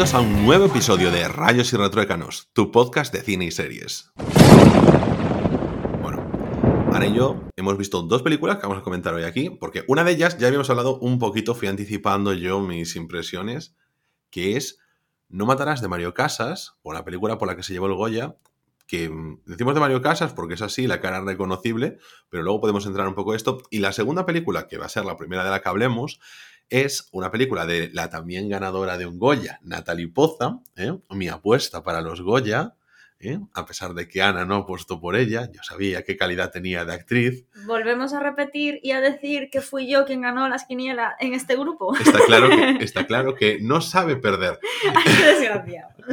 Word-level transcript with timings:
Bienvenidos 0.00 0.18
a 0.18 0.26
un 0.26 0.46
nuevo 0.46 0.64
episodio 0.64 1.10
de 1.10 1.28
Rayos 1.28 1.74
y 1.74 1.76
Retruécanos, 1.76 2.48
tu 2.54 2.72
podcast 2.72 3.12
de 3.12 3.20
cine 3.20 3.44
y 3.44 3.50
series. 3.50 4.10
Bueno, 6.00 6.26
Ana 6.90 7.06
y 7.06 7.14
yo 7.14 7.42
hemos 7.56 7.76
visto 7.76 8.00
dos 8.00 8.22
películas 8.22 8.56
que 8.56 8.62
vamos 8.62 8.78
a 8.78 8.82
comentar 8.82 9.12
hoy 9.12 9.24
aquí, 9.24 9.50
porque 9.50 9.84
una 9.88 10.02
de 10.02 10.12
ellas 10.12 10.38
ya 10.38 10.46
habíamos 10.46 10.70
hablado 10.70 10.98
un 11.00 11.18
poquito, 11.18 11.54
fui 11.54 11.68
anticipando 11.68 12.32
yo 12.32 12.60
mis 12.60 12.96
impresiones, 12.96 13.76
que 14.30 14.56
es 14.56 14.78
No 15.28 15.44
matarás 15.44 15.82
de 15.82 15.88
Mario 15.88 16.14
Casas, 16.14 16.78
o 16.80 16.94
la 16.94 17.04
película 17.04 17.36
por 17.36 17.48
la 17.48 17.54
que 17.54 17.62
se 17.62 17.74
llevó 17.74 17.84
el 17.84 17.92
Goya, 17.92 18.36
que 18.86 19.10
mm, 19.10 19.42
decimos 19.44 19.74
de 19.74 19.80
Mario 19.80 20.00
Casas 20.00 20.32
porque 20.32 20.54
es 20.54 20.62
así, 20.62 20.86
la 20.86 21.02
cara 21.02 21.20
reconocible, 21.20 21.98
pero 22.30 22.42
luego 22.42 22.62
podemos 22.62 22.86
entrar 22.86 23.06
un 23.06 23.14
poco 23.14 23.32
a 23.32 23.36
esto. 23.36 23.58
Y 23.68 23.80
la 23.80 23.92
segunda 23.92 24.24
película, 24.24 24.66
que 24.66 24.78
va 24.78 24.86
a 24.86 24.88
ser 24.88 25.04
la 25.04 25.18
primera 25.18 25.44
de 25.44 25.50
la 25.50 25.60
que 25.60 25.68
hablemos, 25.68 26.20
es 26.70 27.08
una 27.12 27.30
película 27.30 27.66
de 27.66 27.90
la 27.92 28.08
también 28.08 28.48
ganadora 28.48 28.96
de 28.96 29.06
un 29.06 29.18
Goya, 29.18 29.60
Natalie 29.62 30.08
Poza, 30.08 30.60
¿eh? 30.76 30.96
mi 31.10 31.28
apuesta 31.28 31.82
para 31.82 32.00
los 32.00 32.22
Goya, 32.22 32.74
¿eh? 33.18 33.38
a 33.54 33.66
pesar 33.66 33.94
de 33.94 34.08
que 34.08 34.22
Ana 34.22 34.44
no 34.44 34.56
apostó 34.56 35.00
por 35.00 35.16
ella, 35.16 35.50
yo 35.52 35.62
sabía 35.62 36.04
qué 36.04 36.16
calidad 36.16 36.50
tenía 36.50 36.84
de 36.84 36.94
actriz. 36.94 37.44
Volvemos 37.66 38.14
a 38.14 38.20
repetir 38.20 38.80
y 38.82 38.92
a 38.92 39.00
decir 39.00 39.50
que 39.50 39.60
fui 39.60 39.90
yo 39.90 40.04
quien 40.06 40.22
ganó 40.22 40.48
las 40.48 40.64
quinielas 40.64 41.14
en 41.20 41.34
este 41.34 41.56
grupo. 41.56 41.94
Está 41.96 42.20
claro 42.24 42.48
que, 42.48 42.76
está 42.84 43.06
claro 43.06 43.34
que 43.34 43.58
no 43.60 43.80
sabe 43.80 44.16
perder. 44.16 44.58
qué 45.04 45.24
desgraciado. 45.24 45.90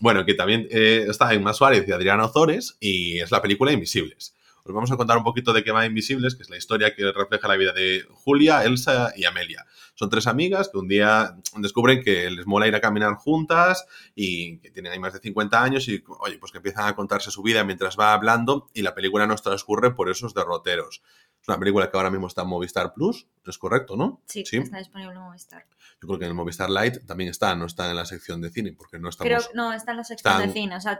Bueno, 0.00 0.24
que 0.24 0.34
también 0.34 0.66
eh, 0.72 1.06
está 1.08 1.32
Emma 1.32 1.52
Suárez 1.52 1.86
y 1.86 1.92
Adriana 1.92 2.24
Ozores 2.24 2.76
y 2.80 3.20
es 3.20 3.30
la 3.30 3.40
película 3.40 3.70
Invisibles. 3.70 4.34
Os 4.64 4.72
vamos 4.72 4.92
a 4.92 4.96
contar 4.96 5.16
un 5.16 5.24
poquito 5.24 5.52
de 5.52 5.64
qué 5.64 5.72
va 5.72 5.86
Invisibles, 5.86 6.36
que 6.36 6.42
es 6.42 6.50
la 6.50 6.56
historia 6.56 6.94
que 6.94 7.10
refleja 7.10 7.48
la 7.48 7.56
vida 7.56 7.72
de 7.72 8.06
Julia, 8.10 8.64
Elsa 8.64 9.12
y 9.16 9.24
Amelia. 9.24 9.66
Son 9.94 10.08
tres 10.08 10.28
amigas 10.28 10.68
que 10.68 10.78
un 10.78 10.86
día 10.86 11.36
descubren 11.56 12.02
que 12.02 12.30
les 12.30 12.46
mola 12.46 12.68
ir 12.68 12.74
a 12.76 12.80
caminar 12.80 13.14
juntas 13.14 13.84
y 14.14 14.58
que 14.58 14.70
tienen 14.70 14.92
ahí 14.92 15.00
más 15.00 15.14
de 15.14 15.18
50 15.18 15.62
años 15.62 15.88
y, 15.88 16.04
oye, 16.20 16.38
pues 16.38 16.52
que 16.52 16.58
empiezan 16.58 16.86
a 16.86 16.94
contarse 16.94 17.32
su 17.32 17.42
vida 17.42 17.64
mientras 17.64 17.98
va 17.98 18.12
hablando 18.12 18.70
y 18.72 18.82
la 18.82 18.94
película 18.94 19.26
nos 19.26 19.42
transcurre 19.42 19.94
por 19.94 20.08
esos 20.08 20.32
derroteros. 20.32 21.02
Es 21.40 21.48
una 21.48 21.58
película 21.58 21.90
que 21.90 21.96
ahora 21.96 22.10
mismo 22.10 22.28
está 22.28 22.42
en 22.42 22.48
Movistar 22.48 22.94
Plus, 22.94 23.26
es 23.44 23.58
correcto, 23.58 23.96
¿no? 23.96 24.22
Sí, 24.26 24.44
está 24.48 24.78
disponible 24.78 25.12
en 25.12 25.20
Movistar. 25.22 25.66
Yo 26.02 26.08
creo 26.08 26.18
que 26.18 26.24
en 26.24 26.30
el 26.30 26.34
Movistar 26.34 26.68
Lite 26.68 26.98
también 27.00 27.30
está, 27.30 27.54
no 27.54 27.64
está 27.64 27.88
en 27.88 27.94
la 27.94 28.04
sección 28.04 28.40
de 28.40 28.50
cine, 28.50 28.72
porque 28.72 28.98
no 28.98 29.08
estamos... 29.08 29.28
Creo, 29.28 29.54
no, 29.54 29.72
está 29.72 29.92
en 29.92 29.98
la 29.98 30.04
sección 30.04 30.36
de 30.40 30.52
cine, 30.52 30.76
o 30.76 30.80
sea, 30.80 30.98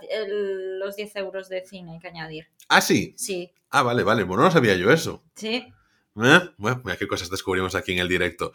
los 0.79 0.95
10 0.95 1.17
euros 1.17 1.49
de 1.49 1.67
cine 1.67 1.95
hay 1.95 1.99
que 1.99 2.07
añadir. 2.07 2.47
¿Ah, 2.69 2.81
sí? 2.81 3.13
Sí. 3.19 3.53
Ah, 3.71 3.83
vale, 3.83 4.05
vale, 4.05 4.23
bueno, 4.23 4.45
no 4.45 4.51
sabía 4.53 4.77
yo 4.77 4.93
eso. 4.93 5.25
Sí. 5.35 5.67
¿Eh? 6.23 6.51
Bueno, 6.57 6.83
mira 6.85 6.97
qué 6.97 7.09
cosas 7.09 7.31
descubrimos 7.31 7.75
aquí 7.75 7.91
en 7.91 7.99
el 7.99 8.07
directo. 8.07 8.53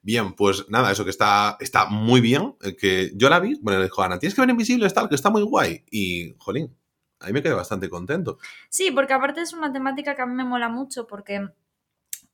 Bien, 0.00 0.34
pues 0.34 0.68
nada, 0.68 0.92
eso 0.92 1.02
que 1.02 1.10
está, 1.10 1.56
está 1.58 1.86
muy 1.86 2.20
bien, 2.20 2.54
eh, 2.62 2.76
que 2.76 3.10
yo 3.16 3.28
la 3.28 3.40
vi, 3.40 3.58
bueno, 3.60 3.80
le 3.80 3.86
dijo 3.86 4.00
Ana, 4.00 4.20
tienes 4.20 4.36
que 4.36 4.40
ver 4.40 4.50
Invisible, 4.50 4.88
tal, 4.90 5.08
que 5.08 5.16
está 5.16 5.30
muy 5.30 5.42
guay. 5.42 5.84
Y, 5.90 6.36
jolín, 6.38 6.76
ahí 7.18 7.32
me 7.32 7.42
quedé 7.42 7.54
bastante 7.54 7.90
contento. 7.90 8.38
Sí, 8.68 8.92
porque 8.92 9.14
aparte 9.14 9.40
es 9.40 9.52
una 9.52 9.72
temática 9.72 10.14
que 10.14 10.22
a 10.22 10.26
mí 10.26 10.34
me 10.34 10.44
mola 10.44 10.68
mucho 10.68 11.08
porque 11.08 11.48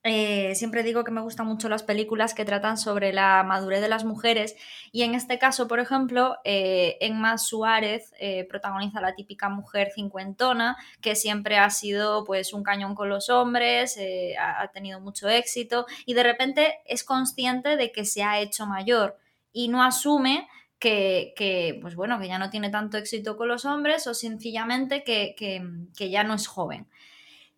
eh, 0.06 0.54
siempre 0.54 0.82
digo 0.82 1.02
que 1.02 1.10
me 1.10 1.22
gustan 1.22 1.46
mucho 1.46 1.70
las 1.70 1.82
películas 1.82 2.34
que 2.34 2.44
tratan 2.44 2.76
sobre 2.76 3.10
la 3.14 3.42
madurez 3.42 3.80
de 3.80 3.88
las 3.88 4.04
mujeres 4.04 4.54
y 4.92 5.02
en 5.02 5.14
este 5.14 5.38
caso, 5.38 5.66
por 5.66 5.80
ejemplo, 5.80 6.36
eh, 6.44 6.98
Emma 7.00 7.38
Suárez 7.38 8.12
eh, 8.20 8.44
protagoniza 8.44 9.00
la 9.00 9.14
típica 9.14 9.48
mujer 9.48 9.92
cincuentona 9.94 10.76
que 11.00 11.16
siempre 11.16 11.56
ha 11.56 11.70
sido 11.70 12.24
pues 12.24 12.52
un 12.52 12.62
cañón 12.62 12.94
con 12.94 13.08
los 13.08 13.30
hombres, 13.30 13.98
ha, 14.38 14.68
tenido 14.68 15.00
mucho 15.00 15.26
éxito 15.30 15.86
y 16.04 16.12
de 16.12 16.22
repente 16.22 16.80
es 16.84 17.02
consciente 17.02 17.78
de 17.78 17.90
que 17.90 18.04
se 18.04 18.22
ha 18.22 18.40
hecho 18.40 18.66
mayor 18.66 19.16
y 19.54 19.68
no 19.68 19.82
asume 19.82 20.48
que, 20.78 21.78
pues 21.80 21.94
bueno, 21.94 22.20
que 22.20 22.28
ya 22.28 22.38
no 22.38 22.50
tiene 22.50 22.68
tanto 22.68 22.98
éxito 22.98 23.38
con 23.38 23.48
los 23.48 23.64
hombres 23.64 24.06
o 24.06 24.12
sencillamente 24.12 25.02
que 25.02 26.10
ya 26.10 26.24
no 26.24 26.34
es 26.34 26.46
joven. 26.46 26.86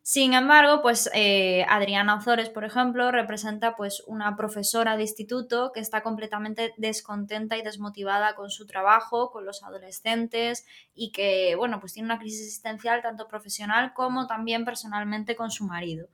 Sin 0.09 0.34
embargo, 0.34 0.83
pues 0.83 1.11
eh, 1.15 1.67
Adriana 1.69 2.15
Ozores, 2.15 2.49
por 2.49 2.62
ejemplo, 2.62 3.11
representa 3.11 3.75
pues 3.75 4.05
una 4.06 4.37
profesora 4.37 4.97
de 4.97 5.03
instituto 5.03 5.72
que 5.75 5.81
está 5.81 6.05
completamente 6.05 6.72
descontenta 6.77 7.56
y 7.56 7.62
desmotivada 7.62 8.37
con 8.37 8.50
su 8.50 8.69
trabajo, 8.69 9.33
con 9.33 9.44
los 9.44 9.65
adolescentes 9.65 10.65
y 10.94 11.11
que, 11.11 11.56
bueno, 11.56 11.81
pues 11.81 11.93
tiene 11.93 12.06
una 12.06 12.21
crisis 12.21 12.43
existencial 12.43 13.03
tanto 13.03 13.27
profesional 13.27 13.94
como 13.94 14.28
también 14.28 14.65
personalmente 14.65 15.34
con 15.34 15.50
su 15.50 15.65
marido. 15.65 16.06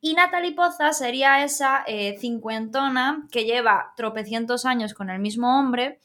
Y 0.00 0.14
Natalie 0.14 0.56
Poza 0.56 0.92
sería 0.92 1.44
esa 1.44 1.84
eh, 1.86 2.16
cincuentona 2.18 3.28
que 3.30 3.44
lleva 3.44 3.92
tropecientos 3.96 4.66
años 4.66 4.92
con 4.92 5.08
el 5.08 5.20
mismo 5.20 5.56
hombre 5.56 6.00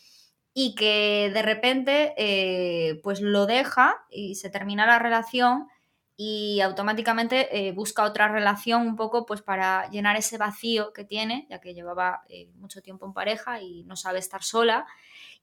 y 0.53 0.75
que 0.75 1.31
de 1.33 1.41
repente 1.41 2.13
eh, 2.17 2.99
pues 3.01 3.19
lo 3.19 3.47
deja 3.47 3.95
y 4.11 4.35
se 4.35 4.51
termina 4.51 4.85
la 4.85 4.99
relación 4.99 5.69
y 6.17 6.61
automáticamente 6.61 7.49
eh, 7.67 7.71
busca 7.71 8.03
otra 8.03 8.27
relación 8.27 8.85
un 8.85 8.95
poco 8.95 9.25
pues 9.25 9.41
para 9.41 9.89
llenar 9.89 10.17
ese 10.17 10.37
vacío 10.37 10.93
que 10.93 11.03
tiene, 11.03 11.47
ya 11.49 11.59
que 11.59 11.73
llevaba 11.73 12.23
eh, 12.29 12.49
mucho 12.55 12.81
tiempo 12.81 13.05
en 13.05 13.13
pareja 13.13 13.61
y 13.61 13.83
no 13.85 13.95
sabe 13.95 14.19
estar 14.19 14.43
sola. 14.43 14.85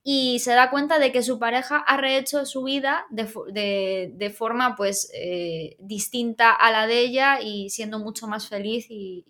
Y 0.03 0.39
se 0.39 0.53
da 0.53 0.69
cuenta 0.69 0.97
de 0.97 1.11
que 1.11 1.21
su 1.21 1.37
pareja 1.39 1.77
ha 1.77 1.97
rehecho 1.97 2.45
su 2.45 2.63
vida 2.63 3.05
de, 3.09 4.33
forma 4.37 4.77
pues 4.77 5.11
eh, 5.13 5.75
distinta 5.79 6.51
a 6.53 6.71
la 6.71 6.87
de 6.87 6.99
ella 6.99 7.41
y 7.41 7.69
siendo 7.69 7.99
mucho 7.99 8.27
más 8.27 8.47
feliz 8.47 8.85
y, 8.89 9.25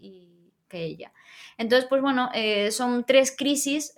que 0.68 0.84
ella. 0.84 1.12
Entonces, 1.58 1.90
pues 1.90 2.00
bueno, 2.04 2.30
son 2.70 3.04
tres 3.04 3.36
crisis 3.36 3.96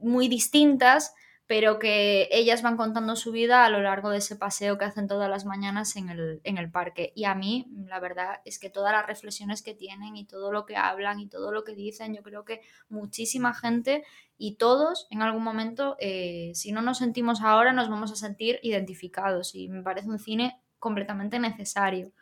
muy 0.00 0.28
distintas 0.28 1.12
pero 1.46 1.78
que 1.78 2.28
ellas 2.30 2.62
van 2.62 2.76
contando 2.76 3.16
su 3.16 3.32
vida 3.32 3.64
a 3.64 3.70
lo 3.70 3.80
largo 3.80 4.10
de 4.10 4.18
ese 4.18 4.36
paseo 4.36 4.78
que 4.78 4.84
hacen 4.84 5.06
todas 5.06 5.28
las 5.28 5.44
mañanas 5.44 5.96
en 5.96 6.08
el, 6.08 6.70
parque. 6.70 7.12
Y 7.14 7.24
a 7.24 7.34
mí, 7.34 7.66
la 7.86 8.00
verdad 8.00 8.40
es 8.44 8.58
que 8.58 8.70
todas 8.70 8.92
las 8.92 9.06
reflexiones 9.06 9.62
que 9.62 9.74
tienen 9.74 10.16
y 10.16 10.24
todo 10.24 10.52
lo 10.52 10.64
que 10.64 10.76
hablan 10.76 11.20
y 11.20 11.28
todo 11.28 11.52
lo 11.52 11.64
que 11.64 11.74
dicen, 11.74 12.14
yo 12.14 12.22
creo 12.22 12.44
que 12.44 12.62
muchísima 12.88 13.54
gente 13.54 14.04
y 14.38 14.56
todos 14.56 15.06
en 15.10 15.22
algún 15.22 15.42
momento, 15.42 15.96
eh, 15.98 16.52
si 16.54 16.72
no 16.72 16.80
nos 16.80 16.98
sentimos 16.98 17.42
ahora, 17.42 17.72
nos 17.72 17.88
vamos 17.90 18.12
a 18.12 18.16
sentir 18.16 18.58
identificados. 18.62 19.54
Y 19.54 19.68
me 19.68 19.82
parece 19.82 20.08
un 20.08 20.18
cine 20.18 20.60
completamente 20.78 21.38
necesario. 21.38 22.12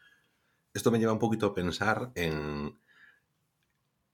Esto 0.72 0.90
me 0.90 0.98
lleva 0.98 1.12
un 1.12 1.18
poquito 1.18 1.46
a 1.46 1.54
pensar 1.54 2.10
en... 2.14 2.78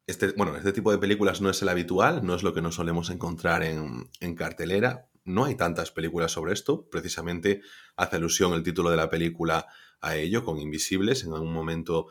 Este, 0.07 0.33
bueno, 0.33 0.57
este 0.57 0.73
tipo 0.73 0.93
de 0.93 0.99
películas 0.99 1.41
no 1.41 1.51
es 1.51 1.61
el 1.63 1.69
habitual, 1.69 2.25
no 2.25 2.35
es 2.35 2.43
lo 2.43 2.55
que 2.55 2.63
nos 2.63 2.77
solemos 2.77 3.11
encontrar 3.11 3.63
en, 3.65 4.09
en 4.21 4.35
cartelera, 4.37 5.09
no 5.27 5.45
hay 5.45 5.57
tantas 5.57 5.91
películas 5.91 6.33
sobre 6.33 6.53
esto. 6.53 6.89
Precisamente 6.89 7.61
hace 7.97 8.17
alusión 8.17 8.55
el 8.55 8.63
título 8.63 8.91
de 8.91 8.97
la 8.97 9.11
película 9.11 9.67
a 10.01 10.17
ello, 10.17 10.45
con 10.45 10.59
Invisibles. 10.59 11.25
En 11.25 11.33
algún 11.33 11.53
momento, 11.53 12.07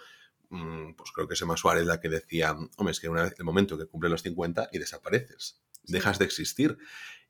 mm, 0.49 0.93
pues 0.95 1.11
creo 1.11 1.27
que 1.27 1.33
es 1.33 1.41
Emma 1.41 1.55
Suárez 1.57 1.85
la 1.85 2.01
que 2.01 2.09
decía, 2.09 2.51
hombre, 2.51 2.91
es 2.91 2.99
que 2.99 3.07
una 3.07 3.23
vez 3.23 3.35
el 3.37 3.45
momento 3.45 3.77
que 3.77 3.85
cumple 3.85 4.09
los 4.09 4.21
50 4.21 4.69
y 4.73 4.79
desapareces, 4.79 5.61
dejas 5.83 6.19
de 6.19 6.25
existir. 6.25 6.77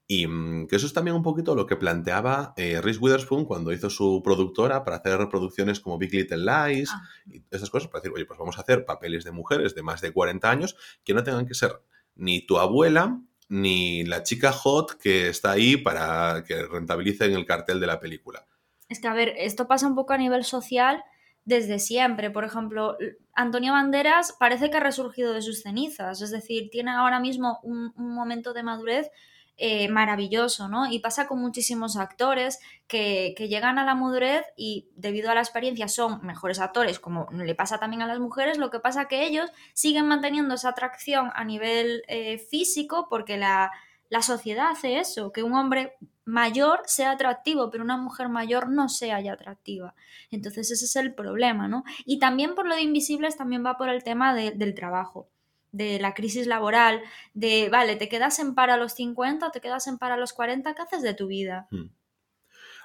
Y 0.07 0.27
mm, 0.27 0.67
que 0.67 0.75
eso 0.75 0.85
es 0.85 0.93
también 0.93 1.15
un 1.15 1.23
poquito 1.23 1.55
lo 1.55 1.65
que 1.65 1.75
planteaba 1.75 2.53
eh, 2.57 2.79
Reese 2.81 2.99
Witherspoon 2.99 3.45
cuando 3.45 3.71
hizo 3.71 3.89
su 3.89 4.21
productora 4.23 4.83
para 4.83 4.97
hacer 4.97 5.27
producciones 5.29 5.79
como 5.79 5.97
Big 5.97 6.13
Little 6.13 6.37
Lies 6.37 6.89
ah. 6.91 7.01
y 7.25 7.41
esas 7.49 7.69
cosas, 7.69 7.89
para 7.89 8.01
decir, 8.01 8.13
oye, 8.15 8.25
pues 8.25 8.37
vamos 8.37 8.57
a 8.57 8.61
hacer 8.61 8.85
papeles 8.85 9.23
de 9.23 9.31
mujeres 9.31 9.73
de 9.73 9.81
más 9.81 10.01
de 10.01 10.11
40 10.11 10.49
años 10.49 10.75
que 11.03 11.13
no 11.13 11.23
tengan 11.23 11.47
que 11.47 11.55
ser 11.55 11.81
ni 12.15 12.45
tu 12.45 12.59
abuela, 12.59 13.19
ni 13.49 14.03
la 14.03 14.23
chica 14.23 14.51
hot 14.51 14.97
que 14.97 15.29
está 15.29 15.51
ahí 15.51 15.77
para 15.77 16.43
que 16.43 16.63
rentabilice 16.63 17.25
en 17.25 17.33
el 17.33 17.45
cartel 17.45 17.79
de 17.79 17.87
la 17.87 17.99
película. 17.99 18.45
Es 18.89 18.99
que, 18.99 19.07
a 19.07 19.13
ver, 19.13 19.33
esto 19.37 19.67
pasa 19.67 19.87
un 19.87 19.95
poco 19.95 20.13
a 20.13 20.17
nivel 20.17 20.43
social 20.43 21.03
desde 21.43 21.79
siempre. 21.79 22.29
Por 22.29 22.43
ejemplo, 22.43 22.97
Antonio 23.33 23.73
Banderas 23.73 24.35
parece 24.39 24.69
que 24.69 24.77
ha 24.77 24.81
resurgido 24.81 25.33
de 25.33 25.41
sus 25.41 25.61
cenizas, 25.61 26.21
es 26.21 26.31
decir, 26.31 26.69
tiene 26.71 26.91
ahora 26.91 27.19
mismo 27.19 27.59
un, 27.63 27.91
un 27.95 28.13
momento 28.13 28.53
de 28.53 28.63
madurez 28.63 29.09
eh, 29.57 29.87
maravilloso, 29.87 30.67
¿no? 30.67 30.91
Y 30.91 30.99
pasa 30.99 31.27
con 31.27 31.39
muchísimos 31.39 31.95
actores 31.95 32.59
que, 32.87 33.33
llegan 33.37 33.79
a 33.79 33.85
la 33.85 33.95
madurez 33.95 34.45
y 34.57 34.89
debido 34.95 35.31
a 35.31 35.35
la 35.35 35.39
experiencia 35.39 35.87
son 35.87 36.19
mejores 36.25 36.59
actores, 36.59 36.99
como 36.99 37.29
le 37.31 37.55
pasa 37.55 37.79
también 37.79 38.01
a 38.01 38.07
las 38.07 38.19
mujeres, 38.19 38.57
lo 38.57 38.69
que 38.69 38.81
pasa 38.81 39.07
que 39.07 39.25
ellos 39.25 39.49
siguen 39.73 40.07
manteniendo 40.07 40.55
esa 40.55 40.69
atracción 40.69 41.31
a 41.33 41.45
nivel 41.45 42.03
eh, 42.09 42.37
físico 42.37 43.07
porque 43.09 43.37
la, 43.37 43.71
la 44.09 44.21
sociedad 44.21 44.71
hace 44.71 44.99
eso, 44.99 45.31
que 45.31 45.43
un 45.43 45.53
hombre 45.53 45.93
mayor 46.25 46.81
sea 46.85 47.11
atractivo, 47.11 47.69
pero 47.69 47.83
una 47.83 47.97
mujer 47.97 48.27
mayor 48.27 48.69
no 48.69 48.89
sea 48.89 49.21
ya 49.21 49.33
atractiva. 49.33 49.95
Entonces 50.31 50.69
ese 50.69 50.83
es 50.83 50.95
el 50.97 51.13
problema, 51.13 51.69
¿no? 51.69 51.85
Y 52.03 52.19
también 52.19 52.55
por 52.55 52.67
lo 52.67 52.75
de 52.75 52.81
invisibles 52.81 53.37
también 53.37 53.65
va 53.65 53.77
por 53.77 53.87
el 53.87 54.03
tema 54.03 54.35
del 54.35 54.73
trabajo 54.73 55.29
de 55.75 55.99
la 55.99 56.13
crisis 56.13 56.47
laboral, 56.47 57.01
de, 57.33 57.69
vale, 57.69 57.97
te 57.97 58.07
quedas 58.07 58.39
en 58.39 58.55
para 58.55 58.75
a 58.75 58.77
los 58.77 58.93
50 58.93 59.47
o 59.47 59.51
te 59.51 59.59
quedas 59.59 59.87
en 59.87 59.97
para 59.97 60.15
a 60.15 60.17
los 60.17 60.31
40, 60.33 60.73
¿qué 60.73 60.81
haces 60.81 61.01
de 61.01 61.13
tu 61.13 61.27
vida? 61.27 61.67
Hmm. 61.69 61.89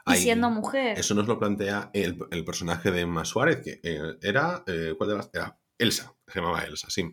Y 0.07 0.17
siendo 0.17 0.51
mujer. 0.51 0.99
Eso 0.99 1.15
nos 1.15 1.29
lo 1.29 1.39
plantea 1.39 1.91
el, 1.93 2.17
personaje 2.45 2.91
de 2.91 3.03
Emma 3.03 3.25
Suárez, 3.25 3.61
que 3.63 3.81
eh, 3.83 4.17
era, 4.23 4.65
eh, 4.67 4.95
¿cuál 4.99 5.11
era? 5.11 5.31
era? 5.33 5.59
Elsa, 5.79 6.13
se 6.27 6.41
llamaba 6.41 6.65
Elsa, 6.65 6.91
sí. 6.91 7.05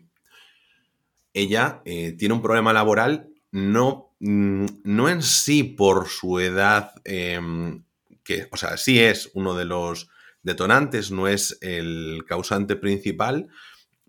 Ella 1.32 1.80
eh, 1.84 2.12
tiene 2.12 2.34
un 2.34 2.42
problema 2.42 2.72
laboral 2.72 3.28
no, 3.52 4.16
mm, 4.18 4.66
no 4.84 5.08
en 5.08 5.22
sí 5.22 5.62
por 5.62 6.08
su 6.08 6.40
edad, 6.40 6.92
em, 7.04 7.84
que, 8.24 8.48
o 8.50 8.56
sea, 8.56 8.76
sí 8.76 8.98
es 8.98 9.30
uno 9.34 9.54
de 9.54 9.64
los 9.64 10.10
detonantes, 10.42 11.12
no 11.12 11.28
es 11.28 11.56
el 11.60 12.24
causante 12.26 12.74
principal, 12.74 13.48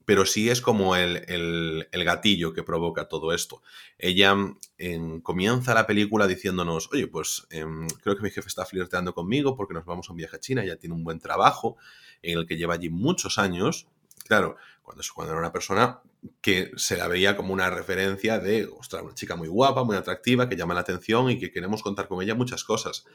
pero 0.10 0.26
sí 0.26 0.50
es 0.50 0.60
como 0.60 0.96
el, 0.96 1.88
gatillo 1.94 2.52
que 2.52 2.64
provoca 2.64 3.08
todo 3.08 3.32
esto. 3.32 3.62
Ella 4.00 4.36
em, 4.80 5.22
comienza 5.22 5.76
la 5.76 5.86
película 5.86 6.26
diciéndonos, 6.26 6.90
oye, 6.92 7.06
pues 7.06 7.46
em, 7.52 7.88
creo 8.02 8.16
que 8.16 8.24
mi 8.24 8.32
jefe 8.32 8.48
está 8.48 8.66
flirteando 8.66 9.14
conmigo 9.14 9.56
porque 9.56 9.76
nos 9.76 9.86
vamos 9.86 10.10
a 10.10 10.14
un 10.14 10.18
viaje 10.18 10.38
a 10.38 10.40
China, 10.40 10.64
ella 10.64 10.78
tiene 10.78 10.96
un 10.96 11.04
buen 11.04 11.20
trabajo 11.20 11.78
en 12.24 12.40
el 12.40 12.48
que 12.48 12.58
lleva 12.58 12.74
allí 12.74 12.90
muchos 12.90 13.38
años. 13.38 13.86
Claro, 14.28 14.56
cuando, 14.82 15.04
cuando 15.14 15.34
era 15.34 15.42
una 15.42 15.52
persona 15.52 16.00
que 16.42 16.72
se 16.76 16.98
la 16.98 17.08
veía 17.08 17.38
como 17.38 17.54
una 17.54 17.70
referencia 17.70 18.40
de, 18.40 18.66
ostras, 18.66 19.04
una 19.04 19.14
chica 19.14 19.36
muy 19.36 19.48
guapa, 19.48 19.84
muy 19.84 19.96
atractiva, 19.96 20.50
que 20.50 20.56
llama 20.56 20.74
la 20.74 20.80
atención 20.80 21.30
y 21.30 21.38
que 21.38 21.52
queremos 21.52 21.84
contar 21.84 22.08
con 22.08 22.24
ella 22.24 22.34
muchas 22.34 22.64
cosas. 22.64 23.06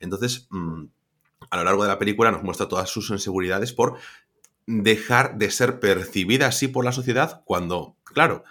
Entonces, 0.00 0.48
mm, 0.50 0.84
a 1.48 1.56
lo 1.56 1.64
largo 1.64 1.82
de 1.82 1.88
la 1.88 1.98
película 1.98 2.30
nos 2.30 2.42
muestra 2.42 2.68
todas 2.68 2.90
sus 2.90 3.08
inseguridades 3.08 3.72
por 3.72 3.96
dejar 4.66 5.38
de 5.38 5.50
ser 5.50 5.80
percibida 5.80 6.48
así 6.48 6.68
por 6.68 6.84
la 6.84 6.92
sociedad 6.92 7.42
cuando, 7.44 7.96
claro, 8.04 8.44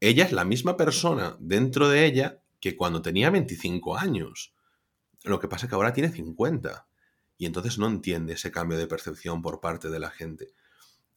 ella 0.00 0.24
es 0.24 0.32
la 0.32 0.44
misma 0.44 0.76
persona 0.76 1.36
dentro 1.40 1.88
de 1.88 2.04
ella 2.04 2.40
que 2.60 2.76
cuando 2.76 3.02
tenía 3.02 3.30
25 3.30 3.96
años. 3.96 4.54
Lo 5.22 5.40
que 5.40 5.48
pasa 5.48 5.66
es 5.66 5.70
que 5.70 5.74
ahora 5.74 5.94
tiene 5.94 6.10
50. 6.10 6.86
Y 7.36 7.46
entonces 7.46 7.78
no 7.78 7.86
entiende 7.86 8.34
ese 8.34 8.52
cambio 8.52 8.78
de 8.78 8.86
percepción 8.86 9.42
por 9.42 9.60
parte 9.60 9.88
de 9.90 9.98
la 9.98 10.10
gente. 10.10 10.52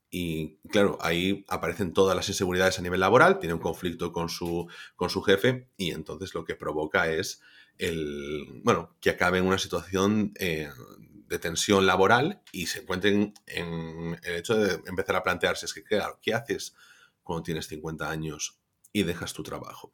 Y 0.09 0.57
claro, 0.69 0.97
ahí 1.01 1.45
aparecen 1.49 1.93
todas 1.93 2.15
las 2.15 2.29
inseguridades 2.29 2.79
a 2.79 2.81
nivel 2.81 3.01
laboral, 3.01 3.39
tiene 3.39 3.53
un 3.53 3.59
conflicto 3.59 4.13
con 4.13 4.29
su, 4.29 4.67
con 4.95 5.09
su 5.09 5.21
jefe 5.21 5.69
y 5.75 5.91
entonces 5.91 6.33
lo 6.33 6.45
que 6.45 6.55
provoca 6.55 7.11
es 7.11 7.41
el, 7.77 8.61
bueno, 8.63 8.95
que 9.01 9.09
acabe 9.09 9.39
en 9.39 9.45
una 9.45 9.57
situación 9.57 10.31
eh, 10.39 10.69
de 11.27 11.39
tensión 11.39 11.85
laboral 11.85 12.41
y 12.51 12.67
se 12.67 12.81
encuentren 12.81 13.33
en 13.45 14.19
el 14.23 14.35
hecho 14.35 14.55
de 14.55 14.81
empezar 14.87 15.15
a 15.15 15.23
plantearse, 15.23 15.65
es 15.65 15.73
que, 15.73 15.83
claro, 15.83 16.19
¿qué 16.21 16.33
haces 16.33 16.75
cuando 17.23 17.43
tienes 17.43 17.67
50 17.67 18.09
años 18.09 18.59
y 18.93 19.03
dejas 19.03 19.33
tu 19.33 19.43
trabajo? 19.43 19.93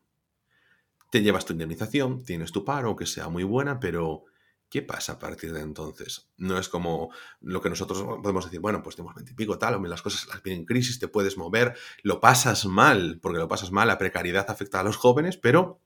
Te 1.09 1.21
llevas 1.21 1.45
tu 1.45 1.53
indemnización, 1.53 2.23
tienes 2.23 2.51
tu 2.51 2.65
paro, 2.65 2.95
que 2.95 3.05
sea 3.05 3.29
muy 3.29 3.43
buena, 3.43 3.79
pero 3.79 4.25
¿qué 4.69 4.81
pasa 4.81 5.13
a 5.13 5.19
partir 5.19 5.53
de 5.53 5.61
entonces? 5.61 6.31
No 6.37 6.57
es 6.57 6.69
como 6.69 7.11
lo 7.41 7.61
que 7.61 7.69
nosotros 7.69 8.01
podemos 8.21 8.45
decir, 8.45 8.59
bueno, 8.59 8.81
pues 8.81 8.95
tenemos 8.95 9.15
20 9.15 9.31
y 9.31 9.35
pico, 9.35 9.59
tal, 9.59 9.81
las 9.87 10.01
cosas 10.01 10.27
las 10.27 10.41
vienen 10.41 10.61
en 10.61 10.65
crisis, 10.65 10.99
te 10.99 11.07
puedes 11.07 11.37
mover, 11.37 11.75
lo 12.01 12.19
pasas 12.19 12.65
mal, 12.65 13.19
porque 13.21 13.37
lo 13.37 13.47
pasas 13.47 13.71
mal, 13.71 13.87
la 13.87 13.97
precariedad 13.97 14.49
afecta 14.49 14.79
a 14.79 14.83
los 14.83 14.97
jóvenes, 14.97 15.37
pero 15.37 15.79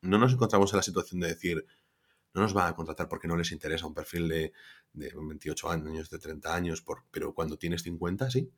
no 0.00 0.18
nos 0.18 0.32
encontramos 0.32 0.72
en 0.72 0.76
la 0.76 0.82
situación 0.82 1.20
de 1.20 1.28
decir, 1.28 1.66
no 2.34 2.42
nos 2.42 2.52
van 2.52 2.68
a 2.68 2.74
contratar 2.74 3.08
porque 3.08 3.28
no 3.28 3.36
les 3.36 3.52
interesa 3.52 3.86
un 3.86 3.94
perfil 3.94 4.28
de, 4.28 4.52
28 4.92 5.70
años, 5.70 6.10
de 6.10 6.18
30 6.18 6.54
años, 6.54 6.82
por, 6.82 7.04
pero 7.10 7.34
cuando 7.34 7.58
tienes 7.58 7.82
50, 7.82 8.30
sí, 8.30 8.50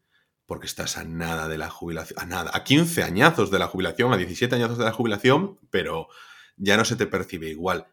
porque 0.46 0.66
estás 0.66 0.96
a 0.96 1.04
nada 1.04 1.48
de 1.48 1.58
la 1.58 1.70
jubilación, 1.70 2.18
a 2.20 2.26
nada, 2.26 2.50
a 2.52 2.64
15 2.64 3.02
añazos 3.02 3.50
de 3.50 3.58
la 3.58 3.68
jubilación, 3.68 4.12
a 4.12 4.16
17 4.16 4.54
añazos 4.54 4.78
de 4.78 4.84
la 4.84 4.92
jubilación, 4.92 5.58
pero 5.70 6.08
ya 6.56 6.76
no 6.76 6.84
se 6.84 6.96
te 6.96 7.06
percibe 7.06 7.48
igual. 7.48 7.86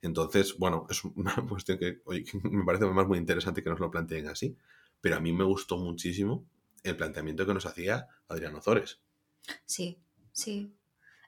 Entonces, 0.00 0.56
bueno, 0.56 0.86
es 0.90 1.04
una 1.04 1.34
cuestión 1.48 1.78
que 1.78 2.00
me 2.44 2.64
parece 2.64 2.86
más 2.86 3.06
muy 3.06 3.18
interesante 3.18 3.62
que 3.62 3.70
nos 3.70 3.80
lo 3.80 3.90
planteen 3.90 4.28
así, 4.28 4.56
pero 5.00 5.16
a 5.16 5.20
mí 5.20 5.32
me 5.32 5.44
gustó 5.44 5.76
muchísimo 5.76 6.46
el 6.82 6.96
planteamiento 6.96 7.46
que 7.46 7.54
nos 7.54 7.66
hacía 7.66 8.08
Adriano 8.28 8.60
Zores. 8.60 9.00
Sí, 9.66 9.98
sí. 10.32 10.74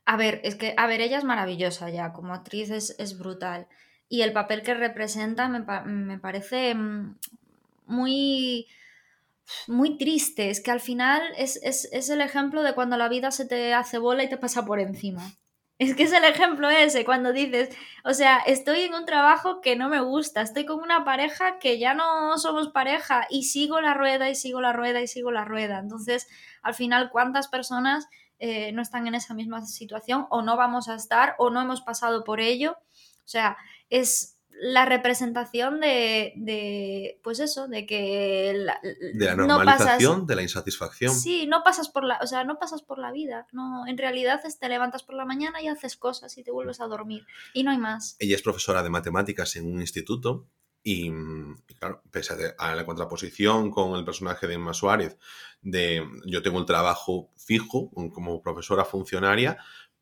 A 0.07 0.17
ver, 0.17 0.41
es 0.45 0.55
que, 0.55 0.75
a 0.77 0.87
ver, 0.87 1.01
ella 1.01 1.19
es 1.19 1.25
maravillosa 1.25 1.91
ya, 1.91 2.13
como 2.13 2.33
actriz 2.33 2.71
es 2.71 3.19
brutal 3.19 3.69
y 4.13 4.23
el 4.23 4.33
papel 4.33 4.63
que 4.63 4.75
representa 4.75 5.49
me, 5.49 6.19
parece 6.19 6.75
mm, 6.75 7.17
muy, 7.87 8.67
muy 9.69 9.97
triste. 9.97 10.51
Es 10.51 10.61
que 10.61 10.73
al 10.73 10.81
final 10.81 11.23
es, 11.39 11.57
el 12.11 12.21
ejemplo 12.21 12.65
de 12.65 12.75
cuando 12.75 12.97
la 12.97 13.09
vida 13.09 13.31
se 13.31 13.47
te 13.47 13.73
hace 13.73 13.99
bola 13.99 14.25
y 14.25 14.29
te 14.29 14.37
pasa 14.37 14.67
por 14.67 14.81
encima. 14.81 15.23
Es 15.79 15.95
que 15.95 16.03
es 16.03 16.13
el 16.13 16.25
ejemplo 16.25 16.69
ese, 16.69 17.05
cuando 17.05 17.33
dices, 17.33 17.71
o 18.05 18.13
sea, 18.13 18.39
estoy 18.39 18.81
en 18.81 18.95
un 18.95 19.07
trabajo 19.07 19.61
que 19.61 19.77
no 19.77 19.89
me 19.89 20.01
gusta, 20.01 20.43
estoy 20.43 20.67
con 20.67 20.81
una 20.81 21.05
pareja 21.05 21.59
que 21.59 21.79
ya 21.79 21.95
no 21.95 22.37
somos 22.37 22.69
pareja 22.69 23.27
y 23.31 23.45
sigo 23.45 23.81
la 23.81 23.95
rueda 23.95 24.29
y 24.29 24.35
sigo 24.35 24.61
la 24.61 24.73
rueda 24.73 25.01
y 25.01 25.07
sigo 25.07 25.31
la 25.31 25.45
rueda. 25.45 25.79
Entonces, 25.79 26.27
al 26.63 26.75
final, 26.75 27.11
¿cuántas 27.11 27.47
personas 27.47 28.09
eh, 28.41 28.73
no 28.73 28.83
están 28.83 29.07
en 29.07 29.15
esa 29.15 29.35
misma 29.35 29.65
situación 29.65 30.27
o 30.31 30.43
no 30.43 30.57
vamos 30.57 30.89
a 30.89 30.97
estar 30.97 31.37
o 31.39 31.49
no 31.49 31.63
hemos 31.63 31.81
pasado 31.81 32.25
por 32.25 32.41
ello? 32.41 32.73
O 32.73 33.29
sea, 33.31 33.57
es 33.91 34.37
la 34.63 34.85
representación 34.85 35.81
de, 35.81 37.19
pues 37.23 37.41
eso, 37.41 37.67
de 37.67 37.87
que 37.87 38.55
de 39.15 39.25
la 39.25 39.35
normalización, 39.35 40.27
de 40.27 40.37
la 40.37 40.43
insatisfacción. 40.43 41.15
Sí, 41.15 41.47
no 41.47 41.63
pasas 41.65 41.89
por 41.89 42.05
la, 42.05 42.19
o 42.23 42.27
sea, 42.27 42.45
no 42.45 42.59
pasas 42.59 42.83
por 42.83 42.99
la 42.99 43.11
vida, 43.11 43.47
no, 43.53 43.87
en 43.87 43.97
realidad 43.97 44.43
te 44.59 44.69
levantas 44.69 45.03
por 45.03 45.15
la 45.15 45.25
mañana 45.25 45.63
y 45.63 45.69
haces 45.69 45.97
cosas 45.97 46.37
y 46.37 46.45
te 46.45 46.51
vuelves 46.51 46.81
a 46.81 46.87
dormir 46.87 47.27
y 47.55 47.63
no 47.63 47.71
hay 47.71 47.79
más. 47.79 48.17
Ella 48.19 48.37
es 48.37 48.43
profesora 48.43 48.83
de 48.83 48.91
matemáticas 48.91 49.57
en 49.57 49.73
un 49.73 49.81
instituto 49.81 50.47
y, 50.83 51.11
claro, 51.79 52.03
pese 52.11 52.55
a 52.59 52.75
la 52.75 52.87
contraposición 52.87 53.71
con 53.71 53.99
el 53.99 54.05
personaje 54.05 54.47
de 54.47 54.55
Emma 54.55 54.75
Suárez 54.75 55.19
de 55.63 56.07
yo 56.27 56.43
tengo 56.43 56.59
un 56.59 56.67
trabajo 56.67 57.31
fijo 57.37 57.91
como 58.13 58.43
profesora 58.43 58.85
funcionaria, 58.85 59.59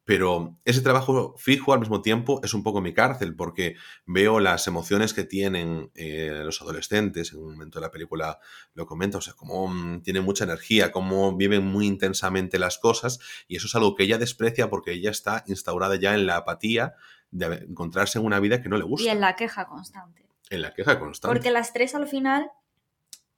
pero 0.09 0.57
ese 0.65 0.81
trabajo 0.81 1.35
fijo 1.37 1.75
al 1.75 1.81
mismo 1.81 2.01
tiempo 2.01 2.41
es 2.43 2.55
un 2.55 2.63
poco 2.63 2.81
mi 2.81 2.95
cárcel 2.95 3.37
porque 3.37 3.77
veo 4.07 4.41
las 4.41 4.67
emociones 4.67 5.13
que 5.13 5.23
tienen 5.23 5.91
eh, 5.95 6.41
los 6.47 6.63
adolescentes, 6.63 7.35
en 7.35 7.41
un 7.41 7.53
momento 7.53 7.79
de 7.79 7.85
la 7.85 7.91
película 7.91 8.39
lo 8.73 8.87
comenta, 8.87 9.19
o 9.19 9.21
sea, 9.21 9.35
cómo 9.35 9.69
mm, 9.69 10.01
tienen 10.01 10.25
mucha 10.25 10.45
energía, 10.45 10.93
cómo 10.93 11.37
viven 11.37 11.67
muy 11.67 11.87
intensamente 11.87 12.59
las 12.59 12.79
cosas 12.79 13.19
y 13.49 13.57
eso 13.57 13.67
es 13.67 13.75
algo 13.75 13.95
que 13.95 14.05
ella 14.05 14.17
desprecia 14.17 14.71
porque 14.71 14.93
ella 14.93 15.11
está 15.11 15.45
instaurada 15.47 15.97
ya 15.97 16.15
en 16.15 16.25
la 16.25 16.39
apatía 16.39 16.95
de 17.31 17.67
encontrarse 17.69 18.19
en 18.19 18.25
una 18.25 18.41
vida 18.41 18.63
que 18.63 18.71
no 18.71 18.79
le 18.79 18.85
gusta. 18.85 19.07
Y 19.07 19.11
en 19.11 19.21
la 19.21 19.37
queja 19.37 19.67
constante. 19.67 20.27
En 20.49 20.63
la 20.63 20.73
queja 20.73 20.99
constante. 20.99 21.35
Porque 21.35 21.51
las 21.51 21.75
tres 21.75 21.95
al 21.95 22.09
final 22.09 22.51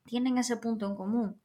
tienen 0.04 0.38
ese 0.38 0.56
punto 0.56 0.86
en 0.86 0.94
común 0.94 1.40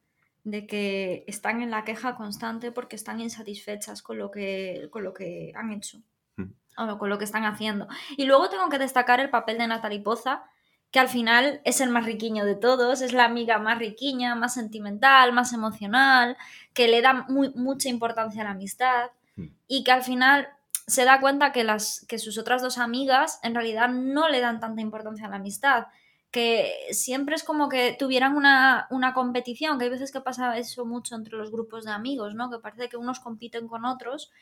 de 0.46 0.68
que 0.68 1.26
están 1.28 1.62
en 1.62 1.72
la 1.72 1.84
queja 1.84 2.16
constante 2.16 2.72
porque 2.72 2.96
están 2.96 3.20
insatisfechas 3.20 4.04
con 4.04 4.20
lo 4.20 4.30
que, 4.30 4.88
con 4.92 5.04
lo 5.04 5.12
que 5.12 5.52
han 5.56 5.74
hecho 5.74 6.02
mm. 6.38 6.44
o 6.78 6.98
con 7.00 7.10
lo 7.10 7.18
que 7.18 7.26
están 7.26 7.46
haciendo. 7.46 7.88
Y 8.16 8.26
luego 8.26 8.48
tengo 8.48 8.70
que 8.70 8.78
destacar 8.78 9.20
el 9.20 9.32
papel 9.32 9.58
de 9.58 9.68
Natalie 9.68 10.02
Poza, 10.02 10.44
que 10.92 11.00
al 11.00 11.10
final 11.10 11.62
es 11.66 11.82
el 11.82 11.90
más 11.90 12.06
riquiño 12.06 12.46
de 12.46 12.56
todos, 12.56 13.02
es 13.02 13.12
la 13.12 13.26
amiga 13.26 13.58
más 13.58 13.80
riquiña, 13.80 14.36
más 14.36 14.54
sentimental, 14.54 15.34
más 15.34 15.52
emocional, 15.52 16.38
que 16.74 16.88
le 16.88 17.02
da 17.02 17.26
muy, 17.28 17.52
mucha 17.56 17.90
importancia 17.90 18.42
a 18.42 18.46
la 18.46 18.52
amistad 18.52 19.10
mm. 19.36 19.48
y 19.68 19.84
que 19.84 19.92
al 19.92 20.04
final 20.04 20.48
se 20.86 21.06
da 21.06 21.20
cuenta 21.20 21.52
que, 21.54 21.64
las, 21.64 22.06
que 22.08 22.20
sus 22.20 22.38
otras 22.38 22.62
dos 22.62 22.78
amigas 22.78 23.40
en 23.42 23.56
realidad 23.56 23.90
no 23.90 24.30
le 24.30 24.42
dan 24.42 24.60
tanta 24.60 24.82
importancia 24.82 25.26
a 25.26 25.30
la 25.30 25.38
amistad 25.38 25.88
que 26.36 26.74
siempre 26.92 27.34
es 27.34 27.46
como 27.46 27.70
que 27.70 27.96
tuvieran 27.98 28.36
una, 28.36 29.14
competición, 29.16 29.78
que 29.78 29.86
hay 29.86 29.90
veces 29.90 30.12
que 30.12 30.20
pasa 30.20 30.58
eso 30.58 30.86
mucho 30.86 31.16
entre 31.16 31.38
los 31.38 31.50
grupos 31.50 31.86
de 31.86 31.92
amigos, 31.92 32.36
¿no? 32.36 32.52
Que 32.52 32.60
parece 32.60 32.90
que 32.90 32.98
unos 32.98 33.22
compiten 33.22 33.70
con 33.70 33.86
otros. 33.86 34.34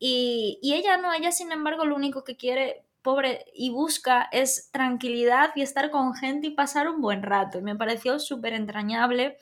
Y, 0.00 0.58
ella 0.60 0.96
no, 0.96 1.12
ella 1.12 1.30
sin 1.30 1.52
embargo 1.52 1.84
lo 1.84 1.94
único 1.94 2.24
que 2.24 2.36
quiere, 2.36 2.82
pobre, 3.00 3.44
y 3.54 3.70
busca 3.70 4.28
es 4.32 4.72
tranquilidad 4.72 5.50
y 5.54 5.62
estar 5.62 5.92
con 5.92 6.14
gente 6.16 6.48
y 6.48 6.50
pasar 6.50 6.88
un 6.88 7.00
buen 7.00 7.22
rato. 7.22 7.60
Y 7.60 7.62
me 7.62 7.76
pareció 7.76 8.18
súper 8.18 8.52
entrañable 8.52 9.36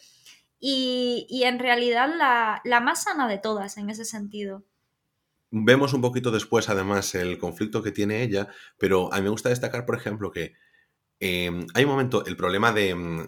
y, 0.61 1.27
y, 1.31 1.45
en 1.45 1.59
realidad 1.59 2.11
la, 2.15 2.61
la 2.65 2.81
más 2.81 3.05
sana 3.05 3.29
de 3.29 3.39
todas 3.39 3.79
en 3.79 3.89
ese 3.89 4.05
sentido. 4.05 4.63
Vemos 5.51 5.95
un 5.95 6.03
poquito 6.03 6.31
después, 6.31 6.69
además, 6.69 7.15
el 7.15 7.39
conflicto 7.39 7.83
que 7.83 7.93
tiene 7.93 8.23
ella, 8.23 8.49
pero 8.77 9.11
a 9.11 9.17
mí 9.17 9.23
me 9.23 9.31
gusta 9.31 9.49
destacar, 9.49 9.87
por 9.87 9.97
ejemplo, 9.97 10.31
que 10.31 10.53
Em, 11.21 11.67
hay 11.75 11.85
un 11.85 11.91
momento, 11.91 12.25
el 12.27 12.37
problema 12.37 12.73
de 12.73 12.95
mm, 12.95 13.27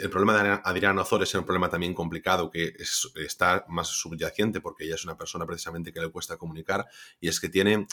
el 0.00 0.10
problema 0.10 0.62
Adriana 0.64 1.02
Ozores 1.02 1.28
es 1.28 1.34
un 1.34 1.44
problema 1.44 1.68
también 1.68 1.92
complicado 1.92 2.50
que 2.50 2.74
está 3.16 3.64
más 3.68 3.88
subyacente 3.88 4.60
porque 4.60 4.84
ella 4.84 4.94
es 4.94 5.04
una 5.04 5.16
persona 5.16 5.44
precisamente 5.44 5.92
que 5.92 6.00
le 6.00 6.10
cuesta 6.10 6.36
comunicar 6.36 6.86
y 7.20 7.28
es 7.28 7.40
que 7.40 7.48
tiene 7.48 7.86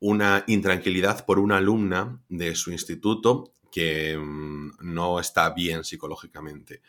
una 0.00 0.44
intranquilidad 0.48 1.24
por 1.24 1.38
una 1.38 1.58
alumna 1.58 2.20
de 2.28 2.54
su 2.54 2.72
instituto 2.72 3.52
que 3.70 4.18
mm, 4.18 4.78
no 4.80 5.20
está 5.20 5.50
bien 5.50 5.84
psicológicamente. 5.84 6.82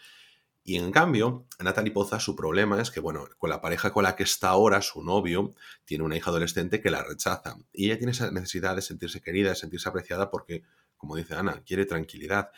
Y 0.63 0.77
en 0.77 0.91
cambio, 0.91 1.48
Natalie 1.60 1.91
Poza, 1.91 2.20
su 2.20 2.36
problema 2.36 2.79
es 2.81 2.91
que, 2.91 3.00
bueno, 3.00 3.27
con 3.39 3.50
la 3.50 3.62
pareja 3.62 3.91
con 3.91 4.03
la 4.03 4.15
que 4.15 4.24
está 4.24 4.50
ahora, 4.50 4.81
su 4.81 5.03
novio, 5.03 5.55
tiene 5.86 6.03
una 6.03 6.15
hija 6.15 6.29
adolescente 6.29 6.81
que 6.81 6.91
la 6.91 7.03
rechaza. 7.03 7.58
Y 7.74 7.86
ella 7.86 7.98
tiene 7.98 8.12
esa 8.12 8.31
necesidad 8.31 8.75
de 8.75 8.84
sentirse 8.84 9.22
querida, 9.22 9.50
de 9.50 9.55
sentirse 9.55 9.89
apreciada 9.89 10.29
porque 10.29 10.63
como 11.01 11.15
dice 11.17 11.36
Ana, 11.36 11.63
quiere 11.65 11.86
tranquilidad. 11.86 12.51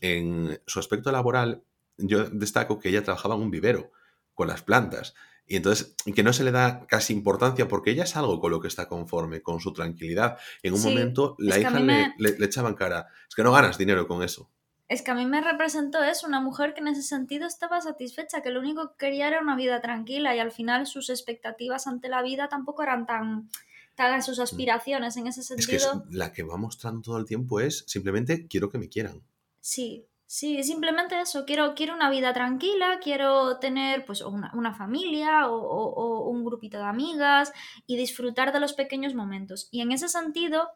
En 0.00 0.60
su 0.66 0.80
aspecto 0.80 1.12
laboral, 1.12 1.62
yo 1.96 2.24
destaco 2.28 2.78
que 2.80 2.88
ella 2.90 3.04
trabajaba 3.04 3.36
en 3.36 3.42
un 3.42 3.50
vivero, 3.50 3.92
con 4.34 4.48
las 4.48 4.62
plantas. 4.62 5.14
Y 5.46 5.56
entonces, 5.56 5.94
que 6.14 6.22
no 6.22 6.32
se 6.32 6.42
le 6.44 6.50
da 6.50 6.86
casi 6.88 7.12
importancia 7.12 7.68
porque 7.68 7.90
ella 7.92 8.04
es 8.04 8.16
algo 8.16 8.40
con 8.40 8.50
lo 8.50 8.60
que 8.60 8.68
está 8.68 8.88
conforme, 8.88 9.42
con 9.42 9.60
su 9.60 9.72
tranquilidad. 9.72 10.38
En 10.62 10.74
un 10.74 10.80
Sí, 10.80 10.88
momento 10.88 11.36
la 11.38 11.58
hija 11.58 11.78
le, 11.80 11.80
me- 11.80 12.14
le, 12.18 12.38
le 12.38 12.46
echaba 12.46 12.68
en 12.68 12.74
cara, 12.74 13.08
es 13.28 13.34
que 13.34 13.42
no 13.44 13.52
ganas 13.52 13.78
dinero 13.78 14.08
con 14.08 14.22
eso. 14.22 14.50
Es 14.88 15.02
que 15.02 15.10
a 15.10 15.14
mí 15.14 15.26
me 15.26 15.40
representó 15.42 16.02
eso, 16.02 16.26
una 16.26 16.40
mujer 16.40 16.72
que 16.74 16.80
en 16.80 16.88
ese 16.88 17.02
sentido 17.02 17.46
estaba 17.46 17.80
satisfecha, 17.82 18.42
que 18.42 18.50
lo 18.50 18.60
único 18.60 18.90
que 18.90 19.06
quería 19.06 19.28
era 19.28 19.40
una 19.42 19.56
vida 19.56 19.80
tranquila 19.82 20.34
y 20.34 20.38
al 20.40 20.52
final 20.52 20.86
sus 20.86 21.10
expectativas 21.10 21.86
ante 21.86 22.08
la 22.08 22.22
vida 22.22 22.48
tampoco 22.48 22.82
eran 22.82 23.06
tan, 23.06 23.48
tan 23.94 24.22
sus 24.22 24.38
aspiraciones 24.40 25.16
en 25.16 25.26
ese 25.26 25.40
Es 25.40 25.66
que 25.66 25.76
es- 25.76 25.82
sentido. 25.82 26.04
la 26.10 26.32
que 26.32 26.42
va 26.42 26.56
mostrando 26.56 27.02
todo 27.02 27.18
el 27.18 27.24
tiempo 27.26 27.60
es 27.60 27.84
simplemente 27.86 28.46
quiero 28.48 28.70
que 28.70 28.78
me 28.78 28.88
quieran. 28.88 29.22
Sí, 29.60 30.06
sí, 30.26 30.62
simplemente 30.64 31.20
eso, 31.20 31.44
quiero, 31.46 31.74
quiero 31.74 31.94
una 31.94 32.10
vida 32.10 32.32
tranquila, 32.32 32.98
quiero 33.02 33.58
tener 33.58 34.04
pues 34.04 34.20
una, 34.22 34.50
una 34.54 34.74
familia 34.74 35.48
o, 35.48 35.56
o- 35.56 35.94
o 35.94 36.28
un 36.30 36.44
grupito 36.44 36.78
de 36.78 36.84
amigas 36.84 37.52
y 37.86 37.96
disfrutar 37.96 38.52
de 38.52 38.60
los 38.60 38.72
pequeños 38.74 39.14
momentos. 39.14 39.68
Y 39.70 39.80
en 39.80 39.92
ese 39.92 40.08
sentido 40.08 40.68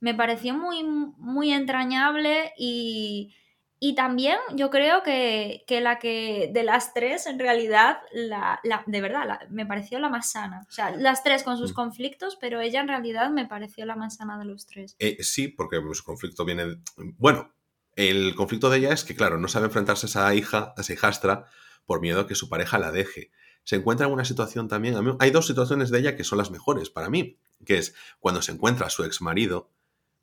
me 0.00 0.14
pareció 0.14 0.54
muy, 0.54 0.82
muy 0.84 1.52
entrañable 1.52 2.52
y, 2.56 3.34
y 3.82 3.94
también 3.94 4.36
yo 4.54 4.68
creo 4.70 5.02
que, 5.02 5.64
que 5.66 5.80
la 5.80 5.98
que 5.98 6.50
de 6.52 6.62
las 6.62 6.92
tres 6.94 7.26
en 7.26 7.38
realidad, 7.38 7.98
la, 8.12 8.60
la- 8.62 8.84
de 8.86 9.00
verdad, 9.00 9.26
la- 9.26 9.46
me 9.48 9.64
pareció 9.66 9.98
la 9.98 10.10
más 10.10 10.30
sana. 10.30 10.66
O 10.68 10.70
sea, 10.70 10.90
las 10.96 11.22
tres 11.24 11.42
con 11.42 11.56
sus 11.56 11.72
Mm. 11.72 11.74
conflictos, 11.74 12.36
pero 12.40 12.60
ella 12.60 12.80
en 12.82 12.88
realidad 12.88 13.30
me 13.30 13.46
pareció 13.46 13.86
la 13.86 13.96
más 13.96 14.16
sana 14.16 14.38
de 14.38 14.44
los 14.44 14.66
tres. 14.66 14.94
Eh, 14.98 15.16
sí, 15.22 15.48
porque 15.48 15.80
su 15.94 16.04
conflicto 16.04 16.44
viene. 16.44 16.66
de- 16.66 16.78
Bueno, 17.18 17.50
el 17.96 18.34
conflicto 18.34 18.68
de 18.70 18.78
ella 18.78 18.92
es 18.92 19.02
que, 19.04 19.16
claro, 19.16 19.38
no 19.38 19.48
sabe 19.48 19.66
enfrentarse 19.66 20.06
a 20.06 20.08
esa 20.08 20.34
hija, 20.34 20.74
a 20.76 20.80
esa 20.82 20.92
hijastra, 20.92 21.46
por 21.86 22.00
miedo 22.02 22.20
a 22.20 22.26
que 22.26 22.34
su 22.34 22.48
pareja 22.48 22.78
la 22.78 22.92
deje. 22.92 23.30
Se 23.64 23.76
encuentra 23.76 24.06
en 24.06 24.12
una 24.12 24.24
situación 24.24 24.68
también. 24.68 24.96
a 24.96 25.02
mí- 25.02 25.16
hay 25.20 25.30
dos 25.30 25.46
situaciones 25.46 25.90
de 25.90 25.98
ella 26.00 26.16
que 26.16 26.24
son 26.24 26.36
las 26.38 26.50
mejores 26.50 26.90
para 26.90 27.08
mí, 27.10 27.38
que 27.64 27.78
es 27.78 27.94
cuando 28.18 28.42
se 28.42 28.52
encuentra 28.52 28.86
a 28.86 28.90
su 28.90 29.04
ex 29.04 29.20
marido, 29.22 29.70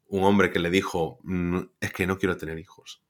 un 0.09 0.23
hombre 0.23 0.51
que 0.51 0.59
le 0.59 0.69
dijo, 0.69 1.19
"Mm, 1.23 1.59
es 1.81 1.91
que 1.91 2.05
no 2.07 2.17
quiero 2.19 2.37
tener 2.37 2.57
hijos. 2.59 3.01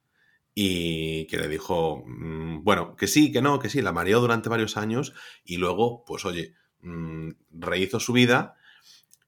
Y 0.60 1.28
que 1.28 1.36
le 1.36 1.46
dijo, 1.46 2.02
"Mm, 2.04 2.64
bueno, 2.64 2.96
que 2.96 3.06
sí, 3.06 3.30
que 3.30 3.40
no, 3.40 3.60
que 3.60 3.70
sí, 3.70 3.80
la 3.80 3.92
mareó 3.92 4.20
durante 4.20 4.48
varios 4.48 4.76
años 4.76 5.14
y 5.44 5.58
luego, 5.58 6.04
pues 6.04 6.24
oye, 6.24 6.54
mm, 6.80 7.28
rehizo 7.52 8.00
su 8.00 8.12
vida 8.12 8.56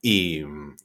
y 0.03 0.43
mm, 0.45 0.77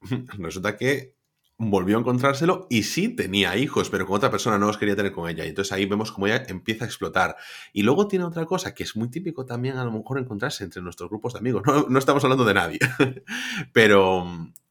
resulta 0.38 0.78
que 0.78 1.16
volvió 1.58 1.98
a 1.98 2.00
encontrárselo 2.00 2.66
y 2.70 2.84
sí 2.84 3.10
tenía 3.10 3.58
hijos, 3.58 3.90
pero 3.90 4.06
con 4.06 4.16
otra 4.16 4.30
persona 4.30 4.58
no 4.58 4.68
los 4.68 4.78
quería 4.78 4.96
tener 4.96 5.12
con 5.12 5.28
ella. 5.28 5.44
Y 5.44 5.50
entonces 5.50 5.72
ahí 5.72 5.84
vemos 5.84 6.12
cómo 6.12 6.26
ella 6.26 6.44
empieza 6.48 6.86
a 6.86 6.88
explotar. 6.88 7.36
Y 7.74 7.82
luego 7.82 8.08
tiene 8.08 8.24
otra 8.24 8.46
cosa 8.46 8.72
que 8.72 8.84
es 8.84 8.96
muy 8.96 9.10
típico 9.10 9.44
también 9.44 9.76
a 9.76 9.84
lo 9.84 9.92
mejor 9.92 10.18
encontrarse 10.18 10.64
entre 10.64 10.80
nuestros 10.80 11.10
grupos 11.10 11.34
de 11.34 11.40
amigos. 11.40 11.62
No, 11.66 11.86
no 11.90 11.98
estamos 11.98 12.24
hablando 12.24 12.46
de 12.46 12.54
nadie, 12.54 12.78
pero, 13.74 14.26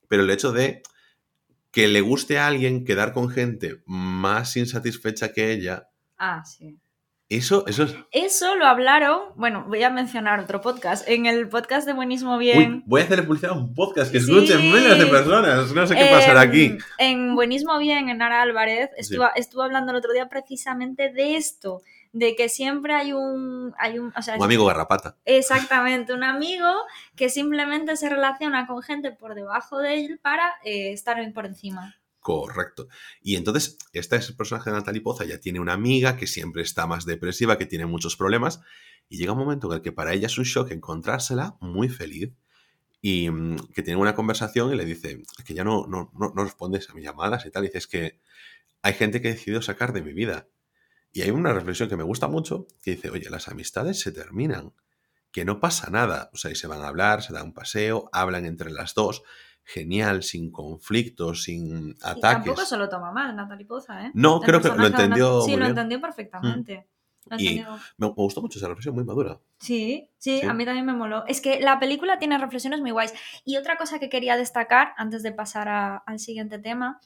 pero 0.08 0.24
el 0.24 0.32
hecho 0.32 0.52
de 0.52 0.82
que 1.80 1.88
le 1.88 2.02
guste 2.02 2.38
a 2.38 2.48
alguien 2.48 2.84
quedar 2.84 3.14
con 3.14 3.30
gente 3.30 3.82
más 3.86 4.58
insatisfecha 4.58 5.32
que 5.32 5.52
ella, 5.54 5.88
Ah, 6.18 6.44
sí. 6.44 6.78
eso, 7.30 7.66
eso 7.68 7.84
es... 7.84 7.96
Eso 8.12 8.56
lo 8.56 8.66
hablaron, 8.66 9.20
bueno, 9.38 9.66
voy 9.68 9.82
a 9.84 9.90
mencionar 9.90 10.40
otro 10.40 10.60
podcast, 10.60 11.08
en 11.08 11.26
el 11.26 11.48
podcast 11.48 11.88
de 11.88 11.94
Buenísimo 11.94 12.36
Uy, 12.36 12.46
Bien. 12.46 12.84
voy 12.86 13.00
a 13.02 13.04
hacerle 13.06 13.24
publicidad 13.24 13.52
a 13.52 13.56
un 13.58 13.74
podcast 13.74 14.12
que 14.12 14.20
Sí. 14.20 14.30
escuchen 14.30 14.62
miles 14.62 15.00
de 15.00 15.06
personas. 15.06 15.72
No 15.74 15.88
sé 15.88 15.96
qué 15.96 16.06
pasará 16.12 16.44
em, 16.44 16.50
aquí. 16.50 16.78
En 16.98 17.36
Buenísimo 17.36 17.78
Bien, 17.80 18.10
en 18.10 18.18
Nara 18.18 18.42
Álvarez, 18.42 18.90
Sí. 18.98 19.02
estuvo, 19.14 19.30
estuvo 19.36 19.62
hablando 19.64 19.92
el 19.92 19.98
otro 20.00 20.12
día 20.12 20.28
precisamente 20.28 21.14
de 21.14 21.38
esto, 21.38 21.82
de 22.12 22.36
que 22.36 22.50
siempre 22.50 22.94
hay 22.94 23.14
un... 23.14 23.74
Hay 23.78 24.00
un, 24.00 24.14
o 24.16 24.22
sea, 24.22 24.36
Un 24.36 24.44
amigo 24.44 24.66
garrapata. 24.66 25.18
Exactamente, 25.26 26.14
un 26.14 26.24
amigo 26.24 26.70
que 27.16 27.30
simplemente 27.30 27.96
se 27.98 28.10
relaciona 28.10 28.68
con 28.68 28.82
gente 28.82 29.12
por 29.12 29.36
debajo 29.36 29.80
de 29.80 29.94
él 29.96 30.20
para 30.22 30.54
eh, 30.64 30.92
estar 30.92 31.18
por 31.34 31.46
encima. 31.46 31.96
Correcto. 32.20 32.88
Y 33.22 33.36
entonces, 33.36 33.78
este 33.94 34.18
es 34.18 34.30
el 34.30 34.36
personaje 34.36 34.70
de 34.70 34.76
Natalie 34.76 35.02
Poza, 35.02 35.26
ya 35.26 35.40
tiene 35.40 35.60
una 35.60 35.74
amiga 35.74 36.18
que 36.18 36.28
siempre 36.28 36.62
está 36.62 36.86
más 36.86 37.06
depresiva, 37.06 37.58
que 37.58 37.66
tiene 37.66 37.86
muchos 37.86 38.16
problemas, 38.18 38.62
y 39.08 39.18
llega 39.18 39.32
un 39.32 39.40
momento 39.40 39.68
en 39.68 39.78
el 39.78 39.82
que 39.82 39.92
para 39.92 40.14
ella 40.14 40.28
es 40.28 40.38
un 40.38 40.44
shock 40.44 40.72
encontrársela 40.72 41.58
muy 41.62 41.90
feliz 41.90 42.32
y 43.02 43.30
mm, 43.30 43.70
que 43.74 43.82
tiene 43.82 44.00
una 44.00 44.14
conversación 44.16 44.74
y 44.74 44.76
le 44.76 44.86
dice 44.86 45.22
"Es 45.38 45.44
que 45.44 45.54
ya 45.54 45.64
no, 45.64 45.88
no, 45.88 46.12
no, 46.14 46.34
no 46.36 46.44
respondes 46.44 46.90
a 46.90 46.94
mis 46.94 47.04
llamadas 47.06 47.46
y 47.46 47.52
tal. 47.52 47.64
Y 47.64 47.68
dice, 47.68 47.78
es 47.80 47.88
que 47.88 48.20
hay 48.82 48.94
gente 48.94 49.22
que 49.22 49.30
he 49.30 49.34
decidido 49.34 49.62
sacar 49.62 49.94
de 49.94 50.02
mi 50.02 50.14
vida. 50.14 50.48
Y 51.12 51.22
hay 51.22 51.32
una 51.32 51.54
reflexión 51.54 51.90
que 51.90 51.98
me 51.98 52.04
gusta 52.04 52.28
mucho, 52.28 52.68
que 52.84 52.92
dice, 52.92 53.10
oye, 53.10 53.30
las 53.30 53.48
amistades 53.48 54.00
se 54.00 54.12
terminan, 54.12 54.74
que 55.32 55.44
no 55.46 55.60
pasa 55.60 55.90
nada. 55.90 56.30
O 56.34 56.38
sea, 56.38 56.52
y 56.52 56.56
se 56.56 56.68
van 56.68 56.82
a 56.82 56.88
hablar, 56.88 57.22
se 57.24 57.34
dan 57.34 57.46
un 57.48 57.54
paseo, 57.54 58.10
hablan 58.14 58.46
entre 58.46 58.72
las 58.72 58.94
dos, 58.94 59.24
genial, 59.64 60.24
sin 60.24 60.52
conflictos, 60.52 61.44
sin 61.44 61.90
Y 61.90 61.96
ataques. 62.02 62.22
tampoco 62.46 62.66
se 62.66 62.78
lo 62.78 62.90
toma 62.90 63.12
mal, 63.12 63.36
Natalie 63.36 63.66
Poza, 63.66 64.06
¿eh? 64.08 64.12
No, 64.14 64.38
El 64.42 64.46
creo 64.46 64.62
que 64.62 64.70
lo 64.70 64.88
entendió 64.88 65.42
Sí, 65.42 65.52
muy 65.52 65.60
lo 65.60 65.66
bien. 65.66 65.70
entendió 65.72 66.02
perfectamente. 66.02 66.88
Lo 67.26 67.38
Y-. 67.40 67.60
Me, 67.98 68.08
me 68.08 68.14
gustó 68.16 68.42
mucho 68.42 68.58
esa 68.58 68.68
reflexión, 68.68 68.96
muy 68.96 69.04
madura. 69.04 69.40
Sí, 69.60 70.10
sí, 70.18 70.40
Sí. 70.42 70.46
a 70.48 70.54
mí 70.54 70.66
también 70.66 70.86
me 70.86 70.94
moló. 70.94 71.24
Es 71.28 71.42
que 71.42 71.60
la 71.60 71.80
película 71.80 72.18
tiene 72.18 72.38
reflexiones 72.40 72.82
muy 72.82 72.90
guays. 72.92 73.14
Y 73.46 73.58
otra 73.58 73.78
cosa 73.78 74.00
que 74.00 74.10
quería 74.10 74.36
destacar 74.38 74.94
antes 74.98 75.22
de 75.22 75.32
pasar 75.32 75.68
a- 75.70 75.98
al 75.98 76.18
siguiente 76.20 76.58
tema 76.58 77.00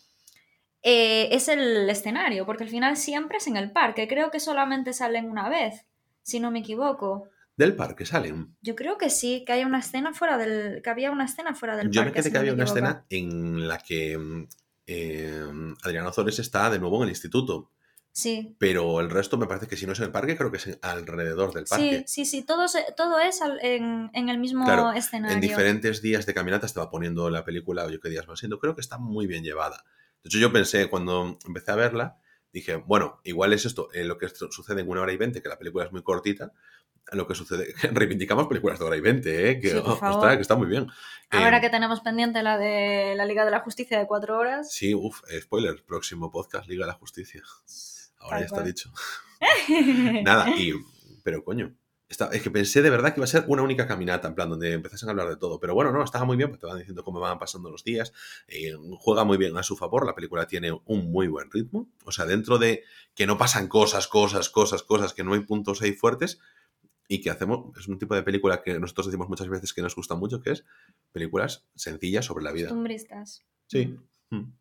eh, 0.84 1.30
es 1.32 1.48
el 1.48 1.90
escenario, 1.90 2.46
porque 2.46 2.63
al 2.63 2.70
final 2.70 2.98
siempre 2.98 3.38
es 3.38 3.48
en 3.48 3.58
el 3.58 3.72
parque. 3.72 4.08
Creo 4.08 4.32
que 4.32 4.40
solamente 4.40 4.94
salen 4.94 5.30
una 5.30 5.50
vez, 5.50 5.86
si 6.22 6.40
no 6.40 6.52
me 6.52 6.60
equivoco. 6.60 7.30
Del 7.56 7.75
parque 7.75 8.06
salen. 8.06 8.56
Yo 8.62 8.75
creo 8.75 8.98
que 8.98 9.10
sí, 9.10 9.44
que 9.46 9.54
hay 9.54 9.63
una 9.63 9.80
escena 9.80 10.13
fuera 10.13 10.38
del, 10.38 10.82
que 10.82 10.90
había 10.90 11.12
una 11.12 11.25
escena 11.25 11.54
fuera 11.54 11.75
del 11.78 11.90
Yo 11.92 12.02
me 12.02 12.08
parque. 12.12 12.22
quedé 12.22 12.24
si 12.24 12.30
que 12.30 12.34
no 12.36 12.40
había 12.42 12.54
una 12.54 12.63
equivoco. 12.63 12.80
escena 12.80 13.06
en 13.10 13.68
la 13.68 13.78
que 13.78 14.18
mm, 14.18 14.48
eh, 14.88 15.44
Adriana 15.84 16.10
Ozores 16.10 16.40
está 16.40 16.70
de 16.70 16.80
nuevo 16.80 16.98
en 16.98 17.04
el 17.04 17.10
instituto. 17.10 17.70
Sí, 18.12 18.56
Pero 18.60 19.00
el 19.02 19.10
resto 19.10 19.38
me 19.38 19.48
parece 19.48 19.68
que 19.68 19.75
si 19.75 19.86
no 19.88 19.94
es 19.94 20.00
en 20.00 20.06
el 20.06 20.12
parque, 20.12 20.38
creo 20.38 20.52
que 20.52 20.58
es 20.58 20.78
alrededor 20.82 21.54
del 21.54 21.66
sí, 21.66 21.75
parque. 21.75 22.04
sí, 22.08 22.25
sí, 22.25 22.44
todo, 22.44 22.68
se- 22.68 22.86
todo 22.96 23.20
es 23.20 23.42
al- 23.42 23.60
en, 23.63 24.10
en 24.13 24.30
el 24.30 24.38
mismo 24.38 24.63
Claro, 24.66 24.92
escenario. 24.92 25.36
En 25.36 25.42
diferentes 25.42 26.02
días 26.02 26.25
de 26.25 26.34
caminata 26.34 26.66
estaba 26.68 26.90
poniendo 26.92 27.30
la 27.30 27.44
película, 27.44 27.86
oye, 27.86 28.00
qué 28.00 28.10
días 28.10 28.25
van 28.28 28.38
siendo. 28.38 28.60
Creo 28.60 28.75
que 28.75 28.82
está 28.82 28.98
muy 29.00 29.25
bien 29.28 29.44
llevada. 29.44 29.84
De 30.24 30.30
hecho, 30.30 30.38
yo 30.39 30.51
pensé, 30.53 30.89
cuando 30.89 31.38
empecé 31.46 31.72
a 31.72 31.75
verla, 31.75 32.18
dije, 32.51 32.75
bueno, 32.75 33.20
igual 33.24 33.51
es 33.53 33.65
esto, 33.65 33.89
eh, 33.94 34.03
lo 34.06 34.18
que 34.18 34.30
sucede 34.30 34.82
en 34.82 34.89
una 34.89 35.01
hora 35.01 35.12
y 35.12 35.18
veinte, 35.18 35.42
que 35.42 35.50
la 35.50 35.58
película 35.58 35.86
es 35.86 35.92
muy 35.92 36.01
cortita, 36.03 36.51
lo 37.12 37.27
que 37.27 37.36
sucede, 37.36 37.74
reivindicamos 37.92 38.48
películas 38.48 38.80
de 38.80 38.86
hora 38.86 38.96
y 38.96 39.01
veinte, 39.01 39.50
¿eh? 39.50 39.60
que, 39.60 39.72
Sí, 39.72 39.77
oh, 39.84 39.92
ostras, 40.01 40.36
que 40.38 40.42
está 40.42 40.56
muy 40.56 40.68
bien. 40.68 40.88
Ahora 41.30 41.58
Eh, 41.58 41.62
que 41.62 41.70
tenemos 41.70 42.00
pendiente 42.01 42.42
la 42.44 42.58
de 42.58 43.15
la 43.18 43.25
Liga 43.25 43.44
de 43.44 43.51
la 43.51 43.60
Justicia 43.60 44.00
de 44.00 44.08
cuatro 44.08 44.38
horas. 44.38 44.72
Sí, 44.74 44.94
uff, 44.96 45.22
spoiler, 45.42 45.84
próximo 45.84 46.32
podcast, 46.32 46.68
Liga 46.70 46.86
de 46.86 46.92
la 46.94 46.98
Justicia. 46.98 47.42
Ahora 48.20 48.38
Tal 48.38 48.39
ya 48.39 48.46
está 48.46 48.63
dicho. 48.63 48.92
Nada, 50.24 50.50
y, 50.51 50.74
pero 51.24 51.44
coño, 51.44 51.68
está- 51.68 51.83
es 52.32 52.41
que 52.41 52.51
pensé 52.51 52.82
de 52.82 52.89
verdad 52.89 53.13
que 53.13 53.20
iba 53.20 53.25
a 53.25 53.27
ser 53.27 53.46
una 53.48 53.62
única 53.62 53.88
caminata, 53.88 54.27
en 54.27 54.36
plan, 54.36 54.50
donde 54.50 54.74
empezasen 54.74 55.10
a 55.10 55.12
hablar 55.12 55.29
de 55.29 55.38
todo. 55.38 55.60
Pero 55.60 55.74
bueno, 55.74 55.91
no, 55.91 56.03
estaba 56.03 56.25
muy 56.25 56.38
bien, 56.38 56.50
porque 56.50 56.62
te 56.62 56.67
van 56.67 56.77
diciendo 56.77 57.03
cómo 57.03 57.20
van 57.20 57.39
pasando 57.39 57.70
los 57.70 57.84
días. 57.84 58.13
eh, 58.48 58.74
juega 59.00 59.24
muy 59.24 59.38
bien 59.38 59.58
a 59.58 59.63
su 59.63 59.75
favor, 59.75 60.05
la 60.05 60.15
película 60.15 60.48
tiene 60.48 60.72
un 60.86 61.12
muy 61.12 61.27
buen 61.27 61.50
ritmo. 61.51 61.89
O 62.05 62.12
sea, 62.12 62.25
dentro 62.25 62.58
de 62.58 62.84
que 63.15 63.25
no 63.27 63.38
pasan 63.38 63.67
cosas, 63.67 64.08
cosas, 64.08 64.50
cosas, 64.50 64.84
cosas, 64.84 65.13
que 65.13 65.24
no 65.24 65.34
hay 65.34 65.41
puntos 65.41 65.82
ahí 65.82 65.93
fuertes, 65.93 66.39
y 67.08 67.20
que 67.22 67.29
hacemos, 67.29 67.77
es 67.77 67.88
un 67.89 68.00
tipo 68.00 68.15
de 68.15 68.24
película 68.24 68.62
que 68.63 68.79
nosotros 68.79 69.08
decimos 69.08 69.27
muchas 69.27 69.50
veces 69.50 69.74
que 69.74 69.82
nos 69.82 69.93
gusta 69.96 70.15
mucho, 70.15 70.41
que 70.41 70.51
es 70.51 70.65
películas 71.12 71.65
sencillas 71.75 72.25
sobre 72.25 72.43
la 72.46 72.51
vida. 72.53 72.70
Costumbristas. 72.70 73.43
Sí. 73.67 73.98
Mm. 74.29 74.51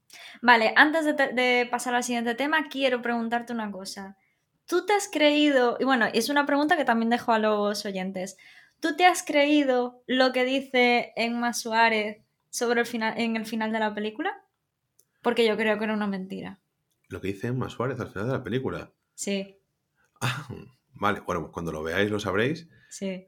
Vale, 0.43 0.73
antes 0.77 1.05
de, 1.05 1.15
te- 1.15 1.33
de 1.33 1.67
pasar 1.71 1.95
al 1.95 2.03
siguiente 2.05 2.35
tema, 2.35 2.69
quiero 2.69 3.01
preguntarte 3.01 3.53
una 3.53 3.71
cosa. 3.71 4.17
¿Tú 4.67 4.87
te 4.87 4.93
has 4.93 5.09
creído, 5.09 5.77
y 5.81 5.85
bueno, 5.85 6.07
es 6.13 6.29
una 6.29 6.47
pregunta 6.47 6.77
que 6.77 6.85
también 6.85 7.11
dejo 7.11 7.33
a 7.33 7.39
los 7.39 7.85
oyentes, 7.85 8.37
¿tú 8.81 8.97
te 8.97 9.05
has 9.05 9.23
creído 9.23 10.03
lo 10.07 10.33
que 10.33 10.45
dice 10.45 11.13
Emma 11.17 11.53
Suárez 11.53 12.23
sobre 12.51 12.81
el 12.81 12.87
final, 12.87 13.15
en 13.19 13.37
el 13.37 13.47
final 13.47 13.73
de 13.73 13.79
la 13.81 13.95
película? 13.95 14.33
Porque 15.21 15.47
yo 15.47 15.57
creo 15.57 15.79
que 15.79 15.85
era 15.85 15.95
una 15.95 16.07
mentira. 16.07 16.59
Lo 17.09 17.21
que 17.21 17.29
dice 17.29 17.49
Emma 17.49 17.69
Suárez 17.69 18.01
al 18.01 18.09
final 18.09 18.27
de 18.29 18.33
la 18.35 18.43
película. 18.45 18.91
Sí, 19.15 19.59
Ah, 20.21 20.47
vale, 20.95 21.21
bueno, 21.21 21.41
pues 21.43 21.53
cuando 21.53 21.73
lo 21.73 21.83
veáis 21.83 22.11
lo 22.11 22.21
sabréis. 22.21 22.69
sí. 22.89 23.27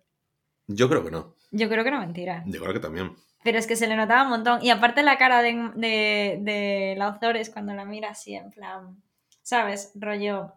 Yo 0.66 0.88
creo 0.88 1.04
que 1.04 1.10
no. 1.10 1.34
Yo 1.50 1.68
creo 1.68 1.82
que 1.84 1.88
era 1.88 2.00
mentira. 2.00 2.42
Yo 2.46 2.58
creo 2.60 2.72
que 2.72 2.80
también. 2.80 3.14
Pero 3.42 3.58
es 3.58 3.66
que 3.66 3.76
se 3.76 3.86
le 3.86 3.96
notaba 3.96 4.22
un 4.22 4.30
montón. 4.30 4.64
Y 4.64 4.70
aparte 4.70 5.02
la 5.02 5.18
cara 5.18 5.42
de, 5.42 5.52
de, 5.74 6.38
de 6.40 6.94
la 6.96 7.08
Ozores 7.08 7.50
cuando 7.50 7.74
la 7.74 7.84
mira 7.84 8.08
así, 8.10 8.34
en 8.34 8.50
plan, 8.50 9.02
¿sabes? 9.42 9.92
Rollo. 9.94 10.54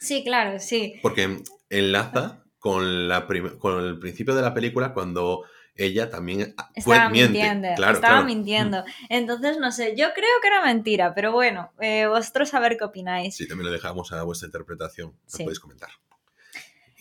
Sí, 0.00 0.22
claro, 0.24 0.58
sí. 0.58 0.94
Porque 1.02 1.38
enlaza 1.70 2.42
con, 2.58 3.08
la 3.08 3.26
con 3.58 3.84
el 3.84 3.98
principio 3.98 4.34
de 4.34 4.42
la 4.42 4.54
película 4.54 4.92
cuando 4.92 5.44
ella 5.78 6.08
también 6.08 6.54
Estaba 6.74 7.10
miente. 7.10 7.32
mintiendo, 7.38 7.68
Claro, 7.76 7.92
estaba 7.94 8.14
claro. 8.14 8.26
mintiendo. 8.26 8.84
Entonces, 9.10 9.58
no 9.58 9.70
sé, 9.72 9.94
yo 9.96 10.06
creo 10.14 10.28
que 10.40 10.48
era 10.48 10.64
mentira, 10.64 11.14
pero 11.14 11.32
bueno, 11.32 11.70
eh, 11.80 12.06
vosotros 12.06 12.52
a 12.54 12.60
ver 12.60 12.78
qué 12.78 12.84
opináis. 12.84 13.36
Sí, 13.36 13.46
también 13.46 13.66
lo 13.66 13.72
dejamos 13.72 14.10
a 14.12 14.22
vuestra 14.22 14.46
interpretación. 14.46 15.08
Lo 15.10 15.16
Sí. 15.26 15.42
podéis 15.44 15.60
comentar. 15.60 15.90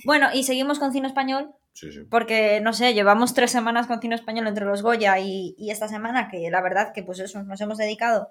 Bueno, 0.03 0.27
y 0.33 0.43
seguimos 0.43 0.77
con 0.79 0.91
cine 0.91 1.07
español, 1.07 1.51
Sí, 1.73 1.91
sí. 1.91 1.99
porque, 2.09 2.59
no 2.61 2.73
sé, 2.73 2.93
llevamos 2.93 3.33
tres 3.33 3.51
semanas 3.51 3.87
con 3.87 4.01
cine 4.01 4.15
español 4.15 4.47
entre 4.47 4.65
los 4.65 4.81
Goya 4.81 5.19
y, 5.19 5.55
y 5.57 5.71
esta 5.71 5.87
semana, 5.87 6.27
que 6.29 6.49
la 6.51 6.61
verdad 6.61 6.91
que 6.93 7.01
pues 7.01 7.19
eso, 7.19 7.43
nos 7.43 7.59
hemos 7.61 7.77
dedicado 7.77 8.29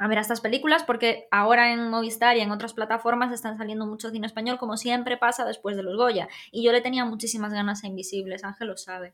a 0.00 0.08
ver 0.08 0.16
a 0.16 0.22
estas 0.22 0.40
películas, 0.40 0.82
porque 0.82 1.28
ahora 1.30 1.72
en 1.72 1.90
Movistar 1.90 2.34
y 2.34 2.40
en 2.40 2.50
otras 2.50 2.72
plataformas 2.72 3.32
están 3.32 3.58
saliendo 3.58 3.86
mucho 3.86 4.10
cine 4.10 4.26
español, 4.26 4.56
como 4.56 4.78
siempre 4.78 5.18
pasa 5.18 5.44
después 5.44 5.76
de 5.76 5.82
los 5.82 5.94
Goya. 5.94 6.26
Y 6.50 6.64
yo 6.64 6.72
le 6.72 6.80
tenía 6.80 7.04
muchísimas 7.04 7.52
ganas 7.52 7.84
a 7.84 7.86
Invisibles, 7.86 8.42
Ángel 8.42 8.68
lo 8.68 8.78
sabe. 8.78 9.12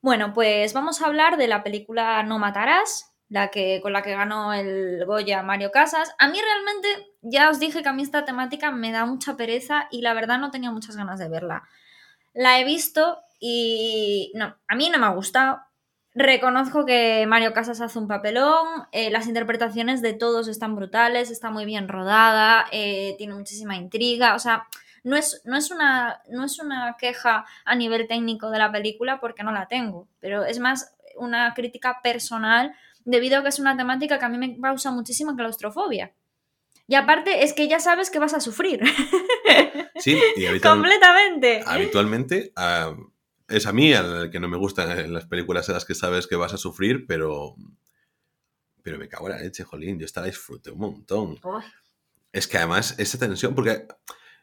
Bueno, 0.00 0.32
pues 0.32 0.72
vamos 0.72 1.02
a 1.02 1.06
hablar 1.06 1.36
de 1.36 1.46
la 1.46 1.62
película 1.62 2.22
No 2.22 2.38
Matarás, 2.38 3.14
la 3.28 3.48
que, 3.48 3.80
con 3.82 3.92
la 3.92 4.00
que 4.00 4.12
ganó 4.12 4.54
el 4.54 5.04
Goya 5.04 5.42
Mario 5.42 5.70
Casas. 5.70 6.14
A 6.18 6.28
mí 6.28 6.38
realmente, 6.40 7.12
ya 7.20 7.50
os 7.50 7.60
dije 7.60 7.82
que 7.82 7.88
a 7.90 7.92
mí 7.92 8.02
esta 8.02 8.24
temática 8.24 8.70
me 8.70 8.92
da 8.92 9.04
mucha 9.04 9.36
pereza 9.36 9.88
y 9.90 10.00
la 10.00 10.14
verdad 10.14 10.38
no 10.38 10.50
tenía 10.50 10.70
muchas 10.70 10.96
ganas 10.96 11.18
de 11.18 11.28
verla. 11.28 11.68
La 12.32 12.58
he 12.58 12.64
visto 12.64 13.18
y 13.38 14.32
no, 14.34 14.56
a 14.66 14.74
mí 14.74 14.88
no 14.88 14.98
me 14.98 15.04
ha 15.04 15.10
gustado. 15.10 15.60
Reconozco 16.20 16.84
que 16.84 17.24
Mario 17.28 17.52
Casas 17.52 17.80
hace 17.80 17.96
un 17.96 18.08
papelón, 18.08 18.66
eh, 18.90 19.08
las 19.10 19.28
interpretaciones 19.28 20.02
de 20.02 20.14
todos 20.14 20.48
están 20.48 20.74
brutales, 20.74 21.30
está 21.30 21.48
muy 21.50 21.64
bien 21.64 21.86
rodada, 21.86 22.66
eh, 22.72 23.14
tiene 23.18 23.34
muchísima 23.34 23.76
intriga, 23.76 24.34
o 24.34 24.40
sea, 24.40 24.66
no 25.04 25.16
es, 25.16 25.40
no, 25.44 25.56
es 25.56 25.70
una, 25.70 26.20
no 26.28 26.44
es 26.44 26.58
una 26.58 26.96
queja 26.98 27.46
a 27.64 27.74
nivel 27.76 28.08
técnico 28.08 28.50
de 28.50 28.58
la 28.58 28.72
película 28.72 29.20
porque 29.20 29.44
no 29.44 29.52
la 29.52 29.68
tengo, 29.68 30.08
pero 30.18 30.44
es 30.44 30.58
más 30.58 30.92
una 31.14 31.54
crítica 31.54 32.00
personal 32.02 32.74
debido 33.04 33.38
a 33.38 33.42
que 33.44 33.50
es 33.50 33.60
una 33.60 33.76
temática 33.76 34.18
que 34.18 34.24
a 34.24 34.28
mí 34.28 34.38
me 34.38 34.60
causa 34.60 34.90
muchísima 34.90 35.36
claustrofobia. 35.36 36.12
Y 36.88 36.96
aparte 36.96 37.44
es 37.44 37.52
que 37.52 37.68
ya 37.68 37.78
sabes 37.78 38.10
que 38.10 38.18
vas 38.18 38.34
a 38.34 38.40
sufrir. 38.40 38.82
Sí, 39.96 40.20
y 40.36 40.46
habitual- 40.46 40.62
Completamente. 40.78 41.62
habitualmente 41.64 42.52
ah, 42.56 42.92
es 43.48 43.66
a 43.66 43.72
mí 43.72 43.92
al 43.94 44.30
que 44.30 44.40
no 44.40 44.48
me 44.48 44.56
gustan 44.56 44.98
en 44.98 45.12
las 45.12 45.26
películas 45.26 45.68
en 45.68 45.74
las 45.74 45.84
que 45.84 45.94
sabes 45.94 46.26
que 46.26 46.36
vas 46.36 46.52
a 46.54 46.58
sufrir, 46.58 47.06
pero. 47.06 47.54
Pero 48.82 48.98
me 48.98 49.08
cago 49.08 49.28
en 49.28 49.36
la 49.36 49.42
leche, 49.42 49.64
jolín. 49.64 49.98
Yo 49.98 50.06
esta 50.06 50.20
la 50.20 50.26
disfruté 50.28 50.70
un 50.70 50.78
montón. 50.78 51.38
Uy, 51.42 51.62
Es 52.32 52.46
que 52.46 52.58
además 52.58 52.94
esa 52.98 53.18
tensión, 53.18 53.54
porque, 53.54 53.86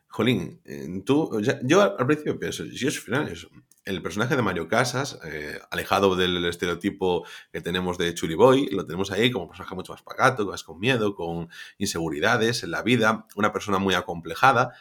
jolín, 0.07 0.61
eh, 0.65 0.87
tú, 1.05 1.39
ya- 1.41 1.59
yo 1.63 1.81
al 1.81 2.05
principio 2.05 2.39
pienso, 2.39 2.65
si 2.65 2.87
es 2.87 2.99
final, 2.99 3.27
es 3.29 3.47
el 3.85 4.01
personaje 4.01 4.35
de 4.35 4.41
Mario 4.41 4.67
Casas, 4.67 5.19
eh, 5.25 5.59
alejado 5.69 6.15
del 6.15 6.43
estereotipo 6.45 7.25
que 7.51 7.61
tenemos 7.61 7.97
de 7.99 8.13
Chuli 8.15 8.33
Boy, 8.35 8.67
lo 8.71 8.85
tenemos 8.85 9.11
ahí 9.11 9.29
como 9.31 9.45
un 9.45 9.49
personaje 9.49 9.75
mucho 9.75 9.93
más 9.93 10.01
pagato, 10.01 10.47
más 10.47 10.63
con 10.63 10.79
miedo, 10.79 11.15
con 11.15 11.49
inseguridades 11.77 12.63
en 12.63 12.71
la 12.71 12.81
vida, 12.81 13.27
una 13.35 13.53
persona 13.53 13.77
muy 13.77 13.93
acomplejada. 13.93 14.73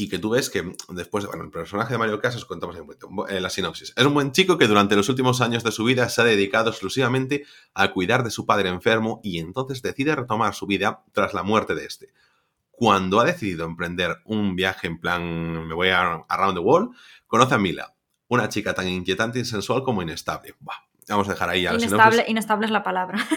Y 0.00 0.08
que 0.08 0.18
tú 0.18 0.30
ves 0.30 0.48
que 0.48 0.64
después, 0.88 1.26
bueno, 1.26 1.44
el 1.44 1.50
personaje 1.50 1.92
de 1.92 1.98
Mario 1.98 2.22
Casas, 2.22 2.46
contamos 2.46 2.74
eh, 3.28 3.38
la 3.38 3.50
sinopsis. 3.50 3.92
Es 3.94 4.06
un 4.06 4.14
buen 4.14 4.32
chico 4.32 4.56
que 4.56 4.66
durante 4.66 4.96
los 4.96 5.10
últimos 5.10 5.42
años 5.42 5.62
de 5.62 5.72
su 5.72 5.84
vida 5.84 6.08
se 6.08 6.22
ha 6.22 6.24
dedicado 6.24 6.70
exclusivamente 6.70 7.44
a 7.74 7.92
cuidar 7.92 8.24
de 8.24 8.30
su 8.30 8.46
padre 8.46 8.70
enfermo 8.70 9.20
y 9.22 9.40
entonces 9.40 9.82
decide 9.82 10.16
retomar 10.16 10.54
su 10.54 10.66
vida 10.66 11.04
tras 11.12 11.34
la 11.34 11.42
muerte 11.42 11.74
de 11.74 11.84
este. 11.84 12.14
Cuando 12.70 13.20
ha 13.20 13.24
decidido 13.26 13.66
emprender 13.66 14.22
un 14.24 14.56
viaje 14.56 14.86
en 14.86 14.98
plan 14.98 15.68
me 15.68 15.74
voy 15.74 15.90
a 15.90 16.24
around 16.30 16.54
the 16.54 16.64
world, 16.64 16.96
conoce 17.26 17.56
a 17.56 17.58
Mila, 17.58 17.94
una 18.28 18.48
chica 18.48 18.72
tan 18.72 18.88
inquietante 18.88 19.40
y 19.40 19.44
sensual 19.44 19.82
como 19.82 20.00
inestable. 20.00 20.54
Buah, 20.60 20.76
vamos 21.10 21.28
a 21.28 21.32
dejar 21.32 21.50
ahí 21.50 21.66
a 21.66 21.72
la 21.72 21.78
inestable, 21.78 22.12
sinopsis. 22.12 22.30
inestable 22.30 22.64
es 22.64 22.72
la 22.72 22.82
palabra. 22.82 23.18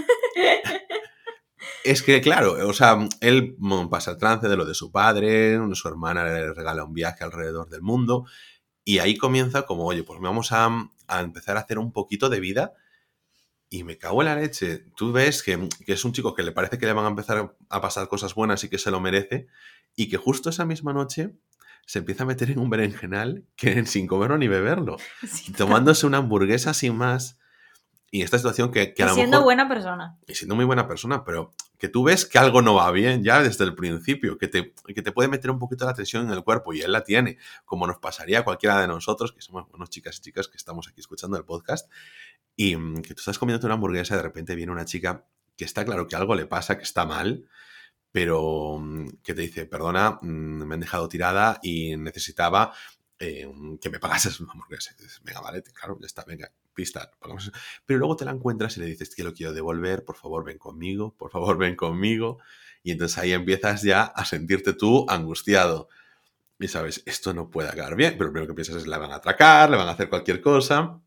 Es 1.84 2.02
que, 2.02 2.22
claro, 2.22 2.67
o 2.67 2.74
sea, 2.74 2.98
él 3.19 3.56
pasa 3.89 4.12
el 4.12 4.17
trance 4.17 4.48
de 4.48 4.56
lo 4.56 4.65
de 4.65 4.74
su 4.74 4.91
padre, 4.91 5.60
su 5.74 5.88
hermana 5.88 6.24
le 6.24 6.54
regala 6.54 6.86
un 6.86 6.93
viaje 6.93 7.24
alrededor 7.24 7.69
del 7.69 7.82
mundo, 7.82 8.26
y 8.86 9.00
ahí 9.00 9.17
comienza 9.17 9.63
como, 9.63 9.86
oye, 9.86 10.04
pues 10.04 10.19
vamos 10.22 10.52
a, 10.52 10.69
a 11.08 11.19
empezar 11.22 11.58
a 11.58 11.62
hacer 11.62 11.80
un 11.80 11.91
poquito 11.91 12.30
de 12.30 12.39
vida, 12.39 12.74
y 13.69 13.84
me 13.84 13.98
cago 13.98 14.22
en 14.22 14.28
la 14.28 14.36
leche. 14.36 14.86
Tú 14.96 15.12
ves 15.12 15.41
que, 15.41 15.67
que 15.86 15.93
es 15.93 16.06
un 16.06 16.13
chico 16.13 16.36
que 16.36 16.43
le 16.43 16.52
parece 16.52 16.78
que 16.78 16.86
le 16.86 16.93
van 16.93 17.06
a 17.06 17.10
empezar 17.10 17.56
a 17.69 17.82
pasar 17.82 18.08
cosas 18.08 18.36
buenas 18.36 18.63
y 18.63 18.69
que 18.69 18.78
se 18.78 18.91
lo 18.91 19.00
merece, 19.00 19.48
y 19.96 20.10
que 20.10 20.17
justo 20.17 20.50
esa 20.50 20.65
misma 20.65 20.93
noche 20.93 21.36
se 21.86 22.00
empieza 22.00 22.24
a 22.24 22.26
meter 22.26 22.50
en 22.52 22.60
un 22.60 22.69
berenjenal 22.69 23.46
que 23.56 23.86
sin 23.86 24.08
comerlo 24.08 24.38
ni 24.38 24.48
beberlo, 24.48 24.98
Sí, 25.28 25.52
tomándose 25.54 26.06
una 26.06 26.19
hamburguesa 26.19 26.74
sin 26.74 26.96
más. 26.96 27.39
Y 28.12 28.22
esta 28.22 28.38
situación 28.38 28.72
que, 28.72 28.93
que 28.93 29.02
a 29.02 29.08
y 29.08 29.10
lo 29.10 29.15
siendo 29.15 29.38
mejor 29.38 29.43
buena 29.46 29.67
persona. 29.67 30.17
y 30.28 30.36
siendo 30.36 30.56
muy 30.56 30.65
buena 30.65 30.88
persona, 30.88 31.24
pero 31.24 31.52
que 31.84 31.89
tú 31.89 32.02
ves 32.02 32.26
que 32.26 32.39
algo 32.39 32.62
no 32.62 32.76
va 32.76 32.89
bien 32.91 33.26
ya 33.26 33.43
desde 33.43 33.65
el 33.65 33.76
principio, 33.76 34.38
que 34.38 34.48
te, 34.48 34.74
que 34.96 35.02
te 35.02 35.12
puede 35.12 35.28
meter 35.28 35.52
un 35.52 35.60
poquito 35.60 35.84
la 35.84 35.93
tensión 35.93 36.26
en 36.26 36.32
el 36.32 36.41
cuerpo 36.41 36.74
y 36.74 36.80
él 36.80 36.93
la 36.93 37.04
tiene, 37.04 37.38
como 37.65 37.86
nos 37.88 37.98
pasaría 37.98 38.39
a 38.39 38.43
cualquiera 38.46 38.80
de 38.80 38.88
nosotros, 38.88 39.34
que 39.34 39.41
somos 39.41 39.67
buenos 39.69 39.89
chicas 39.89 40.17
y 40.17 40.22
chicas 40.22 40.48
que 40.48 40.56
estamos 40.56 40.88
aquí 40.88 41.02
escuchando 41.02 41.36
el 41.36 41.43
podcast, 41.43 41.91
y 42.56 42.78
mm, 42.78 43.02
que 43.02 43.13
tú 43.13 43.19
estás 43.19 43.38
comiendo 43.38 43.67
una 43.67 43.74
hamburguesa 43.74 44.13
y 44.13 44.17
de 44.17 44.24
repente 44.24 44.56
viene 44.56 44.72
una 44.72 44.86
chica 44.86 45.26
que 45.58 45.65
está 45.65 45.84
claro 45.84 46.08
que 46.08 46.15
algo 46.15 46.36
le 46.36 46.46
pasa, 46.46 46.78
que 46.78 46.86
está 46.86 47.06
mal, 47.06 47.50
pero 48.13 48.78
mm, 48.80 49.17
que 49.22 49.34
te 49.34 49.41
dice, 49.41 49.65
perdona, 49.65 50.19
mm, 50.22 50.63
me 50.63 50.76
han 50.76 50.80
dejado 50.80 51.10
tirada 51.10 51.60
y 51.62 51.98
necesitaba 51.98 52.72
eh, 53.19 53.46
que 53.82 53.89
me 53.89 54.00
pagases 54.00 54.39
una 54.39 54.54
hamburguesa. 54.54 54.96
Venga, 55.22 55.41
vale, 55.41 55.62
claro, 55.63 55.98
ya 56.00 56.06
está, 56.06 56.24
venga, 56.24 56.50
pista. 56.73 57.12
Pero 57.86 57.99
luego 57.99 58.15
te 58.15 58.25
la 58.25 58.31
encuentras 58.31 58.77
y 58.77 58.81
le 58.81 58.88
dices 58.88 59.15
que 59.15 59.23
lo 59.23 59.33
quiero 59.33 59.53
devolver, 59.53 60.03
por 60.03 60.15
favor, 60.15 60.43
ven 60.43 60.57
conmigo, 60.57 61.15
por 61.17 61.31
favor, 61.31 61.57
ven 61.57 61.75
conmigo. 61.75 62.39
Y 62.83 62.91
entonces 62.91 63.17
ahí 63.17 63.31
empiezas 63.31 63.81
ya 63.83 64.03
a 64.03 64.25
sentirte 64.25 64.73
tú 64.73 65.05
angustiado. 65.09 65.88
Y 66.59 66.67
sabes, 66.67 67.03
esto 67.05 67.33
no 67.33 67.49
puede 67.49 67.69
acabar 67.69 67.95
bien, 67.95 68.13
pero 68.13 68.25
lo 68.25 68.33
primero 68.33 68.47
que 68.47 68.55
piensas 68.55 68.77
es, 68.77 68.88
la 68.88 68.97
van 68.97 69.12
a 69.12 69.15
atracar, 69.15 69.69
le 69.69 69.77
van 69.77 69.88
a 69.88 69.91
hacer 69.91 70.09
cualquier 70.09 70.41
cosa. 70.41 70.99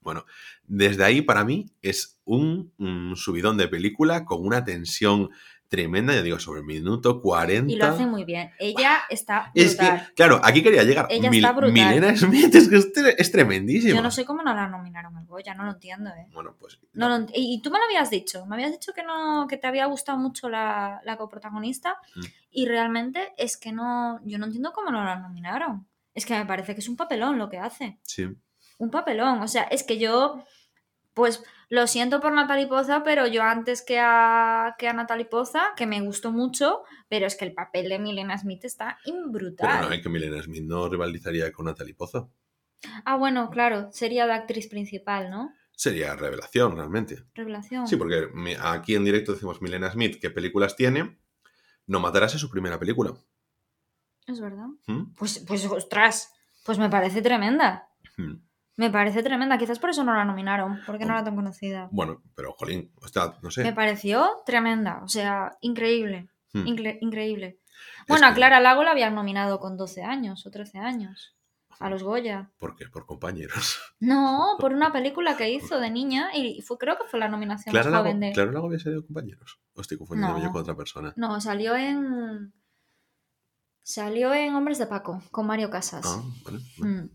Bueno, 0.00 0.24
desde 0.64 1.02
ahí 1.04 1.22
para 1.22 1.44
mí 1.44 1.66
es 1.82 2.20
un, 2.24 2.72
un 2.78 3.16
subidón 3.16 3.56
de 3.56 3.68
película 3.68 4.24
con 4.24 4.44
una 4.44 4.64
tensión 4.64 5.30
tremenda, 5.68 6.14
ya 6.14 6.22
digo, 6.22 6.38
sobre 6.38 6.60
el 6.60 6.66
minuto 6.66 7.20
40. 7.20 7.72
Y 7.72 7.76
lo 7.76 7.86
hace 7.86 8.06
muy 8.06 8.24
bien. 8.24 8.50
Ella 8.58 8.98
está 9.10 9.50
Es 9.54 9.74
que, 9.76 9.84
brutal. 9.86 10.12
claro, 10.14 10.40
aquí 10.44 10.62
quería 10.62 10.82
llegar. 10.84 11.06
Ella 11.10 11.28
está 11.30 11.52
brutal. 11.52 11.72
Milena 11.72 12.16
Smith 12.16 12.54
es 12.54 12.68
que 12.68 12.76
es, 12.76 12.92
tre- 12.92 13.14
es 13.18 13.32
tremendísima. 13.32 13.94
Yo 13.96 14.02
no 14.02 14.10
sé 14.10 14.24
cómo 14.24 14.42
no 14.42 14.54
la 14.54 14.68
nominaron 14.68 15.16
al 15.16 15.26
Goya, 15.26 15.54
no 15.54 15.64
lo 15.64 15.72
entiendo, 15.72 16.10
¿eh? 16.10 16.26
Bueno, 16.32 16.54
pues. 16.58 16.78
No 16.92 17.08
lo 17.08 17.16
ent- 17.16 17.32
y 17.34 17.54
y 17.54 17.62
tú 17.62 17.70
me 17.70 17.78
lo 17.78 17.84
habías 17.86 18.10
dicho, 18.10 18.46
me 18.46 18.54
habías 18.56 18.70
dicho 18.72 18.92
que 18.92 19.02
no, 19.02 19.46
que 19.48 19.56
te 19.56 19.66
había 19.66 19.86
gustado 19.86 20.18
mucho 20.18 20.48
la, 20.48 21.00
la 21.04 21.16
coprotagonista 21.16 21.96
Mm. 22.14 22.20
y 22.50 22.66
realmente 22.66 23.32
es 23.36 23.56
que 23.56 23.72
no, 23.72 24.20
yo 24.24 24.38
no 24.38 24.46
entiendo 24.46 24.72
cómo 24.72 24.90
no 24.90 25.04
la 25.04 25.16
nominaron. 25.18 25.86
Es 26.14 26.24
que 26.24 26.34
me 26.38 26.46
parece 26.46 26.74
que 26.74 26.80
es 26.80 26.88
un 26.88 26.96
papelón 26.96 27.38
lo 27.38 27.48
que 27.50 27.58
hace. 27.58 27.98
Sí. 28.02 28.26
Un 28.78 28.90
papelón. 28.90 29.40
O 29.42 29.48
sea, 29.48 29.64
es 29.64 29.82
que 29.82 29.98
yo, 29.98 30.42
pues 31.14 31.42
lo 31.68 31.86
siento 31.86 32.20
por 32.20 32.32
Natalie 32.32 32.66
Poza, 32.68 33.02
pero 33.02 33.26
yo 33.26 33.42
antes 33.42 33.82
que 33.82 33.98
a, 33.98 34.76
que 34.78 34.88
a 34.88 34.92
Natalie 34.92 35.24
Poza, 35.26 35.74
que 35.76 35.86
me 35.86 36.00
gustó 36.00 36.30
mucho, 36.32 36.82
pero 37.08 37.26
es 37.26 37.34
que 37.36 37.44
el 37.44 37.54
papel 37.54 37.88
de 37.88 37.98
Milena 37.98 38.38
Smith 38.38 38.64
está 38.64 38.98
Pero 39.04 39.28
brutal. 39.28 39.88
no, 39.88 39.92
es 39.92 40.02
que 40.02 40.08
Milena 40.08 40.42
Smith 40.42 40.62
no 40.62 40.88
rivalizaría 40.88 41.50
con 41.52 41.66
Natalie 41.66 41.94
Pozo. 41.94 42.30
Ah, 43.04 43.16
bueno, 43.16 43.50
claro, 43.50 43.90
sería 43.90 44.26
la 44.26 44.36
actriz 44.36 44.68
principal, 44.68 45.30
¿no? 45.30 45.52
Sería 45.72 46.14
revelación, 46.14 46.76
realmente. 46.76 47.24
Revelación. 47.34 47.86
Sí, 47.86 47.96
porque 47.96 48.28
aquí 48.62 48.94
en 48.94 49.04
directo 49.04 49.32
decimos 49.32 49.60
Milena 49.60 49.90
Smith, 49.90 50.18
¿qué 50.20 50.30
películas 50.30 50.76
tiene? 50.76 51.18
No 51.86 52.00
matarás 52.00 52.34
es 52.34 52.40
su 52.40 52.50
primera 52.50 52.78
película. 52.78 53.12
Es 54.26 54.40
verdad. 54.40 54.66
¿Mm? 54.86 55.14
Pues, 55.14 55.40
pues, 55.46 55.64
ostras, 55.66 56.32
pues 56.64 56.78
me 56.78 56.88
parece 56.90 57.22
tremenda. 57.22 57.88
¿Mm? 58.16 58.34
Me 58.76 58.90
parece 58.90 59.22
tremenda. 59.22 59.56
Quizás 59.58 59.78
por 59.78 59.90
eso 59.90 60.04
no 60.04 60.14
la 60.14 60.24
nominaron, 60.24 60.80
porque 60.86 61.04
no 61.06 61.12
era 61.14 61.24
tan 61.24 61.34
conocida. 61.34 61.88
Bueno, 61.92 62.22
pero 62.34 62.52
jolín, 62.52 62.92
o 63.02 63.08
sea, 63.08 63.34
no 63.42 63.50
sé. 63.50 63.62
Me 63.64 63.72
pareció 63.72 64.28
tremenda, 64.44 65.00
o 65.02 65.08
sea, 65.08 65.56
increíble. 65.60 66.28
¿Mm? 66.52 66.60
incre- 66.66 66.98
increíble. 67.00 67.58
Bueno, 68.08 68.26
a 68.26 68.30
que- 68.30 68.36
Clara 68.36 68.60
Lago 68.60 68.84
la 68.84 68.92
habían 68.92 69.14
nominado 69.14 69.58
con 69.60 69.76
12 69.76 70.02
años 70.02 70.46
o 70.46 70.50
13 70.50 70.78
años. 70.78 71.32
A 71.78 71.90
los 71.90 72.02
Goya. 72.02 72.50
¿Por 72.58 72.74
qué? 72.74 72.86
Por 72.88 73.04
compañeros. 73.04 73.78
No, 74.00 74.56
por 74.60 74.72
una 74.72 74.92
película 74.92 75.36
que 75.36 75.50
hizo 75.50 75.78
de 75.78 75.90
niña 75.90 76.30
y 76.34 76.62
fue, 76.62 76.78
creo 76.78 76.96
que 76.96 77.04
fue 77.06 77.18
la 77.20 77.28
nominación 77.28 77.70
Claro, 77.72 77.86
más 77.86 77.92
Lago, 77.92 78.04
joven 78.04 78.20
de. 78.20 78.32
Claro 78.32 78.52
Lago 78.52 78.66
había 78.66 78.78
salido 78.78 79.04
compañeros. 79.04 79.60
O 79.74 79.82
estoy 79.82 79.98
confundiendo 79.98 80.38
No. 80.38 80.42
yo 80.42 80.52
con 80.52 80.62
otra 80.62 80.74
persona. 80.74 81.12
No, 81.16 81.38
salió 81.40 81.76
en. 81.76 82.54
Salió 83.82 84.32
en 84.34 84.54
Hombres 84.54 84.78
de 84.78 84.86
Paco, 84.86 85.22
con 85.30 85.46
Mario 85.46 85.70
Casas. 85.70 86.04
Ah, 86.06 86.22
vale. 86.44 86.58
vale. 86.78 86.92
Mm. 86.92 87.10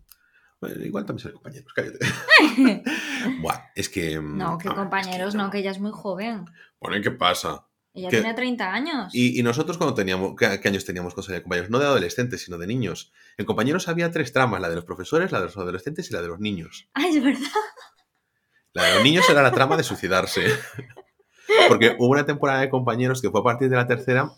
Bueno, 0.62 0.86
igual 0.86 1.06
también 1.06 1.24
salen 1.24 1.38
compañeros, 1.38 1.74
cállate. 1.74 1.97
Buah, 3.41 3.71
es 3.76 3.89
que. 3.89 4.19
mm, 4.19 4.38
No, 4.38 4.58
que 4.60 4.69
compañeros, 4.69 5.30
es 5.30 5.34
que 5.34 5.38
no, 5.38 5.50
que 5.50 5.58
ella 5.58 5.71
es 5.71 5.80
muy 5.80 5.91
joven. 5.91 6.45
Bueno, 6.80 6.97
¿y 6.97 7.02
qué 7.02 7.12
pasa? 7.12 7.67
Ella 7.93 8.10
tiene 8.10 8.34
30 8.34 8.71
años. 8.74 9.13
Y, 9.13 9.38
y 9.39 9.43
nosotros 9.43 9.78
cuando 9.78 9.93
teníamos, 9.95 10.34
¿qué, 10.38 10.60
qué 10.62 10.67
años 10.69 10.86
teníamos 10.86 11.13
con 11.13 11.26
de 11.26 11.41
compañeros? 11.41 11.69
No 11.71 11.80
de 11.80 11.86
adolescentes, 11.86 12.43
sino 12.43 12.58
de 12.58 12.67
niños. 12.67 13.12
En 13.38 13.45
compañeros 13.45 13.89
había 13.89 14.12
tres 14.12 14.32
tramas, 14.32 14.62
la 14.62 14.69
de 14.69 14.76
los 14.76 14.86
profesores, 14.86 15.32
la 15.32 15.39
de 15.39 15.45
los 15.45 15.58
adolescentes 15.58 16.10
y 16.10 16.13
la 16.13 16.21
de 16.21 16.30
los 16.30 16.39
niños. 16.39 16.88
Ah, 16.93 17.08
es 17.08 17.21
verdad. 17.21 17.41
La 18.74 18.84
de 18.86 18.95
los 18.95 19.04
niños 19.04 19.30
era 19.30 19.41
la 19.41 19.52
trama 19.52 19.76
de 19.76 19.84
suicidarse. 19.84 20.43
Porque 21.67 21.95
hubo 22.00 22.08
una 22.12 22.26
temporada 22.26 22.62
de 22.62 22.69
compañeros 22.69 23.21
que 23.21 23.30
fue 23.30 23.41
a 23.41 23.43
partir 23.43 23.69
de 23.69 23.76
la 23.76 23.88
tercera 23.88 24.32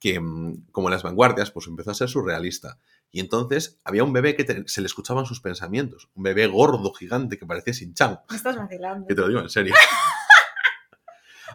que, 0.00 0.20
mm, 0.20 0.66
como 0.72 0.88
en 0.88 0.92
las 0.92 1.02
vanguardias, 1.02 1.50
pues 1.50 1.66
empezó 1.66 1.90
a 1.90 1.94
ser 1.94 2.08
surrealista. 2.08 2.78
Y 3.10 3.20
entonces 3.20 3.78
había 3.84 4.04
un 4.04 4.12
bebé 4.12 4.36
que 4.36 4.44
te- 4.44 4.68
se 4.68 4.80
le 4.80 4.86
escuchaban 4.86 5.24
sus 5.26 5.40
pensamientos. 5.40 6.08
Un 6.14 6.22
bebé 6.24 6.46
gordo, 6.46 6.92
gigante, 6.92 7.38
que 7.38 7.46
parecía 7.46 7.72
sin 7.74 7.94
chan. 7.94 8.20
Me 8.30 8.36
estás 8.36 8.56
vacilando. 8.56 9.06
Que 9.06 9.14
te 9.14 9.20
lo 9.22 9.28
digo 9.28 9.40
en 9.40 9.48
serio. 9.50 9.74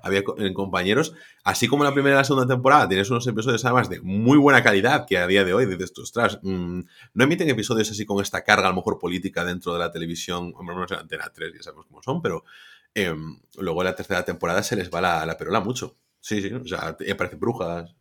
Había 0.02 0.22
en 0.38 0.54
compañeros, 0.54 1.14
así 1.46 1.68
como 1.68 1.84
en 1.84 1.90
la 1.90 1.94
primera 1.94 2.16
y 2.16 2.18
la 2.18 2.24
segunda 2.26 2.54
temporada, 2.54 2.90
tienes 2.90 3.10
unos 3.10 3.26
episodios 3.28 3.64
además 3.64 3.88
de 3.90 4.02
muy 4.02 4.38
buena 4.38 4.62
calidad 4.62 5.06
que 5.08 5.18
a 5.18 5.28
día 5.28 5.46
de 5.46 5.54
hoy 5.54 5.66
dices, 5.66 5.94
tú, 5.94 6.02
ostras, 6.02 6.40
mm, 6.42 6.80
no 7.14 7.24
emiten 7.24 7.48
episodios 7.48 7.90
así 7.92 8.06
con 8.06 8.22
esta 8.22 8.44
carga 8.44 8.66
a 8.68 8.70
lo 8.72 8.76
mejor 8.76 9.00
política 9.00 9.46
dentro 9.46 9.72
de 9.72 9.80
la 9.80 9.92
televisión, 9.92 10.52
hombre, 10.58 10.76
no 10.76 10.86
sé, 10.90 10.96
Antena 10.96 11.32
3, 11.34 11.54
ya 11.56 11.64
sabemos 11.64 11.86
cómo 11.86 12.02
son, 12.04 12.22
pero 12.22 12.44
em, 12.96 13.40
luego 13.58 13.82
en 13.82 13.86
la 13.86 13.96
tercera 13.96 14.26
temporada 14.26 14.62
se 14.64 14.76
les 14.76 14.90
va 14.92 15.00
la, 15.00 15.26
la 15.26 15.38
perola 15.38 15.62
mucho. 15.62 15.96
Sí, 16.20 16.42
sí, 16.42 16.52
o 16.52 16.66
sea, 16.68 16.98
aparecen 17.12 17.40
brujas. 17.40 17.96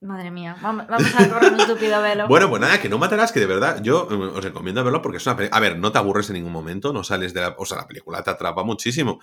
Madre 0.00 0.30
mía, 0.30 0.56
vamos, 0.62 0.86
a 0.88 1.28
correr 1.28 1.52
un 1.54 1.60
estúpido 1.60 2.00
velo. 2.00 2.28
Bueno, 2.28 2.48
pues 2.48 2.60
nada, 2.60 2.80
que 2.80 2.88
no 2.88 2.98
matarás, 2.98 3.32
que 3.32 3.40
de 3.40 3.46
verdad 3.46 3.82
yo 3.82 4.06
eh, 4.08 4.14
os 4.14 4.44
recomiendo 4.44 4.84
verlo 4.84 5.02
porque 5.02 5.16
es 5.16 5.26
una 5.26 5.36
película. 5.36 5.56
A 5.56 5.60
ver, 5.60 5.76
no 5.76 5.90
te 5.90 5.98
aburres 5.98 6.30
en 6.30 6.34
ningún 6.34 6.52
momento, 6.52 6.92
no 6.92 7.02
sales 7.02 7.34
de 7.34 7.40
la. 7.40 7.56
O 7.58 7.66
sea, 7.66 7.78
la 7.78 7.88
película 7.88 8.22
te 8.22 8.30
atrapa 8.30 8.62
muchísimo. 8.62 9.20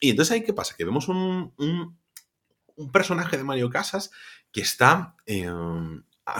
Y 0.00 0.10
entonces 0.10 0.32
ahí, 0.32 0.42
¿qué 0.42 0.52
pasa? 0.52 0.74
Que 0.76 0.84
vemos 0.84 1.06
un, 1.06 1.52
un, 1.58 1.96
un 2.74 2.92
personaje 2.92 3.36
de 3.36 3.44
Mario 3.44 3.70
Casas 3.70 4.10
que 4.50 4.60
está 4.62 5.14
eh, 5.26 5.48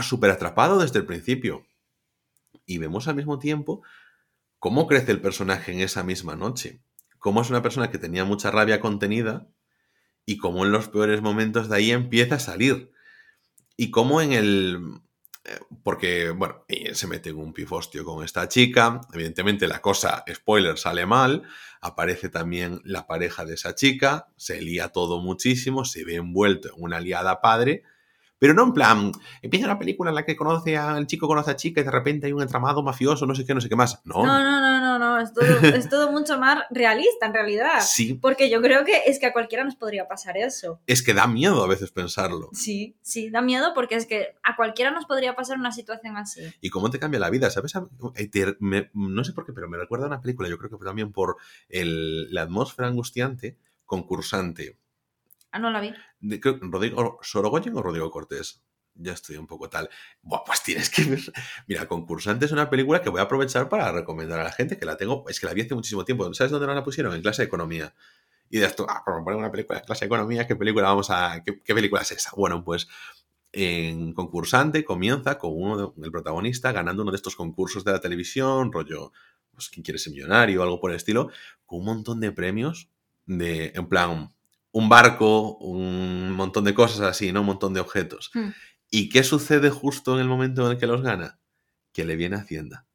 súper 0.03 0.31
atrapado 0.31 0.79
desde 0.79 0.99
el 0.99 1.07
principio. 1.07 1.66
Y 2.66 2.79
vemos 2.79 3.07
al 3.07 3.14
mismo 3.14 3.38
tiempo 3.38 3.83
cómo 4.59 4.87
crece 4.87 5.12
el 5.12 5.20
personaje 5.20 5.72
en 5.72 5.81
esa 5.81 6.03
misma 6.03 6.35
noche. 6.35 6.81
Cómo 7.18 7.40
es 7.40 7.51
una 7.51 7.62
persona 7.62 7.90
que 7.90 7.99
tenía 7.99 8.25
mucha 8.25 8.51
rabia 8.51 8.81
contenida 8.81 9.46
y 10.25 10.38
cómo 10.38 10.64
en 10.64 10.72
los 10.72 10.88
peores 10.88 11.22
momentos 11.22 11.68
de 11.68 11.77
ahí 11.77 11.90
empieza 11.92 12.37
a 12.37 12.40
salir. 12.40 12.92
Y 13.77 13.91
cómo 13.91 14.21
en 14.21 14.33
el... 14.33 14.79
eh, 15.45 15.59
Porque, 15.83 16.31
bueno, 16.31 16.65
se 16.93 17.07
mete 17.07 17.31
en 17.31 17.37
un 17.39 17.53
pifostio 17.53 18.05
con 18.05 18.25
esta 18.25 18.49
chica. 18.49 19.01
Evidentemente 19.12 19.69
la 19.69 19.81
cosa, 19.81 20.25
spoiler, 20.33 20.79
sale 20.79 21.07
mal. 21.07 21.43
Aparece 21.81 22.29
también 22.29 22.81
la 22.85 23.07
pareja 23.07 23.45
de 23.45 23.55
esa 23.55 23.75
chica. 23.75 24.29
Se 24.37 24.61
lía 24.62 24.89
todo 24.89 25.21
muchísimo. 25.21 25.85
Se 25.85 26.05
ve 26.05 26.17
envuelto 26.17 26.69
en 26.69 26.83
una 26.83 27.01
liada 27.01 27.41
padre. 27.41 27.83
Pero 28.39 28.53
no 28.53 28.65
en 28.65 28.73
plan, 28.75 29.12
empieza 29.41 29.65
una 29.65 29.79
película 29.79 30.11
en 30.11 30.15
la 30.15 30.25
que 30.27 30.37
conoce 30.37 30.77
a, 30.77 30.99
el 30.99 31.07
chico 31.07 31.27
conoce 31.27 31.53
a 31.53 31.57
chica 31.57 31.81
y 31.81 31.85
de 31.85 31.91
repente 31.91 32.27
hay 32.27 32.33
un 32.35 32.43
entramado 32.43 32.83
mafioso, 32.83 33.25
no 33.25 33.35
sé 33.35 33.47
qué, 33.47 33.55
no 33.55 33.62
sé 33.62 33.71
qué 33.71 33.77
más. 33.77 34.03
No, 34.05 34.27
No, 34.27 34.43
no, 34.45 34.61
no, 34.61 34.81
no, 34.99 35.17
no, 35.17 35.21
es 35.21 35.33
todo, 35.33 35.45
es 35.61 35.89
todo 35.91 36.11
mucho 36.13 36.39
más 36.39 36.65
realista 36.71 37.27
en 37.27 37.35
realidad. 37.35 37.81
sí, 37.81 38.15
Porque 38.15 38.51
yo 38.51 38.61
creo 38.63 38.85
que 38.85 39.03
es 39.07 39.19
que 39.19 39.27
a 39.27 39.33
cualquiera 39.33 39.65
nos 39.65 39.77
podría 39.77 40.09
pasar 40.09 40.37
eso. 40.37 40.81
es 40.87 41.03
que 41.03 41.15
da 41.15 41.27
miedo 41.27 41.63
a 41.63 41.67
veces 41.67 41.91
pensarlo. 41.91 42.51
Sí, 42.53 42.97
sí, 43.03 43.31
da 43.31 43.41
miedo 43.43 43.73
porque 43.75 43.95
es 43.97 44.07
que 44.07 44.35
a 44.43 44.57
cualquiera 44.57 44.91
nos 44.91 45.07
podría 45.07 45.35
pasar 45.37 45.59
una 45.59 45.73
situación 45.73 46.17
así. 46.17 46.43
Y 46.61 46.71
cómo 46.71 46.91
te 46.91 46.99
cambia 46.99 47.21
la 47.21 47.31
vida, 47.31 47.51
¿sabes? 47.51 47.73
Eh, 48.15 48.29
te- 48.29 48.57
me- 48.61 48.91
no 48.95 49.25
sé 49.25 49.33
por 49.33 49.45
qué, 49.47 49.53
pero 49.53 49.69
me 49.69 49.77
recuerda 49.79 50.05
a 50.07 50.09
una 50.09 50.21
película, 50.21 50.49
yo 50.49 50.59
creo 50.59 50.71
que 50.71 50.85
también 50.85 51.13
por 51.13 51.37
el- 51.69 52.33
la 52.33 52.43
atmósfera 52.43 52.89
angustiante, 52.89 53.57
concursante. 53.85 54.79
Ah, 55.53 55.59
no 55.59 55.71
la 55.71 55.81
vi. 55.81 55.95
De, 56.21 56.41
Rodrigo, 56.61 57.19
¿Sorogoyen 57.23 57.77
o 57.77 57.83
Rodrigo 57.83 58.11
Cortés? 58.11 58.63
Ya 58.99 59.13
estoy 59.13 59.37
un 59.37 59.47
poco 59.47 59.69
tal. 59.69 59.91
Buah, 60.23 60.43
pues 60.45 60.63
tienes 60.63 60.89
que 60.91 61.05
ver. 61.05 61.21
Mira, 61.69 61.87
Concursante 61.87 62.47
es 62.47 62.53
una 62.53 62.71
película 62.71 63.03
que 63.03 63.11
voy 63.11 63.21
a 63.21 63.25
aprovechar 63.25 63.69
para 63.69 63.93
recomendar 63.93 64.41
a 64.41 64.45
la 64.45 64.53
gente, 64.53 64.79
que 64.79 64.87
la 64.87 64.97
tengo, 64.97 65.25
es 65.29 65.39
que 65.41 65.47
la 65.47 65.53
vi 65.55 65.63
hace 65.63 65.75
muchísimo 65.75 66.05
tiempo. 66.05 66.33
¿Sabes 66.35 66.51
dónde 66.51 66.67
la 66.67 66.83
pusieron? 66.85 67.15
En 67.15 67.23
clase 67.23 67.43
de 67.43 67.47
economía. 67.47 67.95
Y 68.49 68.59
de 68.59 68.67
esto, 68.67 68.87
ah, 68.89 69.03
por 69.05 69.23
poner 69.25 69.39
una 69.39 69.51
película 69.51 69.81
de 69.81 69.85
clase 69.85 70.05
de 70.05 70.07
economía, 70.07 70.47
¿qué 70.47 70.57
película 70.57 70.89
vamos 70.89 71.11
a. 71.11 71.43
¿Qué, 71.45 71.61
qué 71.63 71.75
película 71.75 72.03
es 72.03 72.13
esa? 72.13 72.31
Bueno, 72.37 72.65
pues 72.65 72.89
en 73.53 74.13
Concursante 74.13 74.85
comienza 74.85 75.39
con 75.39 75.53
uno 75.55 75.77
de- 75.95 76.05
el 76.05 76.13
protagonista 76.13 76.73
ganando 76.73 77.03
uno 77.03 77.13
de 77.13 77.17
estos 77.17 77.37
concursos 77.37 77.85
de 77.85 77.93
la 77.93 78.01
televisión, 78.01 78.73
rollo, 78.73 79.13
pues, 79.53 79.69
¿quién 79.71 79.83
quiere 79.83 79.99
ser 79.99 80.13
millonario 80.13 80.61
o 80.61 80.65
algo 80.65 80.81
por 80.81 80.91
el 80.91 80.97
estilo? 80.97 81.31
Con 81.65 81.81
un 81.81 81.85
montón 81.87 82.21
de 82.21 82.33
premios, 82.33 82.91
de, 83.25 83.73
en 83.75 83.89
plan, 83.89 84.33
un 84.73 84.89
barco, 84.89 85.57
un 85.59 86.33
montón 86.33 86.65
de 86.65 86.75
cosas 86.75 87.01
así, 87.01 87.33
¿no? 87.33 87.41
Un 87.41 87.47
montón 87.47 87.73
de 87.75 87.81
objetos. 87.81 88.31
Hmm. 88.35 88.51
¿Y 88.90 89.09
qué 89.11 89.22
sucede 89.25 89.70
justo 89.70 90.14
en 90.14 90.20
el 90.20 90.29
momento 90.29 90.64
en 90.66 90.72
el 90.72 90.79
que 90.79 90.87
los 90.88 91.03
gana? 91.03 91.40
Que 91.92 92.05
le 92.05 92.16
viene 92.16 92.37
Hacienda. 92.37 92.86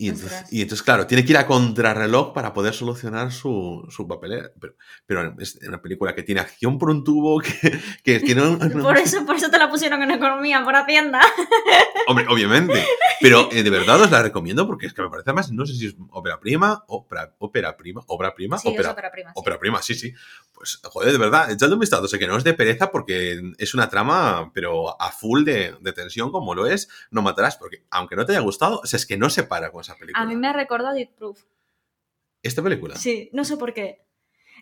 Y 0.00 0.10
entonces, 0.10 0.44
y 0.52 0.62
entonces, 0.62 0.84
claro, 0.84 1.08
tiene 1.08 1.24
que 1.24 1.32
ir 1.32 1.38
a 1.38 1.46
contrarreloj 1.46 2.32
para 2.32 2.52
poder 2.54 2.72
solucionar 2.72 3.32
su, 3.32 3.84
su 3.90 4.06
papelera. 4.06 4.52
Pero, 4.60 4.74
pero 5.06 5.34
es 5.40 5.58
una 5.66 5.82
película 5.82 6.14
que 6.14 6.22
tiene 6.22 6.40
acción 6.40 6.78
por 6.78 6.90
un 6.90 7.02
tubo, 7.02 7.40
que, 7.40 7.80
que 8.04 8.20
tiene 8.20 8.42
un- 8.46 8.58
Por 8.80 8.96
eso, 8.96 9.26
por 9.26 9.34
eso 9.34 9.50
te 9.50 9.58
la 9.58 9.68
pusieron 9.68 10.00
en 10.04 10.12
economía, 10.12 10.62
por 10.62 10.76
Hacienda. 10.76 11.20
Hombre, 12.06 12.26
obviamente. 12.28 12.80
Pero 13.20 13.48
eh, 13.52 13.64
de 13.64 13.70
verdad 13.70 14.00
os 14.00 14.08
la 14.10 14.22
recomiendo 14.22 14.68
porque 14.68 14.86
es 14.86 14.94
que 14.94 15.02
me 15.02 15.10
parece 15.10 15.32
más, 15.32 15.50
no 15.50 15.66
sé 15.66 15.74
si 15.74 15.86
es 15.88 15.96
ópera 16.10 16.38
prima, 16.38 16.84
ópera, 16.86 17.34
ópera 17.38 17.76
prima, 17.76 18.02
obra 18.06 18.34
prima, 18.36 18.56
Sí, 18.58 18.68
ópera, 18.68 18.92
ópera 18.92 19.10
prima. 19.10 19.30
sí. 19.30 19.34
ópera 19.36 19.58
prima, 19.58 19.82
sí, 19.82 19.94
sí. 19.96 20.14
Pues, 20.54 20.78
joder, 20.84 21.10
de 21.10 21.18
verdad, 21.18 21.50
echadle 21.50 21.74
un 21.74 21.80
vistazo. 21.80 22.06
Sé 22.06 22.20
que 22.20 22.28
no 22.28 22.36
es 22.36 22.44
de 22.44 22.54
pereza 22.54 22.92
porque 22.92 23.40
es 23.58 23.74
una 23.74 23.88
trama, 23.88 24.52
pero 24.54 25.00
a 25.02 25.10
full 25.10 25.42
de, 25.44 25.74
de 25.80 25.92
tensión, 25.92 26.30
como 26.30 26.54
lo 26.54 26.68
es, 26.68 26.88
no 27.10 27.20
matarás. 27.20 27.56
Porque 27.56 27.84
aunque 27.90 28.14
no 28.14 28.24
te 28.24 28.32
haya 28.32 28.40
gustado, 28.42 28.78
o 28.82 28.86
sea, 28.86 28.96
es 28.96 29.04
que 29.06 29.16
no 29.16 29.28
se 29.28 29.42
para 29.42 29.72
con 29.72 29.82
esa 29.88 29.98
película. 29.98 30.22
A 30.22 30.26
mí 30.26 30.36
me 30.36 30.52
recordó 30.52 30.88
a 30.88 30.92
Deep 30.94 31.14
Proof. 31.16 31.42
¿Esta 32.42 32.62
película? 32.62 32.96
Sí, 32.96 33.30
no 33.32 33.44
sé 33.44 33.56
por 33.56 33.74
qué. 33.74 34.04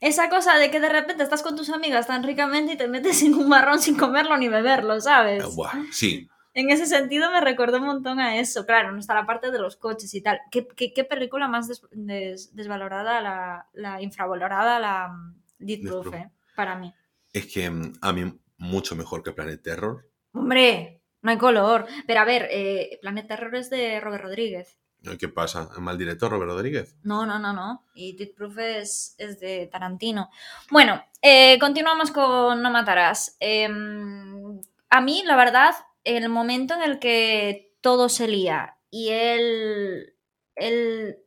Esa 0.00 0.28
cosa 0.28 0.56
de 0.58 0.70
que 0.70 0.80
de 0.80 0.88
repente 0.88 1.22
estás 1.22 1.42
con 1.42 1.56
tus 1.56 1.70
amigas 1.70 2.06
tan 2.06 2.22
ricamente 2.22 2.74
y 2.74 2.76
te 2.76 2.88
metes 2.88 3.22
en 3.22 3.34
un 3.34 3.48
marrón 3.48 3.80
sin 3.80 3.96
comerlo 3.96 4.36
ni 4.36 4.48
beberlo, 4.48 5.00
¿sabes? 5.00 5.54
Buah, 5.54 5.72
sí. 5.90 6.28
En 6.54 6.70
ese 6.70 6.86
sentido 6.86 7.30
me 7.30 7.40
recordó 7.42 7.78
un 7.78 7.84
montón 7.86 8.18
a 8.18 8.38
eso. 8.38 8.64
Claro, 8.64 8.90
no 8.92 8.98
está 8.98 9.14
la 9.14 9.26
parte 9.26 9.50
de 9.50 9.58
los 9.58 9.76
coches 9.76 10.12
y 10.14 10.22
tal. 10.22 10.40
¿Qué, 10.50 10.66
qué- 10.66 10.92
qué 10.94 11.04
película 11.04 11.48
más 11.48 11.68
des- 11.68 11.82
des- 11.92 12.54
desvalorada, 12.56 13.20
la, 13.20 13.68
la 13.74 14.00
infravalorada, 14.02 14.80
la 14.80 15.08
mm, 15.08 15.34
Deep 15.58 15.82
Proof. 15.86 16.14
eh, 16.14 16.30
para 16.54 16.76
mí? 16.76 16.94
Es 17.32 17.46
que 17.52 17.68
mm, 17.70 17.92
a 18.00 18.12
mí 18.14 18.38
mucho 18.56 18.96
mejor 18.96 19.22
que 19.22 19.32
Planet 19.32 19.62
Terror. 19.62 20.08
Hombre, 20.32 21.02
no 21.20 21.30
hay 21.30 21.36
color. 21.38 21.86
Pero 22.06 22.20
a 22.20 22.24
ver, 22.24 22.48
eh, 22.50 22.98
Planet 23.02 23.28
Terror 23.28 23.54
es 23.54 23.68
de 23.68 24.00
Robert 24.00 24.24
Rodríguez. 24.24 24.78
¿Qué 25.18 25.28
pasa? 25.28 25.68
¿Mal 25.78 25.96
director, 25.96 26.30
Robert 26.30 26.50
Rodríguez? 26.50 26.96
No, 27.02 27.24
no, 27.26 27.38
no, 27.38 27.52
no. 27.52 27.84
Y 27.94 28.16
Death 28.16 28.34
Proof 28.34 28.58
es, 28.58 29.14
es 29.18 29.38
de 29.40 29.68
Tarantino. 29.70 30.30
Bueno, 30.70 31.02
eh, 31.22 31.58
continuamos 31.60 32.10
con 32.10 32.60
No 32.60 32.70
Matarás. 32.70 33.36
Em, 33.40 34.60
a 34.90 35.00
mí, 35.00 35.22
la 35.24 35.36
verdad, 35.36 35.74
el 36.04 36.28
momento 36.28 36.74
en 36.74 36.82
el 36.82 36.98
que 36.98 37.74
todo 37.80 38.08
se 38.08 38.28
lía 38.28 38.76
y 38.90 39.10
él, 39.10 40.14
él 40.54 41.18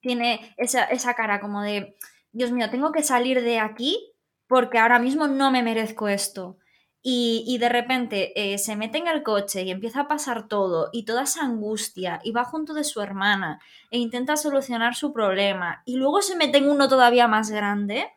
tiene 0.00 0.54
esa, 0.56 0.84
esa 0.84 1.14
cara 1.14 1.40
como 1.40 1.62
de, 1.62 1.96
Dios 2.32 2.52
mío, 2.52 2.70
tengo 2.70 2.92
que 2.92 3.02
salir 3.02 3.42
de 3.42 3.58
aquí 3.58 4.12
porque 4.46 4.78
ahora 4.78 4.98
mismo 4.98 5.26
no 5.26 5.50
me 5.50 5.62
merezco 5.62 6.08
esto. 6.08 6.58
Y, 7.02 7.44
y 7.46 7.58
de 7.58 7.68
repente 7.68 8.32
eh, 8.34 8.58
se 8.58 8.74
mete 8.74 8.98
en 8.98 9.06
el 9.06 9.22
coche 9.22 9.62
y 9.62 9.70
empieza 9.70 10.00
a 10.00 10.08
pasar 10.08 10.48
todo 10.48 10.90
y 10.92 11.04
toda 11.04 11.22
esa 11.22 11.44
angustia 11.44 12.20
y 12.24 12.32
va 12.32 12.44
junto 12.44 12.74
de 12.74 12.82
su 12.84 13.00
hermana 13.00 13.60
e 13.90 13.98
intenta 13.98 14.36
solucionar 14.36 14.96
su 14.96 15.12
problema 15.12 15.82
y 15.86 15.96
luego 15.96 16.20
se 16.22 16.34
mete 16.36 16.58
en 16.58 16.68
uno 16.68 16.88
todavía 16.88 17.28
más 17.28 17.50
grande. 17.50 18.08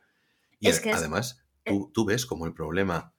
Y 0.60 0.68
Es 0.70 0.80
que 0.80 0.90
es- 0.90 0.96
además, 0.98 1.44
tú, 1.64 1.92
tú 1.94 2.06
ves 2.06 2.26
como 2.26 2.46
el 2.48 2.54
problema 2.54 3.14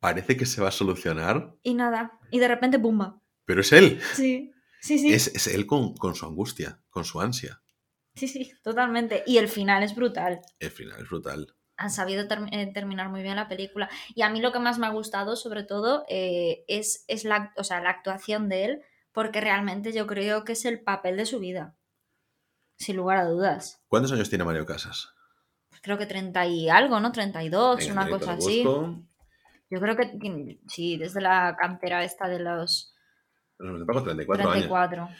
parece 0.00 0.36
que 0.36 0.46
se 0.46 0.60
va 0.62 0.68
a 0.68 0.72
solucionar, 0.72 1.54
Y 1.64 1.74
nada, 1.74 2.18
y 2.30 2.38
de 2.38 2.46
repente 2.48 2.78
¡pumba! 2.78 3.20
pero 3.44 3.62
es 3.62 3.72
él. 3.72 4.00
Sí, 4.14 4.52
sí, 4.80 4.98
sí. 5.00 5.12
Es, 5.12 5.26
es 5.34 5.48
él 5.48 5.66
con, 5.66 5.96
con 5.96 6.14
su 6.14 6.26
angustia, 6.26 6.80
con 6.90 7.04
su 7.04 7.20
ansia. 7.20 7.60
Sí, 8.14 8.28
sí, 8.28 8.52
totalmente. 8.62 9.24
Y 9.26 9.38
el 9.38 9.48
final 9.48 9.82
es 9.82 9.94
brutal. 9.96 10.40
El 10.60 10.70
final 10.70 11.00
es 11.02 11.08
brutal. 11.08 11.54
Han 11.78 11.90
sabido 11.90 12.26
eh, 12.50 12.72
terminar 12.74 13.08
muy 13.08 13.22
bien 13.22 13.36
la 13.36 13.48
película. 13.48 13.88
Y 14.14 14.22
a 14.22 14.30
mí 14.30 14.40
lo 14.40 14.52
que 14.52 14.58
más 14.58 14.78
me 14.78 14.86
ha 14.86 14.90
gustado, 14.90 15.36
sobre 15.36 15.62
todo, 15.62 16.04
eh, 16.08 16.64
es, 16.68 17.04
es 17.08 17.24
la, 17.24 17.52
o 17.56 17.64
sea, 17.64 17.80
la 17.80 17.90
actuación 17.90 18.48
de 18.48 18.64
él, 18.64 18.82
porque 19.12 19.40
realmente 19.40 19.92
yo 19.92 20.06
creo 20.06 20.44
que 20.44 20.52
es 20.52 20.64
el 20.64 20.80
papel 20.82 21.16
de 21.16 21.24
su 21.24 21.38
vida. 21.38 21.76
Sin 22.76 22.96
lugar 22.96 23.18
a 23.18 23.24
dudas. 23.26 23.82
¿Cuántos 23.88 24.12
años 24.12 24.28
tiene 24.28 24.44
Mario 24.44 24.66
Casas? 24.66 25.14
Creo 25.82 25.98
que 25.98 26.06
30 26.06 26.46
y 26.46 26.68
algo, 26.68 26.98
¿no? 27.00 27.12
32, 27.12 27.78
Venga, 27.78 27.92
una 27.92 28.10
cosa 28.10 28.32
así. 28.32 28.62
Yo 29.70 29.80
creo 29.80 29.96
que 29.96 30.06
tiene- 30.06 30.58
sí, 30.66 30.96
desde 30.96 31.20
la 31.20 31.56
cantera 31.58 32.02
esta 32.02 32.26
de 32.28 32.40
los 32.40 32.94
Nos 33.58 33.86
tengo 33.86 34.02
34, 34.02 35.02
años. 35.02 35.18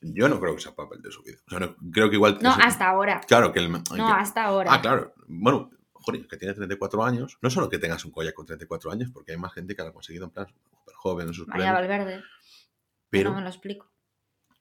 34. 0.00 0.14
Yo 0.14 0.28
no 0.28 0.40
creo 0.40 0.54
que 0.54 0.60
sea 0.62 0.74
papel 0.74 1.02
de 1.02 1.10
su 1.10 1.22
vida. 1.22 1.38
O 1.46 1.50
sea, 1.50 1.60
no- 1.60 1.76
creo 1.92 2.08
que 2.08 2.16
igual... 2.16 2.38
No, 2.40 2.50
hasta 2.50 2.88
ahora. 2.88 3.20
Claro, 3.26 3.52
que 3.52 3.58
el... 3.60 3.70
No, 3.72 3.82
que- 3.82 4.00
hasta 4.02 4.44
ahora. 4.44 4.72
Ah, 4.72 4.80
claro. 4.80 5.12
Bueno, 5.26 5.70
joder, 5.92 6.26
que 6.26 6.36
tiene 6.36 6.54
34 6.54 7.04
años. 7.04 7.36
No 7.42 7.50
solo 7.50 7.68
que 7.68 7.78
tengas 7.78 8.04
un 8.04 8.12
collar 8.12 8.32
con 8.34 8.46
34 8.46 8.90
años, 8.92 9.10
porque 9.12 9.32
hay 9.32 9.38
más 9.38 9.52
gente 9.52 9.74
que 9.74 9.82
lo 9.82 9.88
ha 9.88 9.92
conseguido 9.92 10.24
en 10.26 10.30
plan 10.30 10.46
súper 10.46 10.94
joven 10.94 11.28
en 11.28 11.34
sus 11.34 11.46
María 11.48 11.72
premios. 11.74 11.88
Valverde. 11.98 12.22
Pero 13.10 13.30
No 13.30 13.36
me 13.36 13.42
lo 13.42 13.48
explico. 13.48 13.90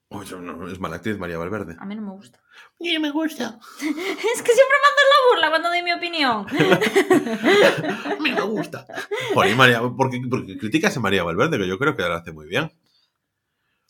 Uy, 0.09 0.25
no, 0.39 0.67
es 0.69 0.79
mala 0.79 0.95
actriz 0.95 1.17
María 1.17 1.37
Valverde. 1.37 1.75
A 1.77 1.85
mí 1.85 1.93
no 1.93 2.01
me 2.01 2.11
gusta. 2.11 2.39
Mí 2.79 2.97
me 2.97 3.11
gusta. 3.11 3.59
es 3.79 4.41
que 4.41 4.53
siempre 4.53 4.77
me 4.81 5.03
la 5.03 5.17
burla 5.29 5.49
cuando 5.49 5.67
doy 5.69 5.83
mi 5.83 5.91
opinión. 5.91 6.45
a 6.47 8.15
mí 8.21 8.31
me 8.31 8.41
gusta. 8.41 8.85
Joder, 9.33 9.55
María, 9.57 9.81
¿por 9.81 10.09
qué, 10.09 10.21
porque 10.29 10.57
criticas 10.57 10.95
a 10.95 11.01
María 11.01 11.23
Valverde? 11.23 11.57
Que 11.57 11.67
yo 11.67 11.77
creo 11.77 11.95
que 11.97 12.03
la 12.03 12.15
hace 12.15 12.31
muy 12.31 12.47
bien. 12.47 12.71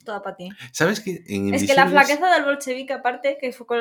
Toda 0.07 0.21
para 0.23 0.37
ti. 0.37 0.49
¿Sabes 0.71 1.01
que 1.01 1.21
en 1.27 1.53
Es 1.53 1.67
que 1.67 1.73
la 1.75 1.85
flaqueza 1.87 2.33
del 2.33 2.45
bolchevique, 2.45 2.93
aparte, 2.93 3.37
que 3.41 3.51
fue 3.51 3.67
con, 3.67 3.77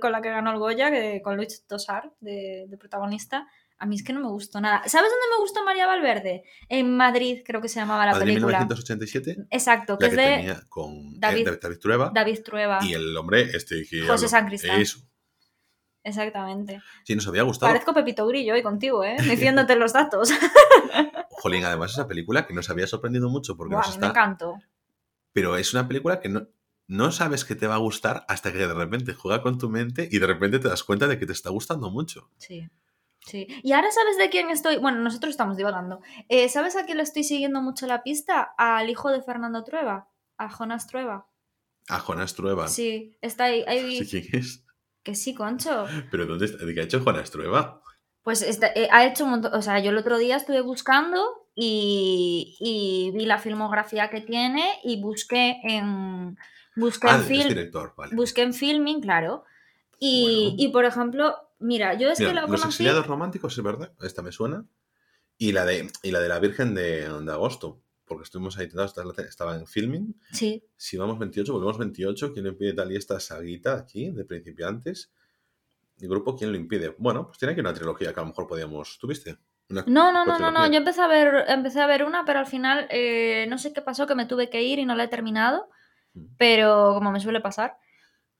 con 0.00 0.10
la 0.10 0.20
que 0.20 0.28
ganó 0.30 0.50
el 0.50 0.58
Goya, 0.58 0.90
que, 0.90 1.22
con 1.22 1.36
Luis 1.36 1.64
Tosar, 1.68 2.10
de, 2.18 2.66
de 2.68 2.76
protagonista, 2.76 3.46
a 3.78 3.86
mí 3.86 3.94
es 3.94 4.02
que 4.02 4.12
no 4.12 4.18
me 4.18 4.26
gustó 4.28 4.60
nada. 4.60 4.78
¿Sabes 4.86 5.08
dónde 5.12 5.26
me 5.36 5.40
gustó 5.40 5.62
María 5.64 5.86
Valverde? 5.86 6.42
En 6.68 6.96
Madrid, 6.96 7.42
creo 7.46 7.60
que 7.60 7.68
se 7.68 7.78
llamaba 7.78 8.06
la 8.06 8.14
de 8.14 8.18
película. 8.24 8.58
1987, 8.58 9.46
Exacto, 9.50 9.96
que 9.98 10.06
es 10.06 10.16
de 10.16 10.16
tenía 10.16 10.60
con 10.68 11.20
David- 11.20 11.44
David, 11.46 11.58
David 11.62 11.78
Trueba 11.78 12.10
David 12.12 12.38
Trueba. 12.44 12.78
y 12.82 12.94
el 12.94 13.16
hombre 13.16 13.42
este 13.54 13.84
que... 13.88 14.00
José 14.00 14.26
hablo- 14.26 14.28
Sancristán. 14.28 14.80
Eso. 14.80 14.98
Exactamente. 16.02 16.80
Sí, 17.04 17.14
nos 17.14 17.26
había 17.28 17.42
gustado. 17.42 17.70
Parezco 17.72 17.92
Pepito 17.94 18.26
Grillo 18.26 18.54
hoy 18.54 18.62
contigo, 18.62 19.04
¿eh? 19.04 19.16
Diciéndote 19.22 19.76
los 19.76 19.92
datos. 19.92 20.30
Jolín, 21.30 21.64
además 21.64 21.92
esa 21.92 22.08
película 22.08 22.46
que 22.46 22.54
nos 22.54 22.68
había 22.70 22.86
sorprendido 22.88 23.28
mucho 23.28 23.56
porque 23.56 23.74
Buah, 23.74 23.84
nos 23.86 23.94
mí 23.96 24.00
me 24.00 24.06
está... 24.08 24.20
encantó. 24.20 24.54
Pero 25.32 25.56
es 25.56 25.72
una 25.74 25.86
película 25.88 26.20
que 26.20 26.28
no, 26.28 26.48
no 26.86 27.12
sabes 27.12 27.44
que 27.44 27.54
te 27.54 27.66
va 27.66 27.74
a 27.74 27.78
gustar 27.78 28.24
hasta 28.28 28.50
que 28.52 28.58
de 28.58 28.72
repente 28.74 29.14
juega 29.14 29.42
con 29.42 29.58
tu 29.58 29.68
mente 29.68 30.08
y 30.10 30.18
de 30.18 30.26
repente 30.26 30.58
te 30.58 30.68
das 30.68 30.84
cuenta 30.84 31.06
de 31.06 31.18
que 31.18 31.26
te 31.26 31.32
está 31.32 31.50
gustando 31.50 31.90
mucho. 31.90 32.30
Sí. 32.38 32.68
Sí. 33.20 33.46
Y 33.62 33.72
ahora 33.72 33.90
sabes 33.90 34.16
de 34.16 34.30
quién 34.30 34.48
estoy. 34.48 34.78
Bueno, 34.78 35.00
nosotros 35.00 35.30
estamos 35.30 35.56
divagando. 35.58 36.00
Eh, 36.28 36.48
¿Sabes 36.48 36.76
a 36.76 36.86
quién 36.86 36.96
le 36.96 37.02
estoy 37.02 37.24
siguiendo 37.24 37.60
mucho 37.60 37.86
la 37.86 38.02
pista? 38.02 38.54
Al 38.56 38.88
hijo 38.88 39.10
de 39.10 39.20
Fernando 39.22 39.64
Trueba, 39.64 40.08
a 40.38 40.48
Jonas 40.48 40.86
Trueba. 40.86 41.28
A 41.88 41.98
Jonas 42.00 42.34
Trueba. 42.34 42.68
Sí, 42.68 43.16
está 43.20 43.44
ahí. 43.44 43.64
ahí- 43.66 43.98
Sí, 44.04 44.22
¿Quién 44.22 44.40
es? 44.42 44.64
Que 45.02 45.14
sí, 45.14 45.34
concho. 45.34 45.86
¿Pero 46.10 46.26
dónde 46.26 46.46
está? 46.46 46.64
¿De 46.64 46.72
qué 46.74 46.80
ha 46.80 46.84
hecho 46.84 47.00
Jonas 47.00 47.30
Trueba? 47.30 47.82
Pues 48.22 48.40
está- 48.42 48.68
eh, 48.74 48.88
ha 48.90 49.04
hecho 49.06 49.24
un 49.24 49.30
montón. 49.30 49.54
O 49.54 49.60
sea, 49.62 49.78
yo 49.80 49.90
el 49.90 49.98
otro 49.98 50.16
día 50.16 50.36
estuve 50.36 50.60
buscando 50.62 51.37
y, 51.60 52.56
y 52.60 53.10
vi 53.16 53.26
la 53.26 53.38
filmografía 53.38 54.08
que 54.10 54.20
tiene 54.20 54.64
y 54.84 55.00
busqué 55.00 55.60
en. 55.64 56.38
Busqué 56.76 57.08
Ah, 57.08 57.16
en 57.16 57.20
es 57.22 57.26
film. 57.26 57.48
director, 57.48 57.94
vale. 57.96 58.14
Busqué 58.14 58.42
en 58.42 58.54
filming, 58.54 59.00
claro. 59.00 59.44
Y, 59.98 60.44
Bueno. 60.50 60.56
y, 60.58 60.68
por 60.68 60.84
ejemplo, 60.84 61.34
mira, 61.58 61.94
yo 61.94 62.08
es 62.10 62.20
Mira, 62.20 62.30
que 62.30 62.34
lo 62.36 62.40
Los 62.42 62.50
conocí. 62.50 62.68
exiliados 62.68 63.06
románticos, 63.08 63.58
es 63.58 63.64
verdad, 63.64 63.92
esta 64.02 64.22
me 64.22 64.30
suena. 64.30 64.64
Y 65.36 65.50
la 65.52 65.64
de, 65.64 65.90
y 66.04 66.10
la, 66.12 66.20
de 66.20 66.28
la 66.28 66.38
Virgen 66.38 66.74
de, 66.74 67.08
de 67.08 67.32
agosto, 67.32 67.80
porque 68.04 68.22
estuvimos 68.22 68.56
ahí, 68.58 68.66
estaba 68.72 69.12
estaba 69.28 69.56
en 69.56 69.66
filming. 69.66 70.14
Sí, 70.32 70.62
Si 70.76 70.96
vamos 70.96 71.18
28, 71.18 71.52
volvemos 71.52 71.78
28. 71.78 72.32
¿Quién 72.32 72.44
lo 72.44 72.50
impide 72.52 72.72
tal 72.74 72.92
y 72.92 72.96
esta 72.96 73.18
saguita 73.18 73.74
aquí 73.74 74.10
de 74.10 74.24
principiantes? 74.24 75.10
¿El 76.00 76.08
grupo 76.08 76.36
quién 76.36 76.52
lo 76.52 76.56
impide? 76.56 76.94
Bueno, 76.98 77.26
pues 77.26 77.38
tiene 77.38 77.52
aquí 77.52 77.60
una 77.60 77.74
trilogía 77.74 78.14
que 78.14 78.20
a 78.20 78.22
lo 78.22 78.28
mejor 78.28 78.46
podíamos... 78.46 78.98
¿Tuviste? 79.00 79.36
No, 79.68 79.84
no, 79.86 80.24
no, 80.24 80.38
no, 80.38 80.50
no. 80.50 80.66
Yo 80.66 80.78
empecé 80.78 81.02
a 81.02 81.06
ver, 81.06 81.44
empecé 81.48 81.80
a 81.80 81.86
ver 81.86 82.04
una, 82.04 82.24
pero 82.24 82.38
al 82.38 82.46
final 82.46 82.86
eh, 82.90 83.46
no 83.48 83.58
sé 83.58 83.72
qué 83.72 83.82
pasó, 83.82 84.06
que 84.06 84.14
me 84.14 84.26
tuve 84.26 84.48
que 84.48 84.62
ir 84.62 84.78
y 84.78 84.86
no 84.86 84.94
la 84.94 85.04
he 85.04 85.08
terminado. 85.08 85.68
Pero 86.36 86.94
como 86.94 87.12
me 87.12 87.20
suele 87.20 87.40
pasar. 87.40 87.78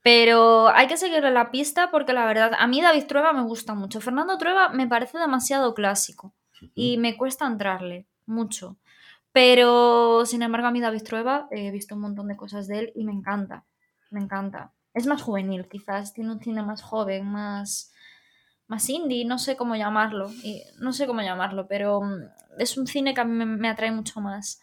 Pero 0.02 0.68
hay 0.68 0.86
que 0.86 0.96
seguirle 0.96 1.30
la 1.30 1.50
pista 1.50 1.90
porque 1.90 2.12
la 2.12 2.24
verdad, 2.24 2.52
a 2.58 2.66
mí 2.66 2.80
David 2.80 3.06
Trueba 3.06 3.32
me 3.32 3.42
gusta 3.42 3.74
mucho. 3.74 4.00
Fernando 4.00 4.38
Trueba 4.38 4.70
me 4.70 4.86
parece 4.86 5.18
demasiado 5.18 5.74
clásico 5.74 6.34
y 6.74 6.96
me 6.98 7.16
cuesta 7.16 7.46
entrarle 7.46 8.06
mucho. 8.26 8.78
Pero 9.32 10.24
sin 10.24 10.42
embargo, 10.42 10.68
a 10.68 10.70
mí 10.70 10.80
David 10.80 11.02
Trueba 11.02 11.46
he 11.50 11.70
visto 11.70 11.94
un 11.94 12.00
montón 12.00 12.28
de 12.28 12.36
cosas 12.36 12.68
de 12.68 12.78
él 12.78 12.92
y 12.94 13.04
me 13.04 13.12
encanta. 13.12 13.64
Me 14.10 14.20
encanta. 14.20 14.72
Es 14.94 15.06
más 15.06 15.22
juvenil, 15.22 15.68
quizás. 15.68 16.14
Tiene 16.14 16.32
un 16.32 16.40
cine 16.40 16.62
más 16.62 16.82
joven, 16.82 17.26
más, 17.26 17.92
más 18.68 18.88
indie, 18.88 19.24
no 19.24 19.38
sé 19.38 19.56
cómo 19.56 19.74
llamarlo. 19.74 20.30
Y, 20.42 20.62
no 20.78 20.92
sé 20.92 21.06
cómo 21.06 21.22
llamarlo, 21.22 21.66
pero 21.66 22.00
mm, 22.00 22.60
es 22.60 22.76
un 22.78 22.86
cine 22.86 23.14
que 23.14 23.20
a 23.20 23.24
mí 23.24 23.32
me, 23.32 23.46
me 23.46 23.68
atrae 23.68 23.90
mucho 23.90 24.20
más. 24.20 24.60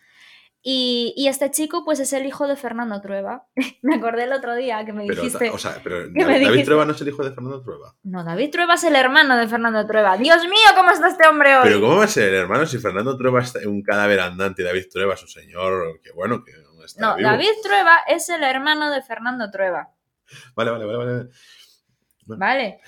Y, 0.67 1.13
y 1.15 1.27
este 1.27 1.51
chico, 1.51 1.85
pues 1.85 1.99
es 1.99 2.11
el 2.13 2.25
hijo 2.25 2.47
de 2.47 2.55
Fernando 2.55 2.99
Trueba. 2.99 3.45
me 3.83 3.97
acordé 3.97 4.23
el 4.23 4.33
otro 4.33 4.55
día 4.55 4.83
que 4.83 4.93
me 4.93 5.05
Pero, 5.05 5.21
dijiste. 5.21 5.51
o 5.51 5.59
sea, 5.59 5.79
pero 5.83 6.09
David 6.09 6.39
dijiste? 6.39 6.63
Trueba 6.63 6.85
no 6.85 6.93
es 6.93 7.01
el 7.01 7.07
hijo 7.07 7.23
de 7.23 7.31
Fernando 7.31 7.61
Trueba. 7.61 7.95
No, 8.01 8.23
David 8.23 8.49
Trueba 8.51 8.73
es 8.73 8.83
el 8.83 8.95
hermano 8.95 9.37
de 9.37 9.47
Fernando 9.47 9.85
Trueba. 9.85 10.17
Dios 10.17 10.41
mío, 10.45 10.69
¿cómo 10.75 10.89
está 10.89 11.09
este 11.09 11.27
hombre 11.27 11.55
hoy? 11.55 11.63
Pero 11.65 11.81
¿cómo 11.81 11.97
va 11.97 12.05
a 12.05 12.07
ser, 12.07 12.33
hermano, 12.33 12.65
si 12.65 12.79
Fernando 12.79 13.15
Trueba 13.15 13.41
está 13.41 13.59
un 13.67 13.83
cadáver 13.83 14.19
andante 14.19 14.63
y 14.63 14.65
David 14.65 14.85
Trueba 14.91 15.13
es 15.13 15.21
un 15.21 15.29
señor 15.29 15.99
que, 16.01 16.11
bueno, 16.13 16.43
que 16.43 16.51
no 16.75 16.83
está 16.83 16.99
No, 16.99 17.15
vivo? 17.15 17.29
David 17.29 17.51
Trueba 17.61 17.99
es 18.07 18.27
el 18.29 18.41
hermano 18.43 18.89
de 18.89 19.03
Fernando 19.03 19.51
Trueba. 19.51 19.89
Vale, 20.55 20.71
vale, 20.71 20.85
vale, 20.85 20.97
vale. 20.97 21.29
¿Vale? 22.25 22.79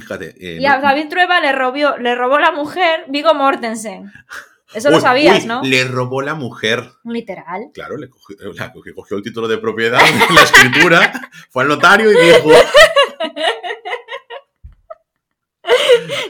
Fíjate. 0.00 0.34
eh, 0.38 0.58
Y 0.60 0.66
a 0.66 0.76
no- 0.76 0.82
David 0.82 1.08
Trueba 1.08 1.40
le, 1.40 1.52
robió, 1.52 1.96
le 1.98 2.14
robó 2.14 2.38
la 2.38 2.52
mujer 2.52 3.04
Vigo 3.08 3.34
Mortensen. 3.34 4.12
Eso 4.74 4.90
lo 4.90 5.00
sabías, 5.00 5.40
uy, 5.42 5.46
¿no? 5.46 5.62
Le 5.62 5.84
robó 5.84 6.22
la 6.22 6.34
mujer. 6.34 6.82
Literal. 7.04 7.70
Claro, 7.74 7.96
le 7.98 8.08
cogió, 8.08 8.36
la- 8.54 8.72
que 8.72 8.94
cogió 8.94 9.16
el 9.18 9.22
título 9.22 9.46
de 9.48 9.58
propiedad, 9.58 10.00
la 10.34 10.42
escritura, 10.42 11.12
fue 11.50 11.64
al 11.64 11.68
notario 11.68 12.10
y 12.10 12.14
dijo, 12.16 12.50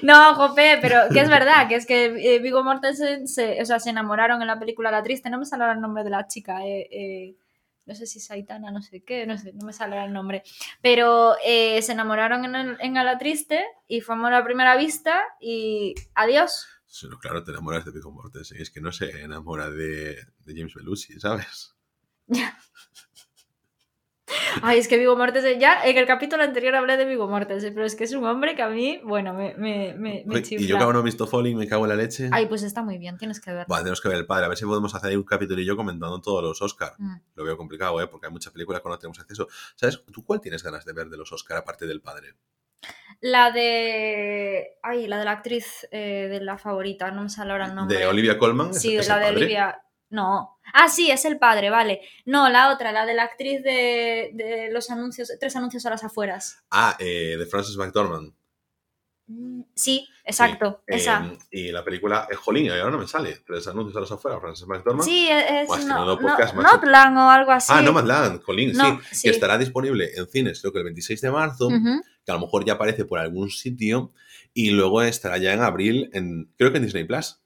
No, 0.02 0.34
Jope, 0.34 0.78
pero 0.82 1.02
que 1.12 1.20
es 1.20 1.28
verdad, 1.28 1.68
que 1.68 1.76
es 1.76 1.86
que 1.86 2.06
eh, 2.34 2.38
Vigo 2.40 2.64
Mortensen 2.64 3.28
se, 3.28 3.62
o 3.62 3.64
sea, 3.64 3.78
se 3.78 3.90
enamoraron 3.90 4.40
en 4.42 4.48
la 4.48 4.58
película 4.58 4.90
La 4.90 5.02
Triste. 5.02 5.30
No 5.30 5.38
me 5.38 5.46
sale 5.46 5.70
el 5.70 5.80
nombre 5.80 6.02
de 6.04 6.10
la 6.10 6.26
chica. 6.26 6.64
eh, 6.66 6.88
eh, 6.90 7.34
no 7.86 7.94
sé 7.94 8.06
si 8.06 8.20
Saitana, 8.20 8.70
no 8.70 8.80
sé 8.82 9.02
qué, 9.02 9.26
no 9.26 9.36
sé, 9.38 9.52
no 9.54 9.66
me 9.66 9.72
sale 9.72 10.02
el 10.04 10.12
nombre. 10.12 10.42
Pero 10.80 11.34
eh, 11.44 11.80
se 11.82 11.92
enamoraron 11.92 12.44
en, 12.44 12.54
el- 12.54 12.76
en 12.80 12.96
A 12.98 13.04
la 13.04 13.18
Triste 13.18 13.64
y 13.88 14.00
fue 14.00 14.14
amor 14.14 14.34
a 14.34 14.44
primera 14.44 14.76
vista 14.76 15.22
y 15.40 15.94
adiós. 16.14 16.66
Sí, 16.86 17.06
no, 17.08 17.18
claro, 17.18 17.42
te 17.42 17.50
enamoras 17.52 17.84
de 17.84 17.90
Viggo 17.92 18.10
Mortensen. 18.12 18.60
Es 18.60 18.70
que 18.70 18.80
no 18.80 18.92
se 18.92 19.22
enamora 19.22 19.70
de, 19.70 20.14
de 20.40 20.54
James 20.54 20.74
Belushi, 20.74 21.18
¿sabes? 21.20 21.74
Ay, 24.60 24.78
es 24.78 24.88
que 24.88 24.98
Vigo 24.98 25.16
Mortensen, 25.16 25.58
ya 25.58 25.82
en 25.84 25.96
el 25.96 26.06
capítulo 26.06 26.42
anterior 26.42 26.74
hablé 26.74 26.96
de 26.96 27.04
Vigo 27.06 27.26
Mortensen, 27.28 27.72
pero 27.72 27.86
es 27.86 27.94
que 27.96 28.04
es 28.04 28.12
un 28.12 28.24
hombre 28.26 28.54
que 28.54 28.62
a 28.62 28.68
mí, 28.68 29.00
bueno, 29.04 29.32
me, 29.32 29.54
me, 29.54 29.94
me, 29.94 30.24
me 30.26 30.34
Uy, 30.34 30.40
y 30.40 30.42
chifla. 30.42 30.66
yo 30.66 30.76
que 30.78 30.84
aún 30.84 30.92
no 30.92 31.00
he 31.00 31.04
visto 31.04 31.26
Falling, 31.26 31.56
me 31.56 31.66
cago 31.66 31.84
en 31.84 31.88
la 31.90 31.96
leche. 31.96 32.28
Ay, 32.32 32.46
pues 32.46 32.62
está 32.62 32.82
muy 32.82 32.98
bien, 32.98 33.16
tienes 33.16 33.40
que 33.40 33.50
verlo. 33.50 33.66
Vale, 33.68 33.82
tenemos 33.84 34.00
que 34.00 34.08
ver 34.08 34.18
el 34.18 34.26
padre. 34.26 34.44
A 34.44 34.48
ver 34.48 34.58
si 34.58 34.64
podemos 34.66 34.94
hacer 34.94 35.10
ahí 35.10 35.16
un 35.16 35.22
capítulo 35.24 35.60
y 35.60 35.64
yo 35.64 35.76
comentando 35.76 36.20
todos 36.20 36.42
los 36.42 36.60
Oscar. 36.60 36.92
Mm. 36.98 37.14
Lo 37.36 37.44
veo 37.44 37.56
complicado, 37.56 38.00
¿eh? 38.02 38.06
Porque 38.08 38.26
hay 38.26 38.32
muchas 38.32 38.52
películas 38.52 38.82
que 38.82 38.88
no 38.88 38.98
tenemos 38.98 39.18
acceso. 39.20 39.48
¿Sabes? 39.76 40.02
¿Tú 40.12 40.24
cuál 40.24 40.40
tienes 40.40 40.62
ganas 40.62 40.84
de 40.84 40.92
ver 40.92 41.08
de 41.08 41.16
los 41.16 41.32
Oscar 41.32 41.56
aparte 41.58 41.86
del 41.86 42.00
padre? 42.00 42.34
La 43.20 43.52
de. 43.52 44.78
Ay, 44.82 45.06
la 45.06 45.18
de 45.18 45.24
la 45.24 45.30
actriz 45.32 45.86
eh, 45.92 46.26
de 46.28 46.40
la 46.40 46.58
favorita, 46.58 47.10
no 47.12 47.22
me 47.22 47.28
sale 47.28 47.52
ahora 47.52 47.66
el 47.66 47.74
nombre. 47.74 47.96
¿De 47.96 48.06
Olivia 48.06 48.38
Colman? 48.38 48.70
¿Es- 48.70 48.80
Sí, 48.82 48.96
es 48.96 49.08
la 49.08 49.16
de 49.18 49.22
padre? 49.26 49.36
Olivia. 49.36 49.82
No. 50.12 50.58
Ah, 50.74 50.88
sí, 50.88 51.10
es 51.10 51.24
el 51.24 51.38
padre, 51.38 51.70
vale. 51.70 52.02
No, 52.26 52.48
la 52.48 52.70
otra, 52.72 52.92
la 52.92 53.04
de 53.06 53.14
la 53.14 53.24
actriz 53.24 53.62
de, 53.62 54.30
de 54.34 54.68
los 54.70 54.90
anuncios, 54.90 55.32
tres 55.40 55.56
anuncios 55.56 55.84
a 55.86 55.90
las 55.90 56.04
afueras. 56.04 56.62
Ah, 56.70 56.96
eh, 56.98 57.36
de 57.38 57.46
Frances 57.46 57.76
McDormand. 57.76 58.32
Mm, 59.26 59.62
Sí, 59.74 60.06
exacto, 60.24 60.82
Sí, 60.86 60.94
esa. 60.96 61.24
eh, 61.24 61.38
y 61.50 61.72
la 61.72 61.82
película 61.82 62.28
es 62.30 62.36
Jolín, 62.36 62.66
y 62.66 62.68
ahora 62.68 62.90
no 62.90 62.98
me 62.98 63.08
sale. 63.08 63.38
Tres 63.46 63.66
anuncios 63.68 63.96
a 63.96 64.00
los 64.00 64.12
afuera, 64.12 64.38
Frances 64.38 64.66
McDormand. 64.68 65.08
Sí, 65.08 65.28
es 65.30 65.66
Buah, 65.66 65.78
es 65.78 65.86
no, 65.86 66.04
no, 66.04 66.18
podcast, 66.18 66.54
macho. 66.54 66.76
Notland 66.76 67.16
o 67.18 67.30
algo 67.30 67.52
así. 67.52 67.72
Ah, 67.74 67.80
Nomadland, 67.80 68.42
Jolín, 68.42 68.72
No, 68.74 69.00
sí, 69.00 69.16
sí. 69.16 69.22
Que 69.24 69.30
estará 69.30 69.56
disponible 69.58 70.10
en 70.14 70.28
cines, 70.28 70.60
creo 70.60 70.72
que 70.72 70.78
el 70.80 70.84
26 70.84 71.20
de 71.22 71.30
marzo. 71.30 71.68
Ujú. 71.68 72.02
Que 72.24 72.30
a 72.30 72.34
lo 72.34 72.40
mejor 72.40 72.64
ya 72.64 72.74
aparece 72.74 73.04
por 73.06 73.18
algún 73.18 73.50
sitio. 73.50 74.12
Y 74.54 74.70
luego 74.72 75.00
estará 75.02 75.38
ya 75.38 75.54
en 75.54 75.62
abril, 75.62 76.10
en, 76.12 76.52
creo 76.58 76.70
que 76.70 76.76
en 76.78 76.84
Disney 76.84 77.04
Plus. 77.04 77.41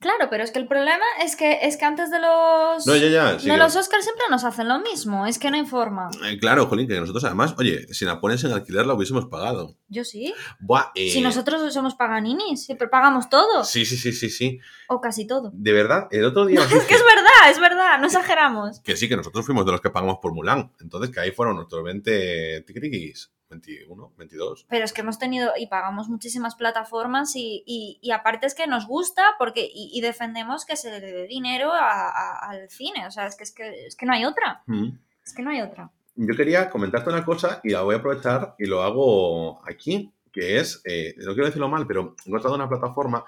Claro, 0.00 0.28
pero 0.30 0.42
es 0.42 0.50
que 0.50 0.58
el 0.58 0.66
problema 0.66 1.04
es 1.22 1.36
que, 1.36 1.58
es 1.60 1.76
que 1.76 1.84
antes 1.84 2.10
de 2.10 2.18
los. 2.20 2.86
No, 2.86 2.96
ya, 2.96 3.08
ya. 3.08 3.38
sí 3.38 3.44
de 3.46 3.52
que- 3.52 3.58
los 3.58 3.76
Oscars 3.76 4.02
siempre 4.02 4.24
nos 4.30 4.44
hacen 4.44 4.66
lo 4.66 4.78
mismo, 4.80 5.26
es 5.26 5.38
que 5.38 5.50
no 5.50 5.58
hay 5.58 5.66
forma. 5.66 6.08
Eh, 6.24 6.38
claro, 6.38 6.66
Jolín, 6.68 6.88
que 6.88 6.98
nosotros 6.98 7.22
además, 7.24 7.54
oye, 7.58 7.86
si 7.92 8.06
la 8.06 8.18
pones 8.18 8.42
en 8.44 8.52
alquiler 8.52 8.86
la 8.86 8.94
hubiésemos 8.94 9.26
pagado. 9.26 9.76
Yo 9.88 10.02
sí. 10.04 10.32
Buah, 10.58 10.86
eh, 10.94 11.10
Si 11.10 11.20
nosotros 11.20 11.74
somos 11.74 11.94
paganinis, 11.96 12.64
siempre 12.64 12.88
pagamos 12.88 13.28
todo. 13.28 13.62
Sí, 13.62 13.84
sí, 13.84 13.98
sí, 13.98 14.12
sí, 14.14 14.30
sí. 14.30 14.58
O 14.88 15.02
casi 15.02 15.26
todo. 15.26 15.50
De 15.52 15.72
verdad, 15.74 16.08
el 16.10 16.24
otro 16.24 16.46
día 16.46 16.60
Es 16.64 16.84
que 16.84 16.94
es 16.94 17.04
verdad, 17.04 17.50
es 17.50 17.60
verdad, 17.60 17.98
no 18.00 18.06
exageramos. 18.06 18.80
que 18.80 18.96
sí, 18.96 19.06
que 19.06 19.16
nosotros 19.18 19.44
fuimos 19.44 19.66
de 19.66 19.72
los 19.72 19.82
que 19.82 19.90
pagamos 19.90 20.16
por 20.22 20.32
Mulan. 20.32 20.72
Entonces, 20.80 21.10
que 21.10 21.20
ahí 21.20 21.30
fueron 21.32 21.56
nuestros 21.56 21.84
20 21.84 22.62
tiquitiquis. 22.62 23.30
21, 23.50 24.12
22. 24.16 24.66
Pero 24.68 24.84
es 24.84 24.92
que 24.92 25.00
hemos 25.02 25.18
tenido 25.18 25.52
y 25.58 25.66
pagamos 25.66 26.08
muchísimas 26.08 26.54
plataformas 26.54 27.34
y, 27.36 27.62
y- 27.66 27.98
y 28.00 28.12
aparte 28.12 28.46
es 28.46 28.54
que 28.54 28.66
nos 28.66 28.86
gusta 28.86 29.34
porque 29.38 29.62
y, 29.72 29.90
y 29.92 30.00
defendemos 30.00 30.64
que 30.64 30.76
se 30.76 30.90
le 30.90 31.00
dé 31.00 31.26
dinero 31.26 31.72
a- 31.72 32.08
a- 32.08 32.48
al 32.50 32.70
cine. 32.70 33.06
O 33.06 33.10
sea, 33.10 33.26
es 33.26 33.36
que, 33.36 33.44
es, 33.44 33.52
que, 33.52 33.86
es 33.86 33.96
que 33.96 34.06
no 34.06 34.12
hay 34.12 34.24
otra. 34.24 34.62
Mm. 34.66 34.90
Es 35.24 35.34
que 35.34 35.42
no 35.42 35.50
hay 35.50 35.60
otra. 35.60 35.90
Yo 36.14 36.34
quería 36.36 36.70
comentarte 36.70 37.10
una 37.10 37.24
cosa 37.24 37.60
y 37.64 37.70
la 37.70 37.82
voy 37.82 37.94
a 37.94 37.98
aprovechar 37.98 38.54
y 38.58 38.66
lo 38.66 38.82
hago 38.82 39.60
aquí, 39.68 40.12
que 40.32 40.58
es, 40.58 40.80
eh, 40.84 41.14
no 41.18 41.32
quiero 41.34 41.46
decirlo 41.46 41.68
mal, 41.68 41.86
pero 41.86 42.14
he 42.24 42.28
encontrado 42.28 42.54
una 42.56 42.68
plataforma 42.68 43.24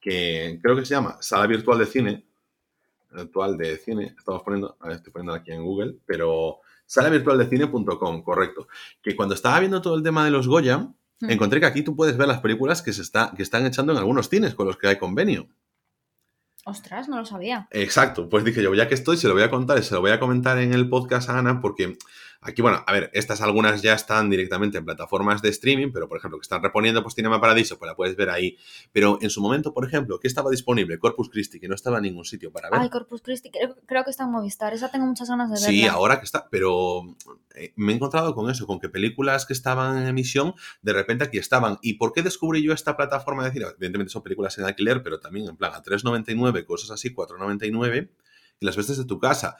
que 0.00 0.58
creo 0.62 0.76
que 0.76 0.84
se 0.84 0.94
llama 0.94 1.16
Sala 1.20 1.46
Virtual 1.46 1.78
de 1.78 1.86
Cine. 1.86 2.24
virtual 3.10 3.58
de 3.58 3.76
cine, 3.76 4.14
estamos 4.18 4.42
poniendo, 4.42 4.76
estoy 4.90 5.12
poniendo 5.12 5.34
aquí 5.34 5.52
en 5.52 5.62
Google, 5.62 5.96
pero 6.06 6.60
sala 6.92 7.08
virtual 7.08 7.38
de 7.38 7.48
cine.com, 7.48 8.22
correcto. 8.22 8.68
Que 9.02 9.16
cuando 9.16 9.34
estaba 9.34 9.58
viendo 9.60 9.80
todo 9.80 9.94
el 9.96 10.02
tema 10.02 10.24
de 10.24 10.30
los 10.30 10.46
Goya, 10.46 10.88
Hmm. 11.22 11.30
encontré 11.30 11.60
que 11.60 11.66
aquí 11.66 11.82
tú 11.82 11.94
puedes 11.94 12.16
ver 12.16 12.26
las 12.26 12.40
películas 12.40 12.82
que 12.82 12.92
se 12.92 13.00
está, 13.00 13.32
que 13.36 13.44
están 13.44 13.64
echando 13.64 13.92
en 13.92 13.98
algunos 13.98 14.28
cines 14.28 14.54
con 14.56 14.66
los 14.66 14.76
que 14.76 14.88
hay 14.88 14.98
convenio. 14.98 15.46
Ostras, 16.64 17.08
no 17.08 17.18
lo 17.18 17.24
sabía. 17.24 17.66
Exacto, 17.72 18.28
pues 18.28 18.44
dije 18.44 18.62
yo, 18.62 18.72
ya 18.74 18.86
que 18.86 18.94
estoy, 18.94 19.16
se 19.16 19.26
lo 19.26 19.34
voy 19.34 19.42
a 19.42 19.50
contar 19.50 19.78
y 19.78 19.82
se 19.82 19.94
lo 19.94 20.00
voy 20.00 20.12
a 20.12 20.20
comentar 20.20 20.58
en 20.58 20.72
el 20.72 20.88
podcast 20.88 21.28
a 21.28 21.38
Ana, 21.38 21.60
porque 21.60 21.96
aquí, 22.42 22.60
bueno, 22.60 22.82
a 22.86 22.92
ver, 22.92 23.10
estas 23.14 23.40
algunas 23.40 23.82
ya 23.82 23.94
están 23.94 24.28
directamente 24.28 24.78
en 24.78 24.84
plataformas 24.84 25.40
de 25.42 25.48
streaming, 25.48 25.92
pero 25.92 26.08
por 26.08 26.18
ejemplo, 26.18 26.38
que 26.38 26.42
están 26.42 26.62
reponiendo 26.62 27.02
pues 27.02 27.14
Cinema 27.14 27.40
Paradiso, 27.40 27.78
pues 27.78 27.88
la 27.88 27.96
puedes 27.96 28.16
ver 28.16 28.30
ahí. 28.30 28.58
Pero 28.92 29.18
en 29.22 29.30
su 29.30 29.40
momento, 29.40 29.72
por 29.72 29.86
ejemplo, 29.86 30.18
que 30.20 30.28
estaba 30.28 30.50
disponible 30.50 30.98
Corpus 30.98 31.30
Christi, 31.30 31.60
que 31.60 31.68
no 31.68 31.74
estaba 31.74 31.98
en 31.98 32.04
ningún 32.04 32.24
sitio 32.24 32.52
para 32.52 32.68
ver. 32.68 32.80
Ay, 32.80 32.90
Corpus 32.90 33.22
Christi, 33.22 33.50
creo, 33.50 33.76
creo 33.86 34.04
que 34.04 34.10
está 34.10 34.24
en 34.24 34.30
Movistar. 34.30 34.74
Esa 34.74 34.90
tengo 34.90 35.06
muchas 35.06 35.28
ganas 35.28 35.48
de 35.48 35.54
verla. 35.54 35.68
Sí, 35.68 35.86
ahora 35.86 36.18
que 36.18 36.24
está, 36.24 36.48
pero 36.50 37.02
eh, 37.54 37.72
me 37.76 37.92
he 37.92 37.96
encontrado 37.96 38.34
con 38.34 38.50
eso, 38.50 38.66
con 38.66 38.80
que 38.80 38.88
películas 38.88 39.46
que 39.46 39.52
estaban 39.52 39.98
en 39.98 40.08
emisión, 40.08 40.54
de 40.82 40.92
repente 40.92 41.24
aquí 41.24 41.38
estaban. 41.38 41.78
¿Y 41.80 41.94
por 41.94 42.12
qué 42.12 42.22
descubrí 42.22 42.62
yo 42.62 42.72
esta 42.72 42.96
plataforma 42.96 43.44
de 43.44 43.52
cine? 43.52 43.66
Evidentemente 43.76 44.12
son 44.12 44.22
películas 44.22 44.58
en 44.58 44.64
alquiler, 44.64 45.02
pero 45.02 45.20
también 45.20 45.48
en 45.48 45.56
plan 45.56 45.72
a 45.74 45.82
3,99, 45.82 46.51
cosas 46.64 46.90
así, 46.90 47.14
4,99, 47.14 48.10
y 48.60 48.66
las 48.66 48.76
ves 48.76 48.88
desde 48.88 49.04
tu 49.04 49.18
casa. 49.18 49.56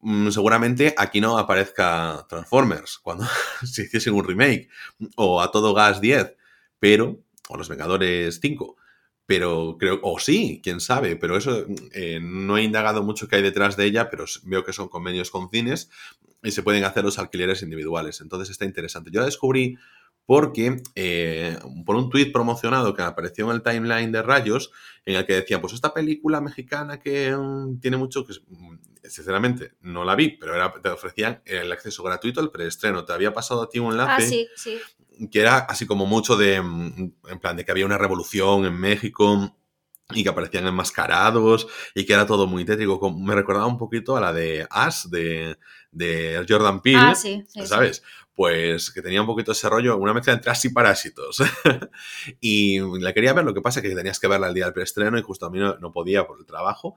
Mm, 0.00 0.30
seguramente 0.30 0.94
aquí 0.96 1.20
no 1.20 1.38
aparezca 1.38 2.26
Transformers, 2.28 2.98
cuando 2.98 3.26
se 3.64 3.82
hiciesen 3.82 4.14
un 4.14 4.24
remake, 4.24 4.68
o 5.16 5.40
a 5.40 5.50
todo 5.50 5.74
gas 5.74 6.00
10, 6.00 6.36
pero, 6.78 7.20
o 7.48 7.56
Los 7.56 7.68
Vengadores 7.68 8.40
5, 8.40 8.76
pero 9.26 9.76
creo, 9.78 10.00
o 10.02 10.18
sí, 10.18 10.60
quién 10.62 10.80
sabe, 10.80 11.16
pero 11.16 11.36
eso 11.36 11.66
eh, 11.92 12.20
no 12.20 12.58
he 12.58 12.62
indagado 12.64 13.02
mucho 13.02 13.28
qué 13.28 13.36
hay 13.36 13.42
detrás 13.42 13.76
de 13.76 13.86
ella, 13.86 14.10
pero 14.10 14.24
veo 14.44 14.64
que 14.64 14.72
son 14.72 14.88
convenios 14.88 15.30
con 15.30 15.48
cines 15.48 15.90
y 16.42 16.50
se 16.50 16.62
pueden 16.62 16.84
hacer 16.84 17.04
los 17.04 17.18
alquileres 17.18 17.62
individuales. 17.62 18.20
Entonces 18.20 18.50
está 18.50 18.64
interesante. 18.64 19.10
Yo 19.12 19.20
la 19.20 19.26
descubrí 19.26 19.78
porque 20.26 20.82
eh, 20.94 21.58
por 21.84 21.96
un 21.96 22.08
tuit 22.10 22.32
promocionado 22.32 22.94
que 22.94 23.02
apareció 23.02 23.46
en 23.46 23.56
el 23.56 23.62
timeline 23.62 24.12
de 24.12 24.22
Rayos, 24.22 24.70
en 25.04 25.16
el 25.16 25.26
que 25.26 25.34
decía, 25.34 25.60
pues 25.60 25.72
esta 25.72 25.92
película 25.92 26.40
mexicana 26.40 27.00
que 27.00 27.34
um, 27.34 27.78
tiene 27.80 27.96
mucho, 27.96 28.24
que 28.24 28.34
mm, 28.46 28.78
sinceramente 29.08 29.72
no 29.80 30.04
la 30.04 30.14
vi, 30.14 30.36
pero 30.36 30.54
era, 30.54 30.72
te 30.72 30.88
ofrecían 30.90 31.42
el 31.44 31.72
acceso 31.72 32.02
gratuito 32.04 32.40
al 32.40 32.50
preestreno. 32.50 33.04
Te 33.04 33.12
había 33.12 33.32
pasado 33.34 33.62
a 33.62 33.68
ti 33.68 33.78
un 33.80 33.92
enlace 33.92 34.22
Ah, 34.24 34.28
sí, 34.28 34.48
sí. 34.54 35.28
que 35.30 35.40
era 35.40 35.58
así 35.58 35.86
como 35.86 36.06
mucho 36.06 36.36
de, 36.36 36.60
mm, 36.62 37.12
en 37.28 37.38
plan, 37.40 37.56
de 37.56 37.64
que 37.64 37.72
había 37.72 37.86
una 37.86 37.98
revolución 37.98 38.64
en 38.64 38.74
México 38.78 39.56
y 40.14 40.22
que 40.22 40.28
aparecían 40.28 40.66
enmascarados 40.66 41.66
y 41.94 42.04
que 42.04 42.12
era 42.12 42.26
todo 42.26 42.46
muy 42.46 42.64
tétrico. 42.64 43.10
Me 43.12 43.34
recordaba 43.34 43.66
un 43.66 43.78
poquito 43.78 44.16
a 44.16 44.20
la 44.20 44.32
de 44.32 44.66
Ash, 44.70 45.06
de, 45.06 45.56
de 45.90 46.44
Jordan 46.48 46.80
Peele, 46.80 46.98
Ah, 46.98 47.14
sí, 47.14 47.44
sí, 47.48 47.60
sí. 47.66 48.00
Pues 48.34 48.90
que 48.90 49.02
tenía 49.02 49.20
un 49.20 49.26
poquito 49.26 49.52
ese 49.52 49.68
rollo, 49.68 49.98
una 49.98 50.14
mezcla 50.14 50.32
entre 50.32 50.50
Ash 50.50 50.66
y 50.66 50.70
Parásitos. 50.70 51.42
y 52.40 52.80
la 53.00 53.12
quería 53.12 53.34
ver, 53.34 53.44
lo 53.44 53.52
que 53.52 53.60
pasa 53.60 53.80
es 53.80 53.88
que 53.88 53.94
tenías 53.94 54.18
que 54.18 54.28
verla 54.28 54.48
el 54.48 54.54
día 54.54 54.64
del 54.64 54.72
preestreno 54.72 55.18
y 55.18 55.22
justo 55.22 55.46
a 55.46 55.50
mí 55.50 55.58
no, 55.58 55.92
podía 55.92 56.26
por 56.26 56.38
el 56.38 56.46
trabajo. 56.46 56.96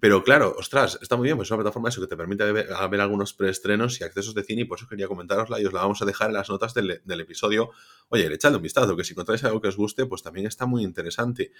Pero 0.00 0.24
claro, 0.24 0.54
ostras, 0.58 0.98
está 1.00 1.16
muy 1.16 1.26
bien, 1.26 1.36
pues 1.36 1.46
es 1.46 1.50
una 1.52 1.62
plataforma 1.62 1.88
eso 1.88 2.00
que 2.00 2.08
te 2.08 2.16
permite 2.16 2.50
ver 2.50 3.00
algunos 3.00 3.32
preestrenos 3.32 4.00
y 4.00 4.04
accesos 4.04 4.34
de 4.34 4.42
cine 4.42 4.62
y 4.62 4.64
por 4.64 4.76
eso 4.76 4.88
quería 4.88 5.06
comentarosla 5.06 5.60
y 5.60 5.66
os 5.66 5.72
la 5.72 5.82
vamos 5.82 6.02
a 6.02 6.04
dejar 6.04 6.30
en 6.30 6.34
las 6.34 6.50
notas 6.50 6.74
del, 6.74 7.00
del 7.04 7.20
episodio. 7.20 7.70
Oye, 8.08 8.26
echadle 8.32 8.56
un 8.56 8.62
vistazo, 8.62 8.96
que 8.96 9.04
si 9.04 9.12
encontráis 9.12 9.44
algo 9.44 9.60
que 9.60 9.68
os 9.68 9.76
guste, 9.76 10.04
pues 10.06 10.22
también 10.22 10.46
está 10.46 10.66
muy 10.66 10.82
interesante. 10.82 11.52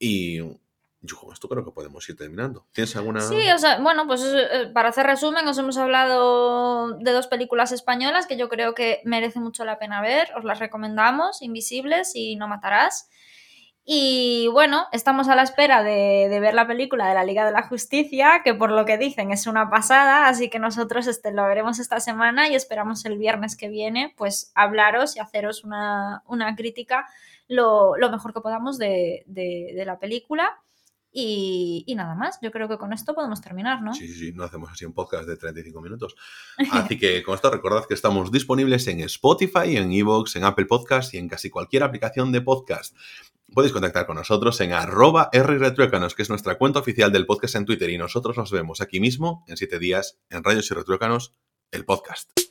Y 0.00 0.40
yo 1.02 1.16
con 1.16 1.32
esto 1.32 1.48
creo 1.48 1.64
que 1.64 1.70
podemos 1.70 2.06
ir 2.08 2.16
terminando. 2.16 2.66
¿Tienes 2.72 2.94
alguna...? 2.96 3.20
Sí, 3.22 3.50
o 3.50 3.58
sea, 3.58 3.78
bueno, 3.80 4.06
pues 4.06 4.22
eh, 4.22 4.70
para 4.74 4.90
hacer 4.90 5.06
resumen, 5.06 5.46
os 5.48 5.56
hemos 5.56 5.78
hablado 5.78 6.98
de 6.98 7.12
dos 7.12 7.26
películas 7.26 7.72
españolas 7.72 8.26
que 8.26 8.36
yo 8.36 8.48
creo 8.48 8.74
que 8.74 9.00
merece 9.04 9.40
mucho 9.40 9.64
la 9.64 9.78
pena 9.78 10.02
ver. 10.02 10.28
Os 10.36 10.44
las 10.44 10.58
recomendamos, 10.58 11.40
Invisibles 11.40 12.12
y 12.14 12.36
No 12.36 12.48
Matarás. 12.48 13.08
Y 13.82 14.48
bueno, 14.52 14.86
estamos 14.92 15.28
a 15.28 15.34
la 15.34 15.42
espera 15.42 15.82
de, 15.82 16.28
ver 16.38 16.52
la 16.52 16.66
película 16.66 17.08
de 17.08 17.14
la 17.14 17.24
Liga 17.24 17.46
de 17.46 17.50
la 17.52 17.66
Justicia, 17.66 18.42
que 18.44 18.54
por 18.54 18.70
lo 18.70 18.84
que 18.84 18.98
dicen 18.98 19.32
es 19.32 19.46
una 19.46 19.70
pasada, 19.70 20.28
así 20.28 20.50
que 20.50 20.58
nosotros 20.58 21.06
este, 21.06 21.32
lo 21.32 21.44
veremos 21.46 21.78
esta 21.78 21.98
semana 21.98 22.46
y 22.48 22.54
esperamos 22.54 23.04
el 23.06 23.16
viernes 23.16 23.56
que 23.56 23.68
viene, 23.68 24.14
pues 24.18 24.52
hablaros 24.54 25.16
y 25.16 25.20
haceros 25.20 25.64
una, 25.64 26.22
una 26.26 26.54
crítica 26.56 27.06
lo, 27.48 27.94
mejor 28.12 28.34
que 28.34 28.42
podamos 28.42 28.76
de- 28.78 29.24
de 29.26 29.82
la 29.86 29.98
película. 29.98 30.60
Y, 31.12 31.84
y 31.86 31.94
nada 31.96 32.14
más, 32.14 32.38
yo 32.40 32.52
creo 32.52 32.68
que 32.68 32.78
con 32.78 32.92
esto 32.92 33.14
podemos 33.14 33.40
terminar, 33.40 33.82
¿no? 33.82 33.94
Sí, 33.94 34.06
sí, 34.06 34.14
sí, 34.14 34.32
no 34.32 34.44
hacemos 34.44 34.70
así 34.70 34.84
un 34.84 34.92
podcast 34.92 35.26
de 35.28 35.36
35 35.36 35.80
minutos. 35.80 36.14
Así 36.72 36.98
que 36.98 37.22
con 37.22 37.34
esto 37.34 37.50
recordad 37.50 37.86
que 37.86 37.94
estamos 37.94 38.30
disponibles 38.30 38.86
en 38.86 39.00
Spotify, 39.00 39.76
en 39.76 39.92
Evox, 39.92 40.36
en 40.36 40.44
Apple 40.44 40.66
Podcast 40.66 41.12
y 41.14 41.18
en 41.18 41.28
casi 41.28 41.50
cualquier 41.50 41.82
aplicación 41.82 42.30
de 42.30 42.40
podcast. 42.42 42.94
Podéis 43.52 43.72
contactar 43.72 44.06
con 44.06 44.16
nosotros 44.16 44.60
en 44.60 44.72
arroba 44.72 45.28
rretruécanos, 45.32 46.14
que 46.14 46.22
es 46.22 46.28
nuestra 46.28 46.56
cuenta 46.56 46.78
oficial 46.78 47.10
del 47.10 47.26
podcast 47.26 47.56
en 47.56 47.64
Twitter 47.64 47.90
y 47.90 47.98
nosotros 47.98 48.36
nos 48.36 48.52
vemos 48.52 48.80
aquí 48.80 49.00
mismo 49.00 49.44
en 49.48 49.56
siete 49.56 49.80
días 49.80 50.20
en 50.30 50.44
Rayos 50.44 50.70
y 50.70 50.74
Retruécanos, 50.74 51.34
el 51.72 51.84
podcast. 51.84 52.49